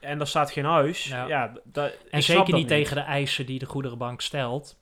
en 0.00 0.20
er 0.20 0.26
staat 0.26 0.50
geen 0.50 0.64
huis, 0.64 1.04
Ja. 1.04 1.52
En 2.10 2.22
zeker 2.22 2.44
dat 2.44 2.54
niet 2.54 2.68
tegen 2.68 2.96
de 2.96 3.02
eisen 3.02 3.46
die 3.46 3.58
de 3.58 3.66
goederenbank 3.66 4.20
stelt. 4.20 4.78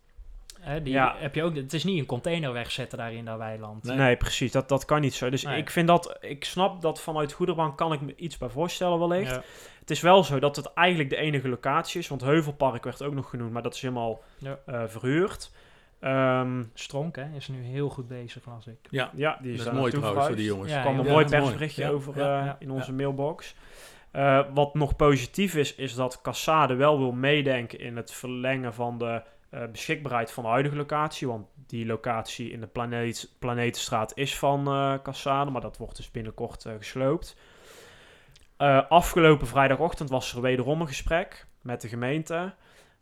Hè, 0.68 0.82
die 0.82 0.92
Ja. 0.92 1.14
heb 1.18 1.34
je 1.34 1.42
ook, 1.42 1.56
het 1.56 1.72
is 1.72 1.84
niet 1.84 1.98
een 1.98 2.06
container 2.06 2.52
wegzetten 2.52 2.98
daar 2.98 3.12
in 3.12 3.24
dat 3.24 3.38
weiland. 3.38 3.82
Nee, 3.84 4.16
precies, 4.16 4.52
dat, 4.52 4.68
dat 4.68 4.84
kan 4.84 5.00
niet 5.00 5.14
zo. 5.14 5.30
Dus 5.30 5.42
Nee. 5.42 5.58
ik 5.58 5.70
vind 5.70 5.88
dat, 5.88 6.16
ik 6.20 6.44
snap 6.44 6.80
dat 6.82 7.00
vanuit 7.00 7.32
Goederbank 7.32 7.76
kan 7.76 7.92
ik 7.92 8.00
me 8.00 8.14
iets 8.16 8.38
bij 8.38 8.48
voorstellen 8.48 8.98
wellicht. 9.08 9.30
Ja. 9.34 9.42
Het 9.80 9.90
is 9.90 10.00
wel 10.00 10.24
zo 10.24 10.38
dat 10.38 10.56
het 10.56 10.72
eigenlijk 10.74 11.10
de 11.10 11.16
enige 11.16 11.48
locatie 11.48 12.00
is, 12.00 12.08
want 12.08 12.20
Heuvelpark 12.20 12.84
werd 12.84 13.02
ook 13.02 13.14
nog 13.14 13.30
genoemd, 13.30 13.52
maar 13.52 13.62
dat 13.62 13.74
is 13.74 13.80
helemaal 13.82 14.22
Ja. 14.38 14.58
eh, 14.66 14.82
verhuurd. 14.86 15.50
Ehm, 16.00 16.62
Stronk 16.74 17.16
hè, 17.16 17.24
is 17.36 17.48
nu 17.48 17.62
heel 17.62 17.88
goed 17.88 18.08
bezig, 18.08 18.46
las 18.46 18.66
ik. 18.66 18.78
Ja, 18.90 19.10
ja, 19.16 19.38
die 19.42 19.52
is 19.52 19.58
dat 19.58 19.72
is 19.72 19.78
mooi 19.78 19.92
trouwens 19.92 20.26
voor 20.26 20.36
die 20.36 20.44
jongens. 20.44 20.70
Ja, 20.70 20.76
Er 20.76 20.82
kwam 20.82 20.98
een 20.98 21.06
mooi 21.06 21.24
persberichtje 21.24 21.82
Ja, 21.82 21.88
over 21.90 22.18
ja, 22.18 22.38
eh, 22.40 22.46
ja, 22.46 22.56
in 22.58 22.70
onze 22.70 22.90
ja. 22.90 22.96
mailbox. 22.96 23.54
Eh, 24.10 24.40
wat 24.54 24.74
nog 24.74 24.96
positief 24.96 25.54
is, 25.54 25.74
is 25.74 25.94
dat 25.94 26.20
Cassade 26.22 26.74
wel 26.74 26.98
wil 26.98 27.12
meedenken 27.12 27.78
in 27.80 27.96
het 27.96 28.12
verlengen 28.12 28.74
van 28.74 28.98
de 28.98 29.22
eh, 29.50 29.62
beschikbaarheid 29.72 30.30
van 30.30 30.42
de 30.44 30.48
huidige 30.50 30.76
locatie. 30.76 31.26
Want 31.28 31.46
die 31.66 31.86
locatie 31.86 32.50
in 32.50 32.60
de 32.60 32.66
planeet, 32.66 33.32
Planetenstraat 33.38 34.12
is 34.16 34.38
van 34.38 34.64
Cassade, 35.02 35.50
maar 35.50 35.60
dat 35.60 35.76
wordt 35.76 35.96
dus 35.96 36.10
binnenkort 36.10 36.64
eh, 36.64 36.72
gesloopt. 36.78 37.36
Afgelopen 38.88 39.46
vrijdagochtend 39.46 40.10
was 40.10 40.34
er 40.34 40.40
wederom 40.40 40.80
een 40.80 40.86
gesprek 40.86 41.46
met 41.62 41.80
de 41.80 41.88
gemeente. 41.88 42.54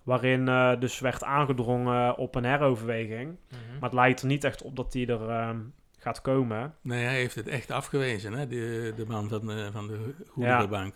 Waarin 0.02 0.44
dus 0.80 0.98
werd 1.00 1.24
aangedrongen 1.24 2.16
op 2.16 2.34
een 2.34 2.44
heroverweging. 2.44 3.36
Mhm. 3.48 3.60
Maar 3.72 3.82
het 3.90 3.92
lijkt 3.92 4.20
er 4.20 4.26
niet 4.26 4.44
echt 4.44 4.62
op 4.62 4.76
dat 4.76 4.92
die 4.92 5.06
er 5.06 5.28
ehm, 5.30 5.58
gaat 5.98 6.20
komen. 6.20 6.74
Nee, 6.80 7.04
hij 7.04 7.14
heeft 7.14 7.34
het 7.34 7.48
echt 7.48 7.70
afgewezen, 7.70 8.32
hè? 8.32 8.46
De, 8.46 8.92
de 8.96 9.06
man 9.06 9.28
van, 9.28 9.46
de- 9.46 9.68
van 9.72 9.86
de 9.86 10.14
Goederenbank. 10.28 10.94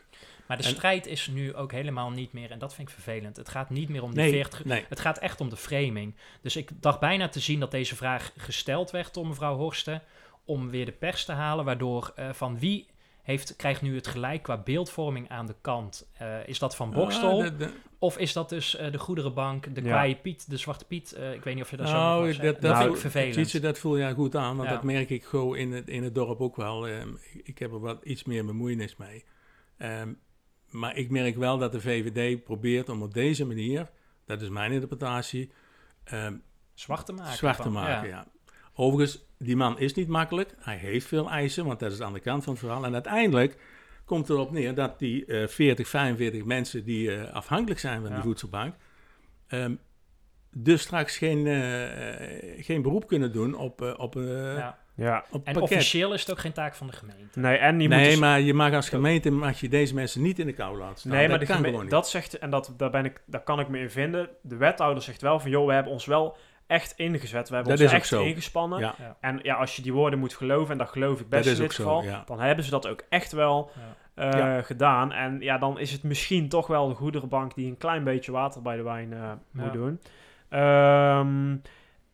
Maar 0.51 0.59
de 0.59 0.69
En- 0.69 0.75
strijd 0.75 1.07
is 1.07 1.27
nu 1.27 1.55
ook 1.55 1.73
helemaal 1.73 2.11
niet 2.11 2.33
meer, 2.33 2.51
en 2.51 2.59
dat 2.59 2.75
vind 2.75 2.89
ik 2.89 2.95
vervelend. 2.95 3.37
Het 3.37 3.49
gaat 3.49 3.71
niet 3.71 3.89
meer 3.89 4.03
om 4.03 4.11
die 4.15 4.21
Nee, 4.21 4.31
40. 4.33 4.65
nee. 4.65 4.85
Het 4.89 5.01
gaat 5.01 5.19
echt 5.19 5.41
om 5.41 5.49
de 5.49 5.57
framing. 5.57 6.15
Dus 6.43 6.57
ik 6.57 6.71
dacht 6.81 7.01
bijna 7.01 7.29
te 7.29 7.41
zien 7.41 7.61
dat 7.61 7.71
deze 7.71 7.97
vraag 7.97 8.33
gesteld 8.37 8.91
werd 8.91 9.15
door 9.15 9.27
mevrouw 9.27 9.57
Horsten. 9.57 10.03
Om 10.45 10.71
weer 10.71 10.85
de 10.85 10.93
pers 10.93 11.25
te 11.25 11.33
halen, 11.33 11.65
waardoor 11.65 12.13
eh, 12.17 12.29
van 12.33 12.59
wie 12.59 12.87
heeft, 13.23 13.57
krijgt 13.57 13.83
nu 13.83 13.95
het 13.95 14.07
gelijk 14.07 14.43
qua 14.43 14.57
beeldvorming 14.59 15.29
aan 15.29 15.47
de 15.47 15.55
kant? 15.61 16.11
Eh, 16.19 16.49
is 16.49 16.59
dat 16.59 16.77
van 16.77 16.91
Bokstel? 16.91 17.43
Ah, 17.43 17.59
de- 17.59 17.73
Of 17.99 18.19
is 18.19 18.33
dat 18.33 18.49
dus 18.49 18.77
eh, 18.77 18.93
de 18.93 18.99
Goederenbank, 18.99 19.75
de 19.75 19.83
Ja. 19.83 19.87
kwaaie 19.89 20.17
Piet, 20.17 20.51
de 20.51 20.57
Zwarte 20.57 20.85
Piet? 20.85 21.17
Ik 21.35 21.45
weet 21.45 21.55
niet 21.55 21.63
of 21.65 21.71
je 21.71 21.77
daar 21.77 21.87
zo 21.87 21.93
Nou, 21.95 22.27
dat, 22.27 22.35
zegt. 22.35 22.47
dat, 22.47 22.61
dat 22.61 22.71
nou, 22.71 22.83
vind 22.83 22.95
ik 22.95 23.01
vervelend. 23.01 23.35
Tietje, 23.35 23.61
dat 23.61 23.79
voel 23.79 23.97
je 23.97 24.15
goed 24.15 24.37
aan, 24.37 24.57
want 24.57 24.69
Ja. 24.69 24.75
dat 24.75 24.85
merk 24.85 25.11
ik 25.11 25.25
gewoon 25.25 25.57
in 25.57 25.73
het, 25.73 25.89
in 25.89 26.03
het 26.03 26.15
dorp 26.15 26.41
ook 26.41 26.57
wel. 26.57 26.89
Ehm, 26.89 27.09
ik, 27.33 27.41
ik 27.45 27.59
heb 27.59 27.73
er 27.73 27.81
wat 27.81 28.03
iets 28.05 28.25
meer 28.25 28.45
bemoeienis 28.47 28.97
mee. 28.97 29.25
Ehm, 29.79 30.13
maar 30.71 30.97
ik 30.97 31.11
merk 31.11 31.37
wel 31.37 31.59
dat 31.59 31.73
de 31.73 31.81
VVD 31.81 32.45
probeert 32.45 32.89
om 32.89 33.03
op 33.03 33.15
deze 33.15 33.47
manier, 33.47 33.91
dat 34.25 34.43
is 34.43 34.49
mijn 34.49 34.73
interpretatie, 34.73 35.51
ehm, 36.05 36.35
Zwart 36.75 37.07
te 37.07 37.13
maken. 37.13 37.37
zwart 37.37 37.63
te 37.63 37.69
maken. 37.71 38.09
Ja. 38.09 38.27
Overigens, 38.75 39.25
die 39.39 39.57
man 39.57 39.79
is 39.79 39.95
niet 39.95 40.09
makkelijk. 40.09 40.55
Hij 40.59 40.77
heeft 40.77 41.07
veel 41.07 41.31
eisen, 41.31 41.65
want 41.67 41.81
dat 41.81 41.93
is 41.93 42.01
aan 42.01 42.13
de 42.13 42.21
kant 42.21 42.45
van 42.45 42.53
het 42.53 42.63
verhaal. 42.63 42.85
En 42.85 42.93
uiteindelijk 42.93 43.57
komt 44.05 44.29
erop 44.29 44.51
neer 44.51 44.75
dat 44.75 44.99
die 44.99 45.25
eh 45.27 45.49
40, 45.49 45.89
45 45.89 46.45
mensen 46.45 46.85
die 46.85 47.15
eh, 47.17 47.33
afhankelijk 47.33 47.81
zijn 47.81 48.01
van 48.01 48.09
Ja. 48.09 48.15
die 48.15 48.25
voedselbank, 48.25 48.75
ehm, 49.47 49.75
dus 50.57 50.83
straks 50.83 51.17
geen, 51.19 51.47
eh, 51.47 52.55
eh, 52.57 52.65
geen 52.65 52.83
beroep 52.83 53.07
kunnen 53.07 53.33
doen 53.33 53.55
op, 53.55 53.83
eh, 53.83 53.95
op, 53.97 54.17
eh 54.17 54.57
Ja. 54.57 54.79
Ja. 55.05 55.25
En 55.33 55.41
pakket. 55.43 55.61
officieel 55.63 56.13
is 56.13 56.21
het 56.21 56.31
ook 56.31 56.39
geen 56.39 56.53
taak 56.53 56.75
van 56.75 56.87
de 56.87 56.93
gemeente. 56.93 57.39
Nee, 57.41 57.57
en 57.57 57.79
die 57.79 57.89
Nee, 57.89 58.01
moeten- 58.03 58.19
maar 58.21 58.41
je 58.41 58.55
mag 58.55 58.73
als 58.73 58.89
gemeente 58.89 59.31
mag 59.31 59.61
je 59.61 59.69
deze 59.69 59.95
mensen 59.95 60.23
niet 60.23 60.39
in 60.39 60.47
de 60.47 60.53
kou 60.53 60.79
laten 60.79 60.99
staan. 60.99 61.13
Nee, 61.13 61.21
maar 61.21 61.31
dat 61.31 61.41
de 61.41 61.47
kan 61.47 61.55
geme- 61.57 61.69
gewoon 61.69 61.83
niet. 61.83 61.91
dat 61.93 62.09
zegt, 62.09 62.39
en 62.39 62.51
dat, 62.51 62.75
daar, 62.77 62.91
ben 62.91 63.05
ik, 63.05 63.23
daar 63.27 63.43
kan 63.43 63.61
ik 63.61 63.69
me 63.69 63.79
in 63.79 63.91
vinden. 63.91 64.29
De 64.43 64.57
wethouder 64.57 65.03
zegt 65.03 65.23
wel 65.23 65.41
van, 65.41 65.51
joh, 65.51 65.67
we 65.67 65.73
hebben 65.73 65.93
ons 65.93 66.07
wel 66.07 66.37
echt 66.67 66.93
ingezet. 66.97 67.49
We 67.49 67.55
hebben 67.55 67.73
Dat 67.77 67.83
ons 67.83 67.93
echt 67.93 68.07
zo. 68.07 68.23
ingespannen. 68.23 68.79
Ja. 68.81 68.95
En 69.21 69.39
ja, 69.43 69.55
als 69.55 69.77
je 69.77 69.83
die 69.83 69.93
woorden 69.93 70.19
moet 70.19 70.35
geloven, 70.35 70.73
en 70.73 70.79
dat 70.79 70.89
geloof 70.91 71.21
ik 71.21 71.29
best 71.29 71.47
in 71.49 71.55
dit 71.57 71.73
zo, 71.73 71.85
geval, 71.85 72.03
ja. 72.03 72.23
dan 72.27 72.41
hebben 72.41 72.65
ze 72.65 72.71
dat 72.71 72.87
ook 72.89 73.05
echt 73.09 73.33
wel 73.33 73.71
Ja. 74.17 74.31
eh, 74.33 74.39
Ja. 74.39 74.63
gedaan. 74.63 75.13
En 75.13 75.41
ja, 75.41 75.59
dan 75.59 75.79
is 75.79 75.93
het 75.93 76.03
misschien 76.03 76.49
toch 76.49 76.67
wel 76.67 76.89
de 76.89 76.95
goederenbank 76.95 77.55
die 77.55 77.67
een 77.67 77.77
klein 77.77 78.05
beetje 78.05 78.33
water 78.33 78.63
bij 78.63 78.77
de 78.77 78.83
wijn 78.83 79.13
eh, 79.13 79.33
moet 79.53 79.65
Ja. 79.65 79.71
doen. 79.71 80.01
Ehm, 80.49 81.57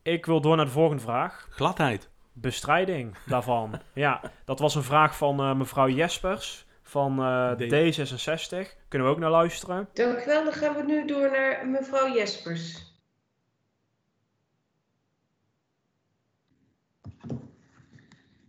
ik 0.03 0.26
wil 0.26 0.41
door 0.41 0.57
naar 0.57 0.64
de 0.64 0.70
volgende 0.70 1.03
vraag. 1.03 1.47
Gladheid. 1.51 2.11
Bestrijding 2.41 3.14
daarvan. 3.26 3.80
ja, 3.93 4.20
dat 4.45 4.59
was 4.59 4.74
een 4.74 4.82
vraag 4.82 5.16
van 5.16 5.41
eh, 5.41 5.55
mevrouw 5.55 5.89
Jespers 5.89 6.66
van 6.82 7.18
eh, 7.18 7.51
D. 7.51 7.62
D66. 7.62 8.87
Kunnen 8.89 9.09
we 9.09 9.14
ook 9.14 9.20
naar 9.20 9.30
luisteren? 9.30 9.89
Dank 9.93 10.18
u 10.18 10.26
wel. 10.26 10.45
Dan 10.45 10.53
gaan 10.53 10.74
we 10.74 10.82
nu 10.82 11.07
door 11.07 11.30
naar 11.30 11.66
mevrouw 11.66 12.14
Jespers. 12.14 12.95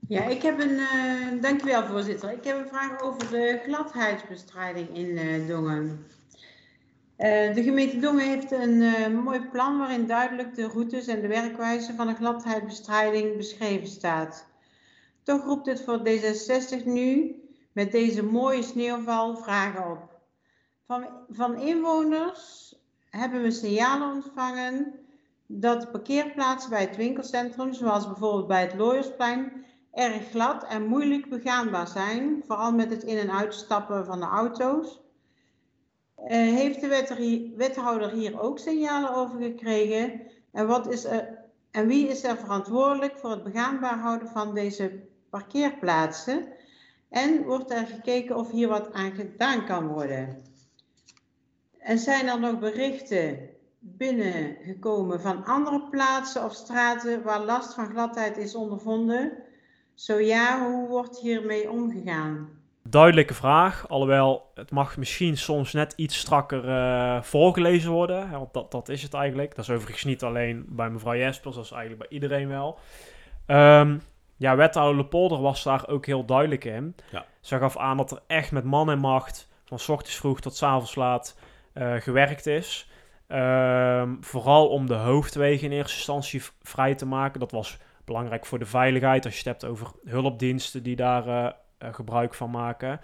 Ja, 0.08 0.24
ik 0.24 0.42
heb 0.42 0.60
een, 0.60 0.78
eh 0.80 1.42
dankjewel 1.42 1.86
voorzitter. 1.86 2.32
Ik 2.32 2.44
heb 2.44 2.58
een 2.58 2.68
vraag 2.68 3.02
over 3.02 3.30
de 3.30 3.62
gladheidsbestrijding 3.66 4.98
in 4.98 5.18
eh, 5.18 5.48
Dongen. 5.48 6.06
Eh, 7.18 7.54
de 7.54 7.64
gemeente 7.64 8.00
Dongen 8.00 8.30
heeft 8.30 8.52
een 8.52 8.82
eh, 8.82 9.08
mooi 9.08 9.42
plan 9.52 9.78
waarin 9.78 10.08
duidelijk 10.08 10.56
de 10.56 10.68
routes 10.68 11.08
en 11.08 11.22
de 11.22 11.28
werkwijze 11.28 11.94
van 11.94 12.08
de 12.08 12.16
gladheidsbestrijding 12.16 13.38
beschreven 13.38 13.88
staat. 13.88 14.48
Toch 15.24 15.44
roept 15.44 15.66
het 15.66 15.82
voor 15.84 16.00
D66 16.00 16.84
nu 16.86 17.36
met 17.72 17.92
deze 17.92 18.24
mooie 18.24 18.64
sneeuwval 18.64 19.38
vragen 19.38 19.92
op. 19.92 20.20
Van, 20.86 21.06
van 21.30 21.60
inwoners 21.60 22.76
hebben 23.10 23.42
we 23.42 23.52
signalen 23.52 24.14
ontvangen 24.14 24.94
dat 25.46 25.92
parkeerplaatsen 25.92 26.70
bij 26.70 26.82
het 26.82 26.96
winkelcentrum, 26.96 27.74
zoals 27.74 28.06
bijvoorbeeld 28.08 28.48
bij 28.48 28.62
het 28.62 28.76
Looiersplein, 28.76 29.66
erg 29.92 30.30
glad 30.30 30.64
en 30.64 30.86
moeilijk 30.88 31.30
begaanbaar 31.30 31.88
zijn, 31.88 32.44
vooral 32.48 32.72
met 32.72 32.90
het 32.90 33.04
in- 33.04 33.18
en 33.18 33.32
uitstappen 33.32 34.06
van 34.06 34.20
de 34.20 34.26
auto's. 34.26 35.06
Eh, 36.26 36.38
heeft 36.38 36.82
de 36.82 37.54
wethouder 37.56 38.12
hier 38.12 38.42
ook 38.42 38.60
signalen 38.60 39.16
over 39.16 39.42
gekregen? 39.42 40.22
En, 40.52 40.68
wat 40.68 40.88
is 40.88 41.06
en 41.72 41.88
wie 41.88 42.08
is 42.08 42.24
er 42.24 42.38
verantwoordelijk 42.38 43.18
voor 43.18 43.30
het 43.30 43.44
begaanbaar 43.44 43.98
houden 43.98 44.28
van 44.28 44.54
deze 44.54 45.00
parkeerplaatsen? 45.30 46.48
En 47.10 47.44
wordt 47.44 47.72
er 47.72 47.86
gekeken 47.86 48.36
of 48.36 48.52
hier 48.52 48.68
wat 48.68 48.94
aan 48.94 49.12
gedaan 49.12 49.66
kan 49.66 49.88
worden? 49.88 50.42
En 51.78 52.00
zijn 52.00 52.28
er 52.28 52.40
nog 52.40 52.60
berichten 52.60 53.50
binnengekomen 53.80 55.22
van 55.22 55.46
andere 55.46 55.90
plaatsen 55.90 56.44
of 56.44 56.54
straten 56.54 57.24
waar 57.24 57.44
last 57.44 57.74
van 57.74 57.90
gladheid 57.90 58.38
is 58.38 58.56
ondervonden? 58.56 59.44
Zo 59.94 60.20
ja, 60.20 60.70
hoe 60.70 60.88
wordt 60.88 61.20
hiermee 61.20 61.72
omgegaan? 61.72 62.57
Duidelijke 62.90 63.34
vraag, 63.34 63.90
alhoewel 63.90 64.52
het 64.54 64.72
mag 64.72 64.98
misschien 64.98 65.38
soms 65.38 65.74
net 65.74 65.94
iets 65.96 66.18
strakker 66.20 66.70
eh, 66.70 67.22
voorgelezen 67.22 67.92
worden. 67.92 68.30
hè, 68.30 68.38
Want 68.38 68.54
dat, 68.54 68.72
dat 68.72 68.90
is 68.90 69.04
het 69.04 69.14
eigenlijk. 69.14 69.56
Dat 69.56 69.66
is 69.66 69.72
overigens 69.72 70.04
niet 70.04 70.24
alleen 70.24 70.66
bij 70.70 70.90
mevrouw 70.90 71.16
Jespers, 71.16 71.56
dat 71.56 71.64
is 71.64 71.72
eigenlijk 71.72 72.02
bij 72.02 72.20
iedereen 72.20 72.48
wel. 72.48 72.80
Ehm, 73.46 73.98
ja, 74.38 74.56
wethouder 74.56 74.96
Lepolder 74.98 75.42
was 75.42 75.64
daar 75.64 75.88
ook 75.88 76.06
heel 76.06 76.26
duidelijk 76.26 76.66
in. 76.66 76.96
Ja. 77.12 77.26
Ze 77.42 77.58
gaf 77.58 77.78
aan 77.78 77.98
dat 77.98 78.12
er 78.12 78.22
echt 78.28 78.52
met 78.52 78.64
man 78.64 78.90
en 78.90 79.00
macht, 79.00 79.50
van 79.66 79.80
's 79.80 79.90
ochtends 79.90 80.16
vroeg 80.16 80.40
tot 80.40 80.56
's 80.56 80.64
avonds 80.64 80.96
laat, 80.96 81.40
eh, 81.74 81.96
gewerkt 81.96 82.46
is. 82.46 82.90
Ehm, 83.28 84.16
vooral 84.22 84.68
om 84.68 84.88
de 84.88 84.94
hoofdwegen 84.94 85.72
in 85.72 85.78
eerste 85.78 85.98
instantie 85.98 86.42
vrij 86.62 86.96
te 86.96 87.06
maken. 87.06 87.40
Dat 87.40 87.52
was 87.52 87.78
belangrijk 88.06 88.46
voor 88.46 88.60
de 88.60 88.66
veiligheid. 88.66 89.26
Als 89.26 89.34
je 89.34 89.50
het 89.50 89.62
hebt 89.62 89.72
over 89.72 89.92
hulpdiensten 90.06 90.84
die 90.84 90.96
daar 90.96 91.28
eh, 91.28 91.52
eh, 91.78 91.94
gebruik 91.94 92.34
van 92.34 92.50
maken. 92.52 93.02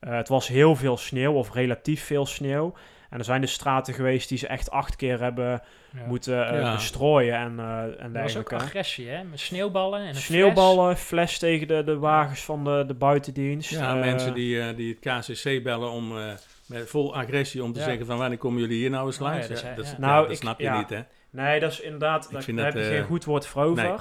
Eh, 0.00 0.16
het 0.16 0.28
was 0.28 0.48
heel 0.48 0.76
veel 0.76 0.96
sneeuw, 0.96 1.32
of 1.32 1.52
relatief 1.52 2.04
veel 2.04 2.26
sneeuw. 2.26 2.74
En 3.10 3.18
er 3.20 3.24
zijn 3.24 3.40
de 3.40 3.46
straten 3.46 3.94
geweest 3.94 4.28
die 4.28 4.38
ze 4.38 4.46
echt 4.46 4.70
acht 4.70 4.96
keer 4.96 5.20
hebben 5.20 5.62
Ja. 5.92 6.06
moeten 6.06 6.48
eh, 6.48 6.60
Ja. 6.60 6.72
bestrooien 6.74 7.34
en, 7.36 7.58
eh 7.58 8.04
en 8.04 8.16
Er 8.16 8.22
was 8.22 8.36
ook 8.36 8.52
agressie, 8.52 9.08
hè? 9.08 9.24
Met 9.24 9.40
sneeuwballen 9.40 10.00
en 10.00 10.08
een 10.08 10.14
Sneeuwballen, 10.14 10.96
fles 10.96 11.38
tegen 11.38 11.68
de, 11.68 11.84
de 11.84 11.98
wagens 11.98 12.40
van 12.44 12.64
de, 12.64 12.84
de 12.86 12.94
buitendienst. 12.94 13.70
Ja, 13.70 13.94
mensen 13.94 14.34
die, 14.34 14.60
eh, 14.60 14.76
die 14.76 14.98
het 15.00 15.24
KCC 15.26 15.62
bellen 15.62 15.90
om, 15.90 16.18
eh, 16.18 16.32
met 16.66 16.88
vol 16.90 17.16
agressie 17.16 17.62
om 17.64 17.72
te 17.72 17.78
Ja. 17.78 17.84
zeggen 17.84 18.06
van 18.06 18.18
wanneer 18.18 18.38
komen 18.38 18.60
jullie 18.60 18.76
hier 18.78 18.90
nou 18.90 19.06
eens 19.06 19.16
Oh, 19.20 19.22
ja, 19.26 19.28
langs? 19.32 19.48
dat 19.48 19.60
Ja, 19.60 19.68
is- 19.70 19.76
dat, 19.76 19.84
ja. 19.86 19.92
ja, 19.92 19.98
Nou, 19.98 20.22
dat 20.22 20.30
ik- 20.30 20.36
snap 20.36 20.58
je 20.58 20.64
ja. 20.64 20.78
niet, 20.78 20.90
hè? 20.90 21.00
Nee, 21.30 21.60
dat 21.60 21.72
is 21.72 21.80
inderdaad, 21.80 22.28
daar, 22.32 22.42
vind 22.42 22.56
daar 22.56 22.66
dat, 22.72 22.74
heb 22.82 22.90
je 22.90 22.96
geen 22.96 23.06
goed 23.06 23.24
woord 23.24 23.46
voor 23.46 23.62
over. 23.62 23.84
nee. 23.84 23.92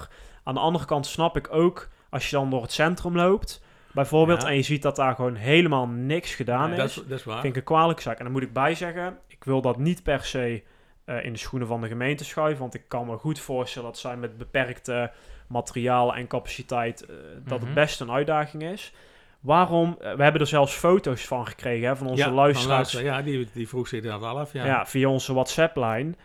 Aan 0.44 0.54
de 0.54 0.60
andere 0.60 0.86
kant 0.86 1.06
snap 1.06 1.38
ik 1.38 1.54
ook, 1.54 1.90
als 2.10 2.30
je 2.30 2.36
dan 2.36 2.50
door 2.50 2.62
het 2.62 2.72
centrum 2.72 3.16
loopt, 3.16 3.62
bijvoorbeeld, 3.94 4.42
Ja. 4.42 4.48
en 4.48 4.56
je 4.56 4.62
ziet 4.62 4.82
dat 4.82 4.96
daar 4.96 5.16
gewoon 5.16 5.36
helemaal 5.36 5.88
niks 5.88 6.36
gedaan 6.36 6.70
Nee, 6.70 6.72
is. 6.72 6.78
dat, 6.78 7.04
is 7.04 7.10
dat 7.10 7.20
is 7.20 7.24
waar. 7.26 7.40
Vind 7.42 7.54
ik 7.56 7.60
een 7.60 7.66
kwalijke 7.68 8.02
zaak. 8.02 8.18
En 8.18 8.24
dan 8.24 8.34
moet 8.34 8.42
ik 8.44 8.54
bij 8.54 8.76
zeggen, 8.76 9.18
ik 9.28 9.44
wil 9.44 9.62
dat 9.62 9.78
niet 9.78 10.04
per 10.04 10.24
se 10.24 10.64
eh, 11.06 11.26
in 11.26 11.34
de 11.34 11.40
schoenen 11.40 11.68
van 11.68 11.82
de 11.82 11.88
gemeente 11.88 12.24
schuiven. 12.26 12.60
Want 12.60 12.74
ik 12.74 12.84
kan 12.88 13.06
me 13.08 13.18
goed 13.18 13.40
voorstellen 13.40 13.88
dat 13.88 13.98
zij 13.98 14.18
met 14.18 14.38
beperkte 14.38 15.12
materiaal 15.48 16.16
en 16.16 16.28
capaciteit, 16.28 17.06
eh, 17.06 17.16
dat 17.46 17.58
Mhm. 17.58 17.66
het 17.66 17.76
best 17.76 18.00
een 18.02 18.12
uitdaging 18.12 18.64
is. 18.64 18.94
Waarom, 19.40 19.98
eh, 20.02 20.14
we 20.16 20.24
hebben 20.24 20.42
er 20.42 20.48
zelfs 20.48 20.74
foto's 20.74 21.26
van 21.28 21.48
gekregen 21.48 21.88
hè, 21.88 21.96
van 21.96 22.08
onze 22.08 22.24
ja, 22.24 22.32
luisteraars. 22.32 22.92
ja, 22.92 23.22
die, 23.22 23.48
die 23.54 23.68
vroeg 23.68 23.88
zich 23.88 24.04
dat 24.04 24.24
al 24.24 24.40
af. 24.40 24.54
Ja. 24.54 24.66
Ja, 24.66 24.86
via 24.86 25.08
onze 25.10 25.34
WhatsApp-lijn. 25.34 26.16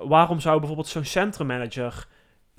Waarom 0.00 0.40
zou 0.40 0.58
bijvoorbeeld 0.58 0.88
zo'n 0.88 1.04
centrummanager 1.04 2.06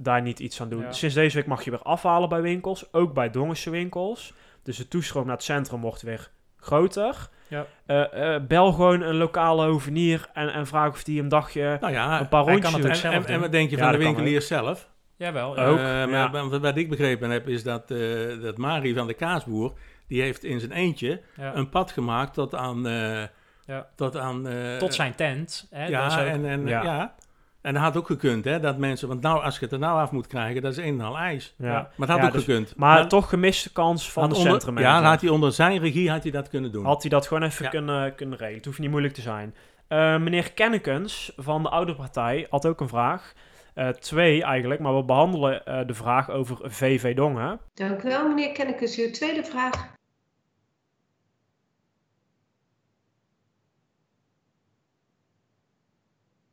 daar 0.03 0.21
niet 0.21 0.39
iets 0.39 0.61
aan 0.61 0.69
doen? 0.69 0.81
Ja. 0.81 0.91
Sinds 0.91 1.15
deze 1.15 1.37
week 1.37 1.45
mag 1.47 1.63
je 1.63 1.69
weer 1.69 1.81
afhalen 1.81 2.29
bij 2.29 2.41
winkels, 2.41 2.93
ook 2.93 3.13
bij 3.13 3.29
Dongense 3.29 3.69
winkels. 3.69 4.33
Dus 4.63 4.77
de 4.77 4.87
toestroom 4.87 5.25
naar 5.25 5.35
het 5.35 5.43
centrum 5.43 5.81
wordt 5.81 6.01
weer 6.01 6.29
groter. 6.57 7.29
Ja. 7.47 7.65
Eh, 7.85 8.35
eh, 8.35 8.41
bel 8.47 8.71
gewoon 8.71 9.01
een 9.01 9.15
lokale 9.15 9.65
hovenier 9.65 10.29
en, 10.33 10.53
en 10.53 10.67
vraag 10.67 10.89
of 10.89 11.03
die 11.03 11.21
een 11.21 11.29
dagje... 11.29 11.77
Nou 11.81 11.93
ja, 11.93 12.19
Een 12.19 12.27
paar 12.27 12.43
rondjes 12.43 12.71
kan 12.71 12.81
het 12.81 13.03
en, 13.03 13.25
en, 13.25 13.39
wat 13.39 13.51
denk 13.51 13.69
je 13.69 13.75
Ja, 13.77 13.81
van 13.83 13.91
de 13.91 13.97
dat 13.97 14.05
kan 14.07 14.15
winkelier 14.15 14.41
zelf? 14.41 14.89
Jawel. 15.15 15.57
Ook, 15.57 15.77
Eh, 15.77 15.83
maar 15.83 16.09
ja. 16.09 16.31
wat- 16.31 16.61
Wat 16.61 16.77
ik 16.77 16.89
begrepen 16.89 17.29
heb, 17.29 17.47
is 17.47 17.63
dat, 17.63 17.91
eh, 17.91 17.97
dat 18.41 18.57
Mari 18.57 18.93
van 18.93 19.07
de 19.07 19.13
Kaasboer, 19.13 19.73
die 20.07 20.21
heeft 20.21 20.43
in 20.43 20.59
zijn 20.59 20.71
eentje 20.71 21.21
Ja. 21.37 21.55
een 21.55 21.69
pad 21.69 21.91
gemaakt 21.91 22.33
tot 22.33 22.55
aan... 22.55 22.87
eh, 22.87 23.23
Ja. 23.65 23.87
tot, 23.95 24.17
aan 24.17 24.47
eh, 24.47 24.77
Tot 24.77 24.93
zijn 24.93 25.15
tent. 25.15 25.67
Hè? 25.69 25.85
ja, 25.87 26.05
ook- 26.05 26.25
en, 26.27 26.45
en, 26.45 26.67
Ja. 26.67 27.15
En 27.61 27.73
dat 27.73 27.83
had 27.83 27.97
ook 27.97 28.05
gekund, 28.05 28.45
hè, 28.45 28.59
dat 28.59 28.77
mensen... 28.77 29.07
Want 29.07 29.21
nou, 29.21 29.43
als 29.43 29.55
je 29.59 29.63
het 29.63 29.73
er 29.73 29.79
nou 29.79 29.99
af 29.99 30.11
moet 30.11 30.27
krijgen, 30.27 30.61
dat 30.61 30.71
is 30.71 30.77
een 30.77 30.99
en 30.99 31.05
al 31.05 31.17
ijs. 31.17 31.53
Ja. 31.57 31.67
Maar 31.71 31.83
het 31.97 32.09
had 32.09 32.17
Ja, 32.17 32.25
ook 32.25 32.31
dus- 32.31 32.43
gekund. 32.43 32.73
Maar 32.75 33.07
toch 33.07 33.29
gemiste 33.29 33.71
kans 33.71 34.11
van 34.11 34.21
had 34.23 34.31
de 34.31 34.37
onder- 34.37 34.51
centrummanager. 34.51 34.95
Ja, 34.97 35.01
dan 35.01 35.11
had 35.11 35.21
hij 35.21 35.29
onder 35.29 35.51
zijn 35.51 35.79
regie 35.79 36.09
had 36.11 36.23
hij 36.23 36.31
dat 36.31 36.49
kunnen 36.49 36.71
doen. 36.71 36.85
Had 36.85 37.01
hij 37.01 37.09
dat 37.09 37.27
gewoon 37.27 37.43
even 37.43 37.63
Ja. 37.65 37.69
kunnen, 37.71 38.15
kunnen 38.15 38.37
regelen. 38.37 38.57
Het 38.57 38.65
hoeft 38.65 38.79
niet 38.79 38.89
moeilijk 38.89 39.13
te 39.13 39.21
zijn. 39.21 39.55
Eh, 39.87 40.17
meneer 40.17 40.51
Kennekens 40.51 41.31
van 41.37 41.63
de 41.63 41.69
oude 41.69 41.95
partij 41.95 42.47
had 42.49 42.65
ook 42.65 42.79
een 42.81 42.87
vraag. 42.87 43.33
Eh, 43.73 43.87
twee 43.89 44.43
eigenlijk, 44.43 44.79
maar 44.81 44.95
we 44.95 45.03
behandelen 45.03 45.65
eh, 45.65 45.87
de 45.87 45.93
vraag 45.93 46.29
over 46.29 46.57
VV 46.63 47.15
Dongen. 47.15 47.59
Dank 47.73 48.03
u 48.03 48.07
wel, 48.07 48.27
meneer 48.27 48.51
Kennekes. 48.51 48.97
Uw 48.97 49.11
tweede 49.11 49.43
vraag. 49.43 49.89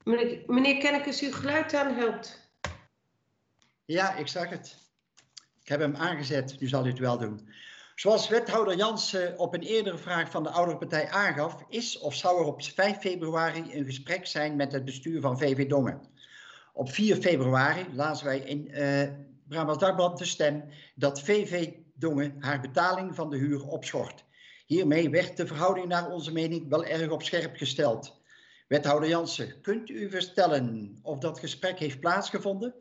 Meneer, 0.08 0.42
meneer 0.46 0.78
Kennekes, 0.78 1.20
uw 1.20 1.32
geluid 1.32 1.74
aan 1.74 1.94
helpt. 1.94 2.50
Ja, 3.84 4.14
ik 4.14 4.28
zag 4.28 4.48
het. 4.48 4.76
Ik 5.62 5.68
heb 5.68 5.80
hem 5.80 5.96
aangezet, 5.96 6.60
nu 6.60 6.66
zal 6.66 6.86
u 6.86 6.88
het 6.88 6.98
wel 6.98 7.18
doen. 7.18 7.48
Zoals 7.94 8.28
wethouder 8.28 8.76
Jansen 8.76 9.38
op 9.38 9.54
een 9.54 9.62
eerdere 9.62 9.98
vraag 9.98 10.30
van 10.30 10.42
de 10.42 10.50
oudere 10.50 10.78
partij 10.78 11.08
aangaf, 11.08 11.64
is 11.68 11.98
of 11.98 12.14
zou 12.14 12.40
er 12.40 12.46
op 12.46 12.62
5 12.62 12.98
februari 12.98 13.74
een 13.74 13.84
gesprek 13.84 14.26
zijn 14.26 14.56
met 14.56 14.72
het 14.72 14.84
bestuur 14.84 15.20
van 15.20 15.38
VV 15.38 15.66
Dongen. 15.66 16.00
Op 16.72 16.90
4 16.90 17.16
februari 17.16 17.86
lazen 17.92 18.26
wij 18.26 18.38
in 18.38 18.70
eh 18.70 19.08
Brabants 19.48 19.78
Dagblad 19.78 20.18
de 20.18 20.24
stem 20.24 20.64
dat 20.94 21.22
VV 21.22 21.72
Dongen 21.94 22.36
haar 22.38 22.60
betaling 22.60 23.14
van 23.14 23.30
de 23.30 23.36
huur 23.36 23.66
opschort. 23.66 24.24
Hiermee 24.66 25.10
werd 25.10 25.36
de 25.36 25.46
verhouding 25.46 25.86
naar 25.86 26.10
onze 26.10 26.32
mening 26.32 26.68
wel 26.68 26.84
erg 26.84 27.10
op 27.10 27.22
scherp 27.22 27.56
gesteld. 27.56 28.16
Wethouder 28.68 29.08
Jansen, 29.08 29.60
kunt 29.60 29.88
u 29.88 30.10
vertellen 30.10 30.98
of 31.02 31.18
dat 31.18 31.38
gesprek 31.38 31.78
heeft 31.78 32.00
plaatsgevonden? 32.00 32.74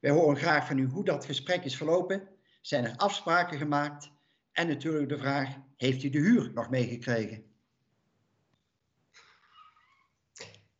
Wij 0.00 0.10
horen 0.10 0.36
graag 0.36 0.66
van 0.66 0.78
u 0.78 0.86
hoe 0.86 1.04
dat 1.04 1.24
gesprek 1.24 1.64
is 1.64 1.76
verlopen. 1.76 2.28
Zijn 2.60 2.84
er 2.84 2.96
afspraken 2.96 3.58
gemaakt? 3.58 4.10
En 4.52 4.68
natuurlijk 4.68 5.08
de 5.08 5.18
vraag, 5.18 5.48
heeft 5.76 6.02
u 6.02 6.10
de 6.10 6.18
huur 6.18 6.50
nog 6.54 6.70
meegekregen? 6.70 7.44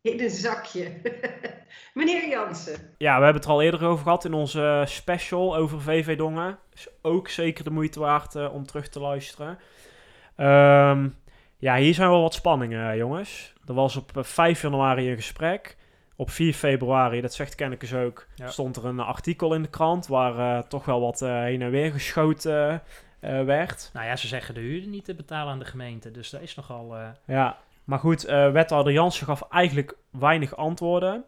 In 0.00 0.20
een 0.20 0.30
zakje. 0.30 1.00
meneer 1.94 2.28
Jansen. 2.28 2.94
Ja, 2.98 3.18
we 3.18 3.24
hebben 3.24 3.42
het 3.42 3.44
er 3.44 3.50
al 3.50 3.62
eerder 3.62 3.84
over 3.84 4.02
gehad 4.02 4.24
in 4.24 4.34
onze 4.34 4.84
special 4.86 5.56
over 5.56 5.80
VV 5.80 6.16
Dongen. 6.16 6.58
Is 6.74 6.88
ook 7.02 7.28
zeker 7.28 7.64
de 7.64 7.70
moeite 7.70 8.00
waard 8.00 8.34
eh, 8.34 8.54
om 8.54 8.66
terug 8.66 8.88
te 8.88 9.00
luisteren. 9.00 9.58
Ehm, 10.36 11.08
ja, 11.62 11.76
hier 11.76 11.94
zijn 11.94 12.08
wel 12.10 12.22
wat 12.22 12.34
spanningen, 12.34 12.90
eh, 12.90 12.96
jongens. 12.96 13.52
Er 13.66 13.74
was 13.74 13.96
op 13.96 14.16
eh, 14.16 14.22
5 14.22 14.62
januari 14.62 15.10
een 15.10 15.16
gesprek. 15.16 15.76
Op 16.16 16.30
4 16.30 16.54
februari, 16.54 17.20
dat 17.20 17.34
zegt 17.34 17.54
Kennekes 17.54 17.94
ook, 17.94 18.26
Ja. 18.34 18.48
stond 18.48 18.76
er 18.76 18.84
een 18.84 19.00
artikel 19.00 19.54
in 19.54 19.62
de 19.62 19.68
krant 19.68 20.06
waar 20.06 20.56
eh, 20.58 20.62
toch 20.68 20.84
wel 20.84 21.00
wat 21.00 21.22
eh, 21.22 21.40
heen 21.42 21.62
en 21.62 21.70
weer 21.70 21.92
geschoten 21.92 22.82
eh, 23.20 23.44
werd. 23.44 23.90
Nou 23.92 24.06
ja, 24.06 24.16
ze 24.16 24.26
zeggen 24.26 24.54
de 24.54 24.60
huur 24.60 24.86
niet 24.86 25.04
te 25.04 25.14
betalen 25.14 25.52
aan 25.52 25.58
de 25.58 25.64
gemeente. 25.64 26.10
Dus 26.10 26.30
dat 26.30 26.40
is 26.40 26.54
nogal... 26.54 26.96
eh, 26.96 27.08
Ja, 27.26 27.56
maar 27.84 27.98
goed, 27.98 28.24
eh 28.24 28.50
wethouder 28.52 28.92
Jansen 28.92 29.26
gaf 29.26 29.42
eigenlijk 29.50 29.96
weinig 30.10 30.56
antwoorden. 30.56 31.24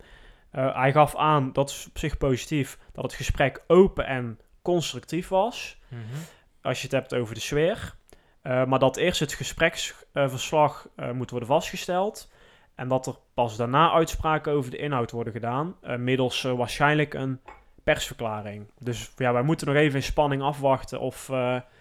Eh, 0.51 0.75
hij 0.77 0.93
gaf 0.93 1.17
aan, 1.17 1.53
dat 1.53 1.71
is 1.71 1.87
op 1.89 1.99
zich 1.99 2.19
positief, 2.19 2.79
dat 2.93 3.05
het 3.05 3.13
gesprek 3.15 3.63
open 3.67 4.07
en 4.07 4.39
constructief 4.63 5.29
was. 5.29 5.79
mhm. 5.89 6.01
Als 6.63 6.77
je 6.79 6.83
het 6.87 6.93
hebt 6.97 7.15
over 7.15 7.35
de 7.35 7.41
sfeer. 7.41 7.95
Eh, 8.45 8.65
maar 8.65 8.79
dat 8.79 8.97
eerst 8.97 9.21
het 9.21 9.33
gespreksverslag 9.33 10.89
eh, 10.97 11.11
moet 11.11 11.31
worden 11.31 11.49
vastgesteld. 11.49 12.31
En 12.75 12.89
dat 12.89 13.07
er 13.07 13.15
pas 13.35 13.57
daarna 13.57 13.93
uitspraken 13.93 14.53
over 14.53 14.71
de 14.71 14.77
inhoud 14.77 15.11
worden 15.11 15.33
gedaan. 15.33 15.77
eh, 15.81 15.97
middels 15.97 16.43
waarschijnlijk 16.43 17.15
een 17.15 17.41
persverklaring. 17.85 18.67
Dus 18.79 19.13
ja, 19.17 19.33
wij 19.33 19.43
moeten 19.43 19.67
nog 19.67 19.77
even 19.77 19.97
in 19.97 20.03
spanning 20.03 20.43
afwachten 20.43 21.01
of 21.01 21.29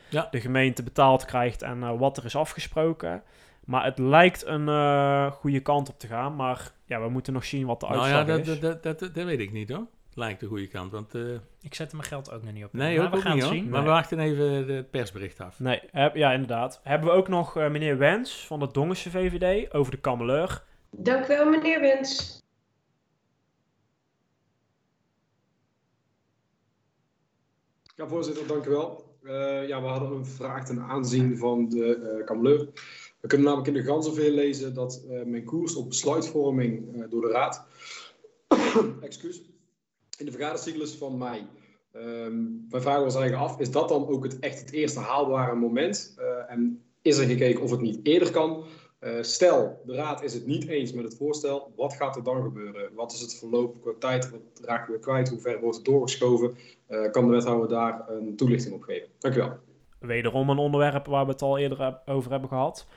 Ja. 0.10 0.28
de 0.32 0.42
gemeente 0.42 0.84
betaald 0.84 1.26
krijgt 1.26 1.62
en 1.62 1.98
wat 1.98 2.18
er 2.18 2.26
is 2.26 2.36
afgesproken. 2.36 3.24
Maar 3.66 3.84
het 3.86 3.98
lijkt 3.98 4.46
een 4.46 5.32
goede 5.32 5.60
kant 5.60 5.90
op 5.90 6.00
te 6.00 6.08
gaan. 6.08 6.36
Maar 6.36 6.72
ja, 6.86 7.02
we 7.02 7.10
moeten 7.10 7.34
nog 7.34 7.46
zien 7.46 7.66
wat 7.66 7.80
de 7.80 7.86
Nou 7.88 8.00
uitslag 8.00 8.22
ja, 8.22 8.28
dat, 8.28 8.40
is. 8.48 8.60
dat, 8.60 8.84
dat, 8.84 9.00
dat, 9.00 9.16
dat 9.16 9.26
weet 9.26 9.40
ik 9.40 9.52
niet 9.52 9.70
hoor. 9.70 9.86
Lijkt 10.16 10.40
de 10.40 10.46
goede 10.46 10.68
kant. 10.68 10.92
Want, 10.92 11.16
eh, 11.16 11.22
Ik 11.62 11.74
zet 11.74 11.92
mijn 11.92 12.04
geld 12.04 12.32
ook 12.32 12.44
nog 12.44 12.54
niet 12.54 12.66
op. 12.66 12.74
nee, 12.74 12.98
maar 12.98 13.06
ook, 13.06 13.12
we 13.12 13.18
ook 13.18 13.24
gaan 13.24 13.34
niet 13.34 13.44
het 13.44 13.52
zien. 13.54 13.70
Maar 13.70 13.84
we 13.84 13.90
wachten 13.90 14.20
even 14.20 14.68
het 14.76 14.92
persbericht 14.92 15.40
af. 15.40 15.60
Nee, 15.60 15.82
heb- 15.92 16.16
ja, 16.16 16.32
inderdaad. 16.32 16.80
Hebben 16.84 17.10
we 17.10 17.16
ook 17.16 17.28
nog 17.28 17.58
eh, 17.58 17.70
meneer 17.70 17.98
Wens 17.98 18.48
van 18.48 18.60
de 18.60 18.68
Dongense 18.72 19.10
VVD 19.12 19.74
over 19.74 19.92
de 19.92 20.00
kameleur. 20.00 20.64
Dank 20.90 21.24
u 21.26 21.28
wel, 21.28 21.50
meneer 21.50 21.80
Wens. 21.80 22.42
Ja, 27.96 28.08
voorzitter, 28.08 28.48
dank 28.48 28.66
u 28.66 28.70
wel. 28.70 29.18
Eh, 29.24 29.68
ja, 29.68 29.82
we 29.82 29.88
hadden 29.88 30.12
een 30.12 30.26
vraag 30.26 30.66
ten 30.66 30.80
aanzien 30.82 31.38
van 31.38 31.70
de 31.70 31.96
eh 31.96 32.26
kameleur. 32.26 32.68
We 33.20 33.28
kunnen 33.28 33.48
namelijk 33.48 33.76
in 33.76 33.82
de 33.84 33.90
Ganzenveer 33.90 34.32
lezen 34.32 34.74
dat 34.74 35.04
eh, 35.10 35.24
men 35.24 35.44
koerst 35.44 35.76
op 35.76 35.90
besluitvorming 35.90 36.96
eh, 37.02 37.10
door 37.10 37.22
de 37.22 37.32
Raad. 37.32 37.66
Excuus. 39.02 39.42
In 40.18 40.26
de 40.26 40.32
vergadercyclus 40.32 40.96
van 40.96 41.18
mei. 41.18 41.48
Ehm, 41.92 42.42
wij 42.70 42.82
vragen 42.82 43.04
ons 43.04 43.16
eigen 43.16 43.38
af, 43.38 43.60
is 43.60 43.72
dat 43.72 43.90
dan 43.90 44.08
ook 44.08 44.24
het, 44.24 44.40
echt 44.40 44.60
het 44.60 44.72
eerste 44.72 45.00
haalbare 45.00 45.56
moment? 45.56 46.14
Eh, 46.18 46.52
en 46.52 46.84
is 47.02 47.18
er 47.18 47.28
gekeken 47.28 47.62
of 47.62 47.72
het 47.72 47.82
niet 47.82 48.00
eerder 48.04 48.32
kan? 48.32 48.64
Eh, 49.00 49.12
stel, 49.22 49.82
de 49.86 49.96
Raad 49.96 50.24
is 50.24 50.34
het 50.34 50.46
niet 50.46 50.68
eens 50.68 50.94
met 50.94 51.04
het 51.04 51.18
voorstel. 51.18 51.74
Wat 51.76 51.94
gaat 51.94 52.16
er 52.16 52.24
dan 52.24 52.42
gebeuren? 52.42 52.94
Wat 52.94 53.12
is 53.12 53.22
het 53.22 53.36
verloop 53.36 53.82
qua 53.82 53.92
tijd? 54.00 54.32
Wat 54.32 54.42
raken 54.66 54.94
we 54.94 55.00
kwijt? 55.00 55.30
Hoe 55.30 55.40
ver 55.40 55.60
wordt 55.60 55.76
het 55.76 55.86
doorgeschoven? 55.86 56.56
Eh, 56.88 57.12
kan 57.12 57.26
de 57.26 57.32
wethouder 57.32 57.70
daar 57.70 58.10
een 58.10 58.36
toelichting 58.36 58.74
op 58.74 58.82
geven? 58.82 59.10
Dank 59.20 59.36
u 59.36 59.38
wel. 59.38 59.58
Wederom 60.00 60.50
een 60.50 60.58
onderwerp 60.58 61.06
waar 61.06 61.26
we 61.26 61.32
het 61.32 61.42
al 61.42 61.58
eerder 61.58 62.02
over 62.06 62.32
hebben 62.32 62.50
gehad. 62.50 62.88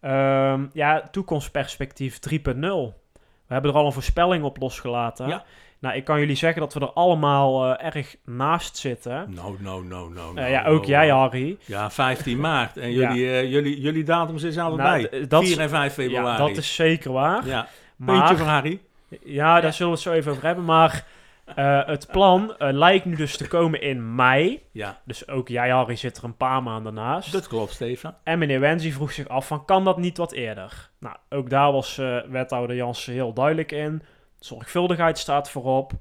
Ehm, 0.00 0.66
ja, 0.72 1.08
toekomstperspectief 1.10 2.18
3.0. 2.18 2.94
We 3.46 3.52
hebben 3.52 3.70
er 3.70 3.76
al 3.76 3.86
een 3.86 3.92
voorspelling 3.92 4.44
op 4.44 4.60
losgelaten. 4.60 5.28
Ja. 5.28 5.44
Nou, 5.84 5.96
ik 5.96 6.04
kan 6.04 6.18
jullie 6.20 6.36
zeggen 6.36 6.60
dat 6.60 6.74
we 6.74 6.80
er 6.80 6.92
allemaal 6.92 7.74
eh, 7.76 7.86
erg 7.94 8.16
naast 8.24 8.76
zitten. 8.76 9.26
Nou, 9.34 9.56
nou, 9.60 9.84
nou, 9.86 10.12
nou. 10.14 10.28
Eh, 10.28 10.34
nou, 10.34 10.50
ja, 10.50 10.64
ook 10.64 10.80
nou, 10.80 10.86
jij, 10.86 11.06
nou. 11.06 11.18
Harry. 11.20 11.56
Ja, 11.64 11.90
15 11.90 12.40
maart. 12.50 12.76
En 12.76 12.92
Ja. 12.92 13.12
jullie, 13.14 13.30
eh, 13.30 13.50
jullie, 13.50 13.80
jullie 13.80 14.04
datums 14.04 14.42
is 14.42 14.56
Nou, 14.56 14.68
allebei. 14.68 15.26
dat 15.28 15.42
4 15.42 15.50
is- 15.52 15.56
en 15.56 15.68
5 15.68 15.92
februari. 15.92 16.26
Ja, 16.42 16.48
dat 16.48 16.56
is 16.56 16.74
zeker 16.74 17.12
waar. 17.12 17.46
Ja. 17.46 17.68
Maar- 17.96 18.16
Puntje 18.18 18.36
van 18.36 18.46
Harry. 18.52 18.80
Ja, 19.24 19.60
daar 19.60 19.72
zullen 19.72 19.92
we 19.92 19.98
het 19.98 20.06
zo 20.08 20.12
even 20.12 20.30
over 20.32 20.44
hebben. 20.46 20.64
Maar 20.64 21.04
het 21.86 22.06
plan 22.10 22.54
lijkt 22.58 23.04
nu 23.04 23.16
dus 23.16 23.36
te 23.36 23.48
komen 23.48 23.80
in 23.82 24.14
mei. 24.14 24.62
Ja, 24.72 24.98
Dus 25.04 25.28
ook 25.28 25.48
jij, 25.48 25.70
Harry, 25.70 25.96
zit 25.96 26.16
er 26.16 26.24
een 26.24 26.36
paar 26.36 26.62
maanden 26.62 26.94
naast. 26.94 27.32
dat 27.32 27.48
klopt, 27.48 27.72
Stefan. 27.72 28.14
En 28.22 28.38
meneer 28.38 28.60
Wensi 28.60 28.92
vroeg 28.92 29.12
zich 29.12 29.28
af 29.28 29.46
van, 29.46 29.64
kan 29.64 29.84
dat 29.84 29.98
niet 29.98 30.16
wat 30.16 30.32
eerder? 30.32 30.90
Nou, 31.00 31.16
ook 31.30 31.50
daar 31.50 31.72
was 31.72 31.96
wethouder 32.28 32.76
Jansen 32.76 33.12
heel 33.12 33.32
duidelijk 33.32 33.72
in. 33.72 34.02
Zorgvuldigheid 34.44 35.18
staat 35.18 35.50
voorop. 35.50 35.92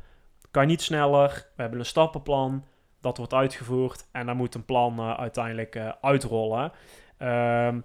Kan 0.51 0.67
niet 0.67 0.81
sneller. 0.81 1.29
We 1.55 1.61
hebben 1.61 1.79
een 1.79 1.85
stappenplan. 1.85 2.65
Dat 3.01 3.17
wordt 3.17 3.33
uitgevoerd. 3.33 4.05
En 4.11 4.25
daar 4.25 4.35
moet 4.35 4.55
een 4.55 4.65
plan 4.65 4.99
eh, 4.99 5.13
uiteindelijk 5.19 5.75
eh, 5.75 5.91
uitrollen. 6.01 6.71
Ehm, 7.17 7.79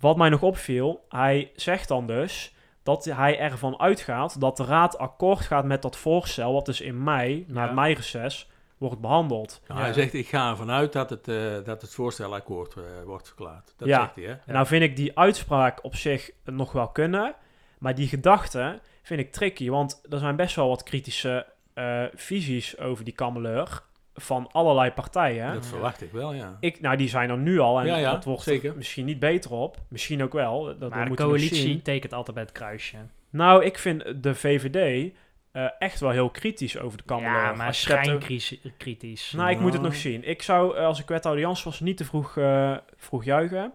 wat 0.00 0.16
mij 0.16 0.28
nog 0.28 0.42
opviel, 0.42 1.04
hij 1.08 1.50
zegt 1.54 1.88
dan 1.88 2.06
dus 2.06 2.54
dat 2.82 3.04
hij 3.04 3.38
ervan 3.38 3.80
uitgaat 3.80 4.40
dat 4.40 4.56
de 4.56 4.64
raad 4.64 4.98
akkoord 4.98 5.40
gaat 5.40 5.64
met 5.64 5.82
dat 5.82 5.96
voorstel, 5.96 6.52
wat 6.52 6.66
dus 6.66 6.80
in 6.80 7.02
mei, 7.02 7.44
na 7.48 7.60
Ja. 7.60 7.66
het 7.66 7.74
meireces, 7.76 8.50
wordt 8.78 9.00
behandeld. 9.00 9.60
Nou, 9.66 9.80
Ja. 9.80 9.84
Hij 9.86 9.94
zegt, 9.94 10.14
ik 10.14 10.28
ga 10.28 10.50
ervan 10.50 10.70
uit 10.70 10.92
dat 10.92 11.10
het, 11.10 11.28
eh, 11.28 11.36
dat 11.64 11.82
het 11.82 11.94
voorstel 11.94 12.34
akkoord 12.34 12.74
wordt 13.04 13.26
verklaard. 13.26 13.74
Dat 13.76 13.88
Ja. 13.88 14.00
zegt 14.00 14.14
hij, 14.14 14.24
hè? 14.44 14.52
Nou 14.52 14.66
vind 14.66 14.82
ik 14.82 14.96
die 14.96 15.18
uitspraak 15.18 15.84
op 15.84 15.94
zich 15.94 16.30
nog 16.44 16.72
wel 16.72 16.88
kunnen. 16.88 17.34
Maar 17.78 17.94
die 17.94 18.08
gedachte 18.08 18.80
vind 19.06 19.20
ik 19.20 19.32
tricky. 19.32 19.68
Want 19.70 20.02
er 20.10 20.18
zijn 20.18 20.36
best 20.36 20.56
wel 20.56 20.68
wat 20.68 20.82
kritische 20.82 21.46
eh, 21.74 22.02
visies 22.14 22.78
over 22.78 23.04
die 23.04 23.14
kameleur. 23.14 23.82
Van 24.14 24.48
allerlei 24.52 24.90
partijen. 24.90 25.52
Dat 25.54 25.66
verwacht 25.66 26.02
ik 26.02 26.12
wel, 26.12 26.32
ja. 26.32 26.56
Ik, 26.60 26.80
nou, 26.80 26.96
die 26.96 27.08
zijn 27.08 27.30
er 27.30 27.38
nu 27.38 27.58
al. 27.58 27.80
En 27.80 27.86
Ja, 27.86 27.96
ja, 27.96 28.10
dat 28.12 28.24
wordt 28.24 28.42
zeker. 28.42 28.70
er 28.70 28.76
misschien 28.76 29.04
niet 29.04 29.18
beter 29.18 29.50
op. 29.52 29.76
Misschien 29.88 30.22
ook 30.22 30.32
wel. 30.32 30.78
Dat 30.78 30.90
Maar 30.90 31.08
de 31.08 31.14
coalitie 31.14 31.82
tekent 31.82 32.12
altijd 32.12 32.34
bij 32.34 32.44
het 32.44 32.52
kruisje. 32.52 32.96
Nou, 33.30 33.64
ik 33.64 33.78
vind 33.78 34.22
de 34.22 34.34
VVD 34.34 35.12
eh, 35.52 35.66
echt 35.78 36.00
wel 36.00 36.10
heel 36.10 36.30
kritisch 36.30 36.78
over 36.78 36.98
de 36.98 37.04
kameleur. 37.04 37.32
Ja, 37.32 37.52
maar 37.52 37.66
Als 37.66 37.82
je 37.82 37.92
het 37.92 38.06
hebt 38.06 38.16
over- 38.24 38.40
schijnkritisch. 38.40 39.32
nou, 39.36 39.50
ik 39.50 39.60
moet 39.60 39.72
het 39.72 39.82
nog 39.82 39.94
zien. 39.94 40.28
Ik 40.28 40.42
zou, 40.42 40.76
eh, 40.76 40.84
als 40.86 41.00
ik 41.00 41.08
wethouder 41.08 41.42
Jans 41.44 41.62
was, 41.62 41.80
niet 41.80 41.96
te 41.96 42.04
vroeg, 42.04 42.36
eh, 42.36 42.76
vroeg 42.96 43.24
juichen. 43.24 43.72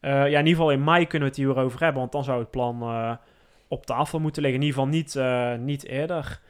Eh, 0.00 0.10
ja, 0.12 0.24
in 0.24 0.30
ieder 0.46 0.48
geval 0.48 0.70
in 0.70 0.84
mei 0.84 1.06
kunnen 1.06 1.28
we 1.28 1.34
het 1.34 1.44
hierover 1.44 1.80
hebben, 1.80 2.00
want 2.00 2.12
dan 2.12 2.24
zou 2.24 2.38
het 2.40 2.50
plan 2.50 2.82
eh, 2.82 3.12
op 3.72 3.86
tafel 3.86 4.18
moeten 4.18 4.42
liggen. 4.42 4.60
In 4.60 4.66
ieder 4.66 4.80
geval 4.82 4.96
niet, 4.98 5.16
eh, 5.16 5.54
niet 5.54 5.84
eerder. 5.86 6.40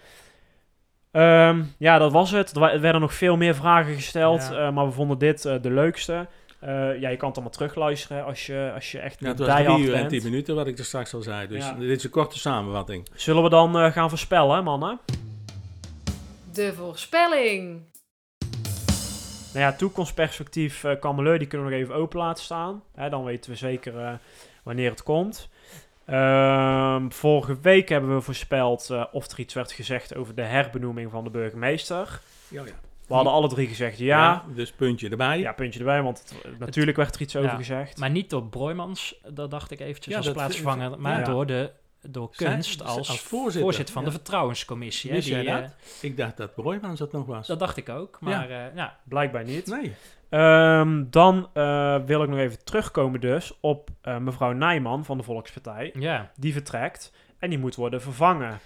Ehm, 1.11 1.63
ja, 1.79 1.99
dat 1.99 2.13
was 2.13 2.31
het. 2.31 2.57
Er 2.57 2.63
er 2.63 2.81
werden 2.81 3.01
nog 3.01 3.15
veel 3.15 3.37
meer 3.37 3.55
vragen 3.55 3.95
gesteld, 3.95 4.49
Ja. 4.51 4.67
eh, 4.67 4.73
maar 4.73 4.87
we 4.87 4.93
vonden 4.93 5.19
dit 5.19 5.45
eh, 5.45 5.55
de 5.63 5.71
leukste. 5.71 6.27
Eh, 6.61 6.69
ja, 7.01 7.09
je 7.09 7.17
kan 7.17 7.29
het 7.29 7.37
allemaal 7.37 7.51
terugluisteren 7.51 8.25
als 8.25 8.47
je, 8.47 8.71
als 8.75 8.93
je 8.93 8.99
echt 8.99 9.21
Ja, 9.21 9.29
het 9.29 9.41
een 9.41 9.47
was 9.47 9.55
drie 9.55 9.79
uur 9.79 9.93
en 9.95 9.99
bent. 9.99 10.09
tien 10.11 10.23
minuten, 10.23 10.55
wat 10.55 10.67
ik 10.67 10.79
er 10.79 10.85
straks 10.85 11.15
al 11.15 11.23
zei. 11.23 11.49
Dus 11.49 11.65
Ja. 11.65 11.73
dit 11.73 11.99
is 11.99 12.05
een 12.05 12.11
korte 12.11 12.39
samenvatting. 12.39 13.09
Zullen 13.15 13.43
we 13.43 13.49
dan 13.49 13.79
eh, 13.79 13.93
gaan 13.93 14.09
voorspellen, 14.09 14.65
mannen? 14.65 14.99
De 16.53 16.73
voorspelling. 16.75 17.81
Nou 19.55 19.65
ja, 19.65 19.73
toekomstperspectief 19.73 20.85
uh, 20.85 20.93
Kameleur, 21.01 21.39
die 21.39 21.49
kunnen 21.49 21.67
we 21.69 21.73
nog 21.73 21.83
even 21.83 21.95
open 21.95 22.19
laten 22.19 22.45
staan. 22.45 22.83
Hè, 22.95 23.09
dan 23.09 23.25
weten 23.25 23.51
we 23.51 23.57
zeker 23.57 23.95
uh, 23.95 24.13
wanneer 24.63 24.91
het 24.91 25.03
komt. 25.03 25.49
Ehm, 26.07 27.11
vorige 27.11 27.61
week 27.61 27.89
hebben 27.89 28.15
we 28.15 28.21
voorspeld 28.21 28.89
uh, 28.93 29.05
of 29.13 29.31
er 29.31 29.39
iets 29.39 29.55
werd 29.55 29.73
gezegd 29.73 30.15
over 30.17 30.35
de 30.35 30.43
herbenoeming 30.43 31.11
van 31.11 31.25
de 31.25 31.31
burgemeester. 31.31 32.21
Ja, 32.49 32.63
ja. 32.65 32.73
We 33.07 33.15
hadden 33.15 33.33
alle 33.33 33.49
drie 33.49 33.67
gezegd 33.69 33.99
ja. 33.99 34.05
ja 34.19 34.45
dus 34.55 34.73
puntje 34.73 35.09
erbij. 35.09 35.39
Ja, 35.39 35.53
puntje 35.53 35.79
erbij, 35.79 36.03
want 36.03 36.19
het, 36.19 36.59
natuurlijk 36.59 36.97
werd 36.97 37.15
er 37.15 37.21
iets 37.21 37.37
over 37.37 37.51
ja, 37.51 37.57
gezegd. 37.57 37.99
Maar 37.99 38.11
niet 38.11 38.31
door 38.31 38.45
Broijmans, 38.45 39.15
dat 39.29 39.51
dacht 39.51 39.71
ik 39.71 39.81
eventjes 39.81 40.07
Ja, 40.13 40.17
als 40.17 40.27
dat- 40.27 40.35
plaatsvervanger, 40.35 41.01
maar 41.01 41.19
ja. 41.19 41.25
door, 41.25 41.47
de, 41.47 41.71
door 42.01 42.31
Kunst 42.37 42.79
Zij- 42.79 42.87
als, 42.87 43.09
als 43.09 43.21
voorzitter. 43.21 43.93
van 43.93 44.03
Ja. 44.03 44.09
de 44.09 44.15
vertrouwenscommissie. 44.15 45.11
hè, 45.13 45.21
die, 45.21 45.45
dat? 45.45 45.47
eh, 45.63 45.69
Ik 46.01 46.17
dacht 46.17 46.37
dat 46.37 46.55
Broijmans 46.55 46.99
dat 46.99 47.13
nog 47.13 47.27
was. 47.27 47.47
dat 47.47 47.59
dacht 47.59 47.77
ik 47.77 47.89
ook, 47.89 48.17
maar 48.21 48.51
ja. 48.51 48.71
ja. 48.75 48.99
Blijkbaar 49.05 49.45
niet. 49.45 49.67
Nee. 49.67 49.95
Ehm, 50.33 51.05
dan 51.11 51.49
uh, 51.55 51.97
wil 52.05 52.23
ik 52.23 52.29
nog 52.29 52.39
even 52.39 52.65
terugkomen 52.65 53.21
dus 53.21 53.59
op 53.61 53.91
uh, 54.03 54.19
mevrouw 54.19 54.53
Nijman 54.53 55.05
van 55.05 55.19
de 55.19 55.23
Volkspartij. 55.23 55.91
Ja. 55.99 56.33
Die 56.37 56.53
vertrekt 56.53 57.13
en 57.39 57.51
die 57.51 57.59
moet 57.59 57.75
worden 57.75 58.03
vervangen. 58.03 58.59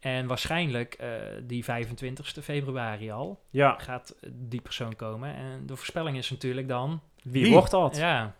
En 0.00 0.26
waarschijnlijk 0.26 0.96
uh, 1.00 1.08
die 1.42 1.64
25 1.64 2.34
februari 2.42 3.10
al 3.10 3.40
ja. 3.50 3.78
gaat 3.78 4.14
die 4.32 4.60
persoon 4.60 4.96
komen. 4.96 5.34
En 5.34 5.66
de 5.66 5.76
voorspelling 5.76 6.16
is 6.16 6.30
natuurlijk 6.30 6.68
dan... 6.68 7.00
Wie, 7.22 7.42
Wie? 7.42 7.52
wordt 7.52 7.70
dat? 7.70 7.96
Ja. 7.96 8.34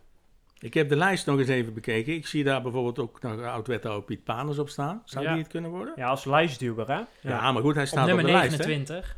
Ik 0.58 0.74
heb 0.74 0.88
de 0.88 0.96
lijst 0.96 1.26
nog 1.26 1.38
eens 1.38 1.48
even 1.48 1.74
bekeken. 1.74 2.14
Ik 2.14 2.26
zie 2.26 2.44
daar 2.44 2.62
bijvoorbeeld 2.62 2.98
ook 2.98 3.22
nog 3.22 3.42
oud-wethouder 3.42 4.04
Piet 4.04 4.24
Paners 4.24 4.58
op 4.58 4.68
staan. 4.68 5.02
Zou 5.04 5.24
ja. 5.24 5.30
die 5.32 5.42
het 5.42 5.50
kunnen 5.50 5.70
worden? 5.70 5.92
Ja, 5.96 6.06
als 6.06 6.24
lijstduwer, 6.24 6.86
hè? 6.86 6.98
Ja, 6.98 7.06
ja 7.20 7.52
maar 7.52 7.62
goed, 7.62 7.74
hij 7.74 7.86
staat 7.86 8.00
op, 8.00 8.06
nummer 8.06 8.24
op 8.24 8.30
de 8.30 8.36
29. 8.36 8.88
lijst, 8.88 9.16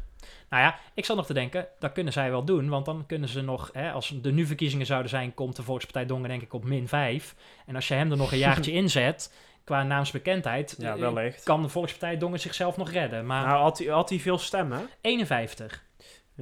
Nou 0.51 0.63
ja, 0.63 0.79
ik 0.95 1.05
zat 1.05 1.17
nog 1.17 1.27
te 1.27 1.35
denken, 1.35 1.69
dat 1.79 1.93
kunnen 1.93 2.13
zij 2.13 2.31
wel 2.31 2.45
doen. 2.45 2.69
Want 2.69 2.85
dan 2.85 3.07
kunnen 3.07 3.29
ze 3.29 3.41
nog, 3.41 3.71
hè, 3.73 3.93
als 3.93 4.15
er 4.23 4.33
nu 4.33 4.47
verkiezingen 4.47 4.87
zouden 4.87 5.11
zijn, 5.11 5.35
komt 5.35 5.57
de 5.57 5.63
Volkspartij 5.63 6.07
Dongen 6.07 6.29
denk 6.29 6.43
ik 6.43 6.53
op 6.53 6.65
min 6.65 6.89
5. 6.89 7.35
En 7.67 7.75
als 7.75 7.89
je 7.89 7.95
hem 7.95 8.11
er 8.11 8.17
nog 8.17 8.33
een 8.33 8.39
jaartje 8.39 8.73
inzet, 8.83 9.33
qua 9.65 9.83
naamsbekendheid, 9.83 10.75
ja, 10.79 10.99
wellicht. 10.99 11.43
kan 11.43 11.63
de 11.63 11.69
Volkspartij 11.69 12.19
Dongen 12.19 12.41
zichzelf 12.41 12.77
nog 12.77 12.91
redden. 12.91 13.27
Maar 13.27 13.47
nou, 13.47 13.63
had, 13.63 13.79
hij, 13.79 13.87
had 13.87 14.09
hij 14.09 14.19
veel 14.19 14.39
stemmen? 14.39 14.89
51. 15.01 15.87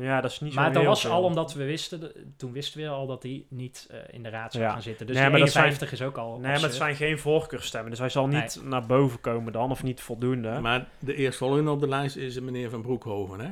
Ja, 0.00 0.20
dat 0.20 0.30
is 0.30 0.40
niet 0.40 0.52
zo 0.52 0.61
Maar 0.61 0.72
dat 0.72 0.84
was 0.84 1.00
veel. 1.00 1.11
al 1.11 1.22
omdat 1.22 1.54
we 1.54 1.64
wisten, 1.64 2.12
toen 2.36 2.52
wisten 2.52 2.80
we 2.80 2.88
al 2.88 3.07
dat 3.07 3.22
hij 3.22 3.44
niet 3.48 3.88
uh, 3.90 3.98
in 4.11 4.22
de 4.22 4.28
raad 4.28 4.52
zou 4.52 4.64
ja. 4.64 4.70
gaan 4.70 4.82
zitten. 4.82 5.07
Dus 5.07 5.16
nee, 5.16 5.30
maar 5.30 5.40
51 5.40 5.88
zijn, 5.88 6.00
is 6.00 6.07
ook 6.07 6.16
al 6.16 6.38
Nee, 6.38 6.52
maar 6.52 6.61
het 6.61 6.74
zijn 6.74 6.94
geen 6.94 7.18
voorkeurstemmen, 7.18 7.90
dus 7.90 7.98
hij 7.98 8.09
zal 8.09 8.26
niet 8.26 8.57
nee. 8.61 8.68
naar 8.68 8.86
boven 8.86 9.20
komen 9.20 9.52
dan, 9.52 9.70
of 9.70 9.82
niet 9.82 10.00
voldoende. 10.00 10.61
Maar 10.61 10.88
de 10.98 11.14
eerstvolgende 11.14 11.70
op 11.70 11.80
de 11.80 11.88
lijst 11.88 12.16
is 12.16 12.40
meneer 12.40 12.70
Van 12.70 12.82
Broekhoven, 12.82 13.40
hè? 13.40 13.50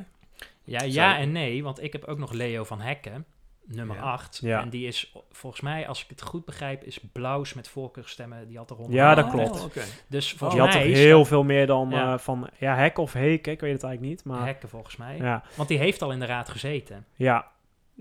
Ja, 0.65 0.83
ja 0.83 1.17
en 1.17 1.31
nee, 1.31 1.63
want 1.63 1.83
ik 1.83 1.91
heb 1.93 2.03
ook 2.03 2.17
nog 2.17 2.31
Leo 2.31 2.63
van 2.63 2.81
Hekken. 2.81 3.25
nummer 3.67 3.95
Ja. 3.95 4.01
8. 4.01 4.39
Ja. 4.43 4.61
En 4.61 4.69
die 4.69 4.87
is, 4.87 5.13
volgens 5.31 5.61
mij, 5.61 5.87
als 5.87 6.03
ik 6.03 6.09
het 6.09 6.21
goed 6.21 6.45
begrijp, 6.45 6.83
is 6.83 6.99
Blaus 7.11 7.53
met 7.53 7.67
voorkeurstemmen. 7.67 8.47
Die 8.47 8.57
had 8.57 8.69
er 8.69 8.75
rond. 8.75 8.93
Ja, 8.93 9.15
dat 9.15 9.25
Oh, 9.25 9.31
klopt. 9.31 9.63
oké. 9.63 9.81
Dus 10.07 10.29
volgens 10.33 10.51
Die 10.59 10.59
had 10.69 10.73
mij 10.73 10.83
er 10.83 10.89
is 10.91 10.97
heel 10.99 11.17
dat 11.17 11.27
veel 11.27 11.43
meer 11.43 11.67
dan 11.67 11.89
Ja. 11.89 12.13
eh, 12.13 12.19
van 12.19 12.49
ja, 12.59 12.75
Hek 12.75 12.97
of 12.97 13.13
Heek, 13.13 13.47
ik 13.47 13.59
weet 13.59 13.73
het 13.73 13.83
eigenlijk 13.83 14.01
niet. 14.01 14.23
Maar 14.25 14.45
Hekken 14.45 14.69
volgens 14.69 14.95
mij. 14.97 15.17
ja, 15.17 15.43
Want 15.55 15.69
die 15.69 15.77
heeft 15.77 16.01
al 16.01 16.11
in 16.11 16.19
de 16.19 16.25
raad 16.25 16.49
gezeten. 16.49 17.05
ja. 17.15 17.47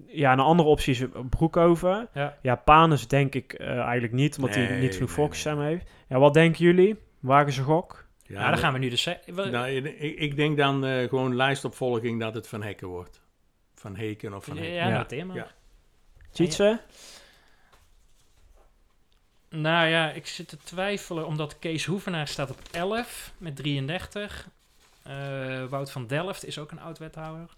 ja, 0.07 0.33
een 0.33 0.41
andere 0.41 0.69
optie 0.69 0.93
is 0.93 1.05
Broekhoven. 1.31 2.09
Ja. 2.15 2.37
Ja, 2.43 2.55
Panus 2.57 3.09
denk 3.09 3.35
ik 3.35 3.53
eh, 3.53 3.67
eigenlijk 3.79 4.13
niet, 4.13 4.37
omdat 4.37 4.55
hij 4.55 4.69
Nee, 4.69 4.81
niet 4.81 4.95
genoeg 4.95 5.17
nee, 5.45 5.57
heeft. 5.67 5.91
Ja, 6.09 6.19
wat 6.19 6.35
denken 6.35 6.65
jullie? 6.65 6.97
Wagen 7.21 7.53
ze 7.53 7.63
gok? 7.63 8.04
Ja, 8.27 8.43
dan 8.43 8.51
dat- 8.51 8.61
gaan 8.61 8.73
we 8.73 8.79
nu 8.79 8.89
dus... 8.89 9.09
Nou, 9.27 9.69
ik, 9.69 10.19
ik 10.19 10.37
denk 10.37 10.57
dan 10.57 10.85
eh, 10.85 11.09
gewoon 11.09 11.37
lijstopvolging 11.37 12.21
dat 12.21 12.35
het 12.35 12.49
Van 12.49 12.63
Hekken 12.63 12.89
wordt. 12.89 13.21
Van 13.75 13.95
Heken 13.97 14.35
of 14.35 14.45
Van 14.45 14.57
ja, 14.57 14.63
Hekken. 14.63 14.89
Ja. 14.89 14.97
noteer 14.97 15.27
maar. 15.27 15.37
Ja. 15.37 15.51
Tjitse? 16.31 16.81
Nou 19.49 19.87
ja, 19.89 20.11
ik 20.11 20.27
zit 20.27 20.49
te 20.49 20.57
twijfelen 20.57 21.27
omdat 21.27 21.59
Kees 21.59 21.85
Hoevenaar 21.85 22.29
staat 22.29 22.51
op 22.51 22.59
11 22.71 23.33
met 23.39 23.57
33. 23.57 24.49
Eh, 25.03 25.65
Wout 25.65 25.91
van 25.91 26.07
Delft 26.07 26.45
is 26.45 26.59
ook 26.59 26.71
een 26.71 26.81
oud-wethouder. 26.81 27.51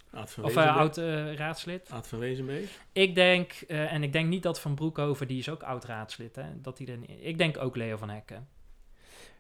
Of 0.43 0.57
oud 0.57 0.99
eh, 0.99 1.35
raadslid. 1.35 1.91
Aad 1.91 2.09
van 2.09 2.19
Wezenbeek. 2.19 2.69
Ik 2.93 3.15
denk, 3.15 3.53
eh, 3.53 3.93
en 3.93 4.03
ik 4.03 4.13
denk 4.13 4.29
niet 4.29 4.43
dat 4.43 4.61
Van 4.61 4.75
Broekhoven, 4.75 5.29
die 5.29 5.39
is 5.39 5.49
ook 5.49 5.63
oud-raadslid, 5.63 6.37
hè, 6.37 6.61
dat 6.61 6.77
die 6.77 6.91
er 6.91 6.97
niet... 6.97 7.11
Ik 7.21 7.39
denk 7.39 7.59
ook 7.59 7.77
Leo 7.77 7.97
van 7.97 8.11
Hekken. 8.11 8.49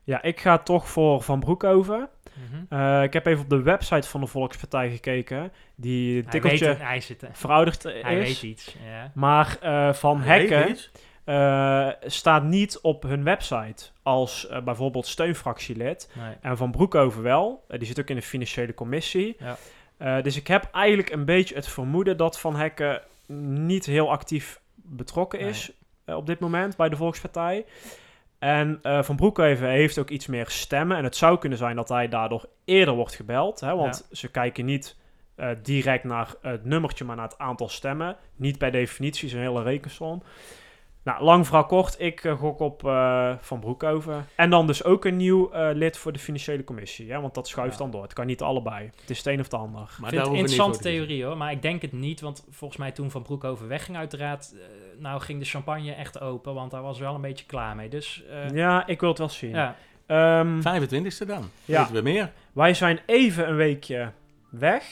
Ja, 0.06 0.22
ik 0.22 0.40
ga 0.40 0.58
toch 0.58 0.88
voor 0.88 1.22
Van 1.22 1.40
Broekhoven. 1.40 2.08
Mhm. 2.34 2.80
Eh, 2.80 3.02
ik 3.02 3.12
heb 3.12 3.26
even 3.26 3.42
op 3.42 3.50
de 3.50 3.62
website 3.62 4.08
van 4.08 4.20
de 4.20 4.26
Volkspartij 4.26 4.90
gekeken. 4.90 5.52
Die 5.74 6.12
Hij, 6.12 6.22
weet, 6.22 6.30
tikkeltje 6.30 6.66
het, 6.66 6.78
hij, 6.82 7.00
zit, 7.00 7.24
verouderd 7.32 7.84
eh, 7.84 8.02
hij 8.02 8.14
weet 8.18 8.28
is. 8.28 8.42
iets. 8.42 8.76
Ja. 8.84 9.10
Maar 9.14 9.56
eh, 9.60 9.92
Van 9.92 10.20
Hij 10.20 10.38
Hekken 10.38 10.76
eh, 11.24 11.88
staat 12.10 12.42
niet 12.42 12.78
op 12.80 13.02
hun 13.02 13.24
website 13.24 13.84
als 14.02 14.48
bijvoorbeeld 14.64 15.06
steunfractielid. 15.06 16.10
Nee. 16.18 16.34
En 16.40 16.56
Van 16.56 16.70
Broekhoven 16.70 17.22
wel. 17.22 17.64
Die 17.68 17.84
zit 17.86 18.00
ook 18.00 18.08
in 18.08 18.16
de 18.16 18.22
financiële 18.22 18.74
commissie. 18.74 19.36
Ja. 19.38 19.56
Eh, 19.96 20.22
dus 20.22 20.36
ik 20.36 20.46
heb 20.46 20.68
eigenlijk 20.72 21.10
een 21.10 21.24
beetje 21.24 21.54
het 21.54 21.68
vermoeden 21.68 22.16
dat 22.16 22.40
Van 22.40 22.56
Hekken 22.56 23.02
niet 23.66 23.86
heel 23.86 24.10
actief 24.10 24.60
betrokken 24.74 25.40
Nee. 25.40 25.48
is 25.48 25.70
op 26.06 26.26
dit 26.26 26.38
moment 26.40 26.76
bij 26.76 26.88
de 26.88 26.96
Volkspartij. 26.96 27.64
En 28.38 28.78
eh, 28.82 29.02
Van 29.02 29.16
Broekhoven 29.16 29.68
heeft 29.68 29.98
ook 29.98 30.10
iets 30.10 30.26
meer 30.26 30.48
stemmen. 30.48 30.96
En 30.96 31.04
het 31.04 31.16
zou 31.16 31.38
kunnen 31.38 31.58
zijn 31.58 31.76
dat 31.76 31.88
hij 31.88 32.08
daardoor 32.08 32.48
eerder 32.64 32.94
wordt 32.94 33.14
gebeld. 33.14 33.60
Hè, 33.60 33.74
want 33.74 34.08
ze 34.12 34.30
kijken 34.30 34.64
niet 34.64 34.96
eh, 35.34 35.50
direct 35.62 36.04
naar 36.04 36.34
het 36.40 36.64
nummertje, 36.64 37.04
maar 37.04 37.16
naar 37.16 37.28
het 37.28 37.38
aantal 37.38 37.68
stemmen. 37.68 38.16
Niet 38.36 38.58
per 38.58 38.72
definitie, 38.72 39.26
is 39.26 39.32
een 39.32 39.40
hele 39.40 39.62
rekensom. 39.62 40.22
Nou, 41.06 41.22
lang 41.24 41.46
verhaal 41.46 41.66
kort, 41.66 42.00
ik 42.00 42.24
eh, 42.24 42.38
gok 42.38 42.58
op 42.60 42.84
eh, 42.86 43.32
Van 43.40 43.60
Broekhoven. 43.60 44.26
En 44.34 44.50
dan 44.50 44.66
dus 44.66 44.84
ook 44.84 45.04
een 45.04 45.16
nieuw 45.16 45.50
eh, 45.52 45.68
lid 45.74 45.96
voor 45.96 46.12
de 46.12 46.18
financiële 46.18 46.64
commissie. 46.64 47.06
Ja, 47.06 47.20
want 47.20 47.34
dat 47.34 47.48
schuift 47.48 47.72
Ja. 47.72 47.78
dan 47.78 47.90
door. 47.90 48.02
Het 48.02 48.12
kan 48.12 48.26
niet 48.26 48.42
allebei. 48.42 48.90
Het 49.00 49.10
is 49.10 49.18
het 49.18 49.26
een 49.26 49.38
of 49.38 49.44
het 49.44 49.54
ander. 49.54 49.80
Maar 49.80 49.88
Ik 49.88 49.96
vind 50.08 50.20
het 50.20 50.26
een 50.26 50.34
interessante 50.34 50.78
theorie 50.78 51.24
hoor, 51.24 51.36
maar 51.36 51.52
ik 51.52 51.62
denk 51.62 51.82
het 51.82 51.92
niet, 51.92 52.20
want 52.20 52.44
volgens 52.50 52.80
mij 52.80 52.92
toen 52.92 53.10
Van 53.10 53.22
Broekhoven 53.22 53.68
wegging 53.68 53.96
uit 53.96 54.10
de 54.10 54.16
raad, 54.16 54.54
eh, 54.56 55.00
nou 55.02 55.20
ging 55.20 55.38
de 55.38 55.44
champagne 55.44 55.92
echt 55.92 56.20
open, 56.20 56.54
want 56.54 56.70
daar 56.70 56.82
was 56.82 56.98
wel 56.98 57.14
een 57.14 57.20
beetje 57.20 57.46
klaar 57.46 57.76
mee. 57.76 57.88
Dus 57.88 58.24
eh, 58.30 58.50
Ja, 58.50 58.86
ik 58.86 59.00
wil 59.00 59.08
het 59.08 59.18
wel 59.18 59.28
zien. 59.28 59.50
ja. 59.50 59.76
Ehm, 60.06 60.60
25e 60.60 61.26
dan. 61.26 61.50
Ja. 61.64 61.88
We 61.92 62.00
meer. 62.00 62.32
wij 62.52 62.74
zijn 62.74 63.00
even 63.06 63.48
een 63.48 63.56
weekje 63.56 64.12
weg. 64.50 64.84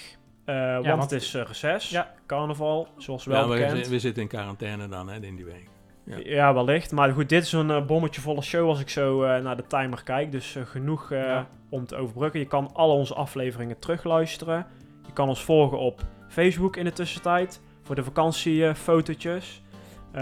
eh, 0.44 0.72
want, 0.74 0.86
want- 0.86 1.02
het 1.02 1.12
is 1.22 1.34
eh 1.34 1.42
reces. 1.46 1.88
Ja. 1.90 2.14
Carnaval, 2.26 2.88
zoals 2.96 3.24
wel 3.24 3.36
Ja, 3.42 3.48
we, 3.48 3.58
bekend. 3.66 3.88
we 3.88 3.98
zitten 3.98 4.22
in 4.22 4.28
quarantaine 4.28 4.88
dan, 4.88 5.08
hè, 5.08 5.20
in 5.20 5.36
die 5.36 5.44
week. 5.44 5.68
Ja. 6.04 6.16
Ja. 6.24 6.54
wellicht. 6.54 6.92
Maar 6.92 7.10
goed, 7.12 7.28
dit 7.28 7.42
is 7.42 7.52
een 7.52 7.70
eh, 7.70 7.86
bommetje 7.86 8.20
volle 8.20 8.42
show 8.42 8.68
als 8.68 8.80
ik 8.80 8.88
zo 8.88 9.22
eh, 9.22 9.42
naar 9.42 9.56
de 9.56 9.66
timer 9.66 10.02
kijk. 10.02 10.32
Dus 10.32 10.56
eh, 10.56 10.62
genoeg 10.66 11.10
Ja. 11.10 11.46
om 11.68 11.86
te 11.86 11.96
overbruggen. 11.96 12.40
Je 12.40 12.46
kan 12.46 12.70
al 12.72 12.90
onze 12.90 13.14
afleveringen 13.14 13.78
terugluisteren. 13.78 14.66
Je 15.06 15.12
kan 15.12 15.28
ons 15.28 15.44
volgen 15.44 15.78
op 15.78 16.00
Facebook 16.28 16.76
in 16.76 16.84
de 16.84 16.92
tussentijd. 16.92 17.60
Voor 17.82 17.94
de 17.94 18.04
vakantiefotootjes. 18.04 19.62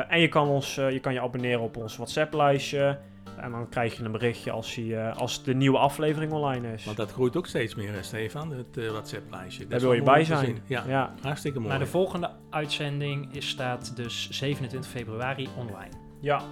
En 0.08 0.20
je 0.20 0.28
kan, 0.28 0.48
ons, 0.48 0.74
je 0.74 0.98
kan 1.00 1.12
je 1.12 1.20
abonneren 1.20 1.60
op 1.60 1.76
ons 1.76 1.96
WhatsApp-lijstje. 1.96 2.98
En 3.36 3.50
dan 3.50 3.68
krijg 3.68 3.96
je 3.96 4.04
een 4.04 4.12
berichtje 4.12 4.50
als, 4.50 4.74
die, 4.74 4.96
eh, 4.96 5.16
als 5.16 5.42
de 5.42 5.54
nieuwe 5.54 5.78
aflevering 5.78 6.32
online 6.32 6.72
is. 6.72 6.84
Want 6.84 6.96
dat 6.96 7.12
groeit 7.12 7.36
ook 7.36 7.46
steeds 7.46 7.74
meer, 7.74 7.92
hè, 7.92 8.02
Stefan, 8.02 8.50
het 8.50 8.76
eh, 8.76 8.90
WhatsApp-lijstje. 8.90 9.62
Dat 9.62 9.70
Daar 9.70 9.80
wil 9.80 9.92
je 9.92 10.02
bij 10.02 10.24
zijn. 10.24 10.58
Ja, 10.66 10.84
ja. 10.86 11.14
hartstikke 11.22 11.58
mooi. 11.58 11.70
Maar 11.70 11.78
de 11.78 11.86
volgende 11.90 12.30
uitzending 12.50 13.34
is, 13.34 13.48
staat 13.48 13.96
dus 13.96 14.28
27 14.30 14.90
februari 14.90 15.48
online. 15.58 15.90
ja. 16.20 16.42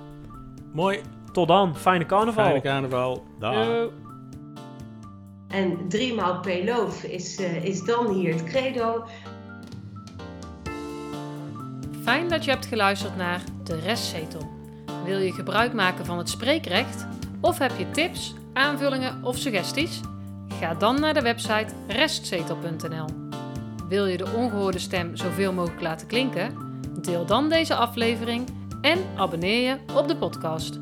Mooi, 0.73 1.01
Tot 1.33 1.49
dan. 1.49 1.77
Fijne 1.77 2.07
carnaval. 2.07 2.45
fijne 2.45 2.61
carnaval. 2.61 3.25
Dag. 3.39 3.55
Yo. 3.67 3.93
En 5.49 5.89
driemaal 5.89 6.41
per 6.41 6.65
loof 6.65 7.03
is, 7.03 7.37
eh, 7.39 7.65
is 7.65 7.85
dan 7.85 8.13
hier 8.15 8.33
het 8.33 8.45
credo. 8.45 9.05
Fijn 12.03 12.29
dat 12.29 12.45
je 12.45 12.51
hebt 12.51 12.67
geluisterd 12.67 13.17
naar 13.17 13.41
De 13.65 13.81
Restzetel. 13.81 14.50
Wil 15.05 15.19
je 15.19 15.33
gebruik 15.33 15.73
maken 15.73 16.05
van 16.05 16.19
het 16.19 16.29
spreekrecht? 16.29 17.07
Of 17.41 17.59
heb 17.59 17.73
je 17.79 17.91
tips, 17.91 18.35
aanvullingen 18.53 19.25
of 19.25 19.37
suggesties? 19.37 20.01
Ga 20.61 20.75
dan 20.75 21.01
naar 21.01 21.15
de 21.15 21.23
website 21.23 21.75
restzetel.nl. 21.89 23.07
Wil 23.89 24.07
je 24.07 24.17
de 24.17 24.33
ongehoorde 24.37 24.79
stem 24.79 25.17
zoveel 25.17 25.53
mogelijk 25.53 25.81
laten 25.81 26.07
klinken? 26.07 26.55
Deel 27.03 27.27
dan 27.27 27.49
deze 27.49 27.75
aflevering 27.75 28.49
en 28.81 28.99
abonneer 29.17 29.69
je 29.69 29.95
op 29.95 30.09
de 30.09 30.17
podcast. 30.17 30.79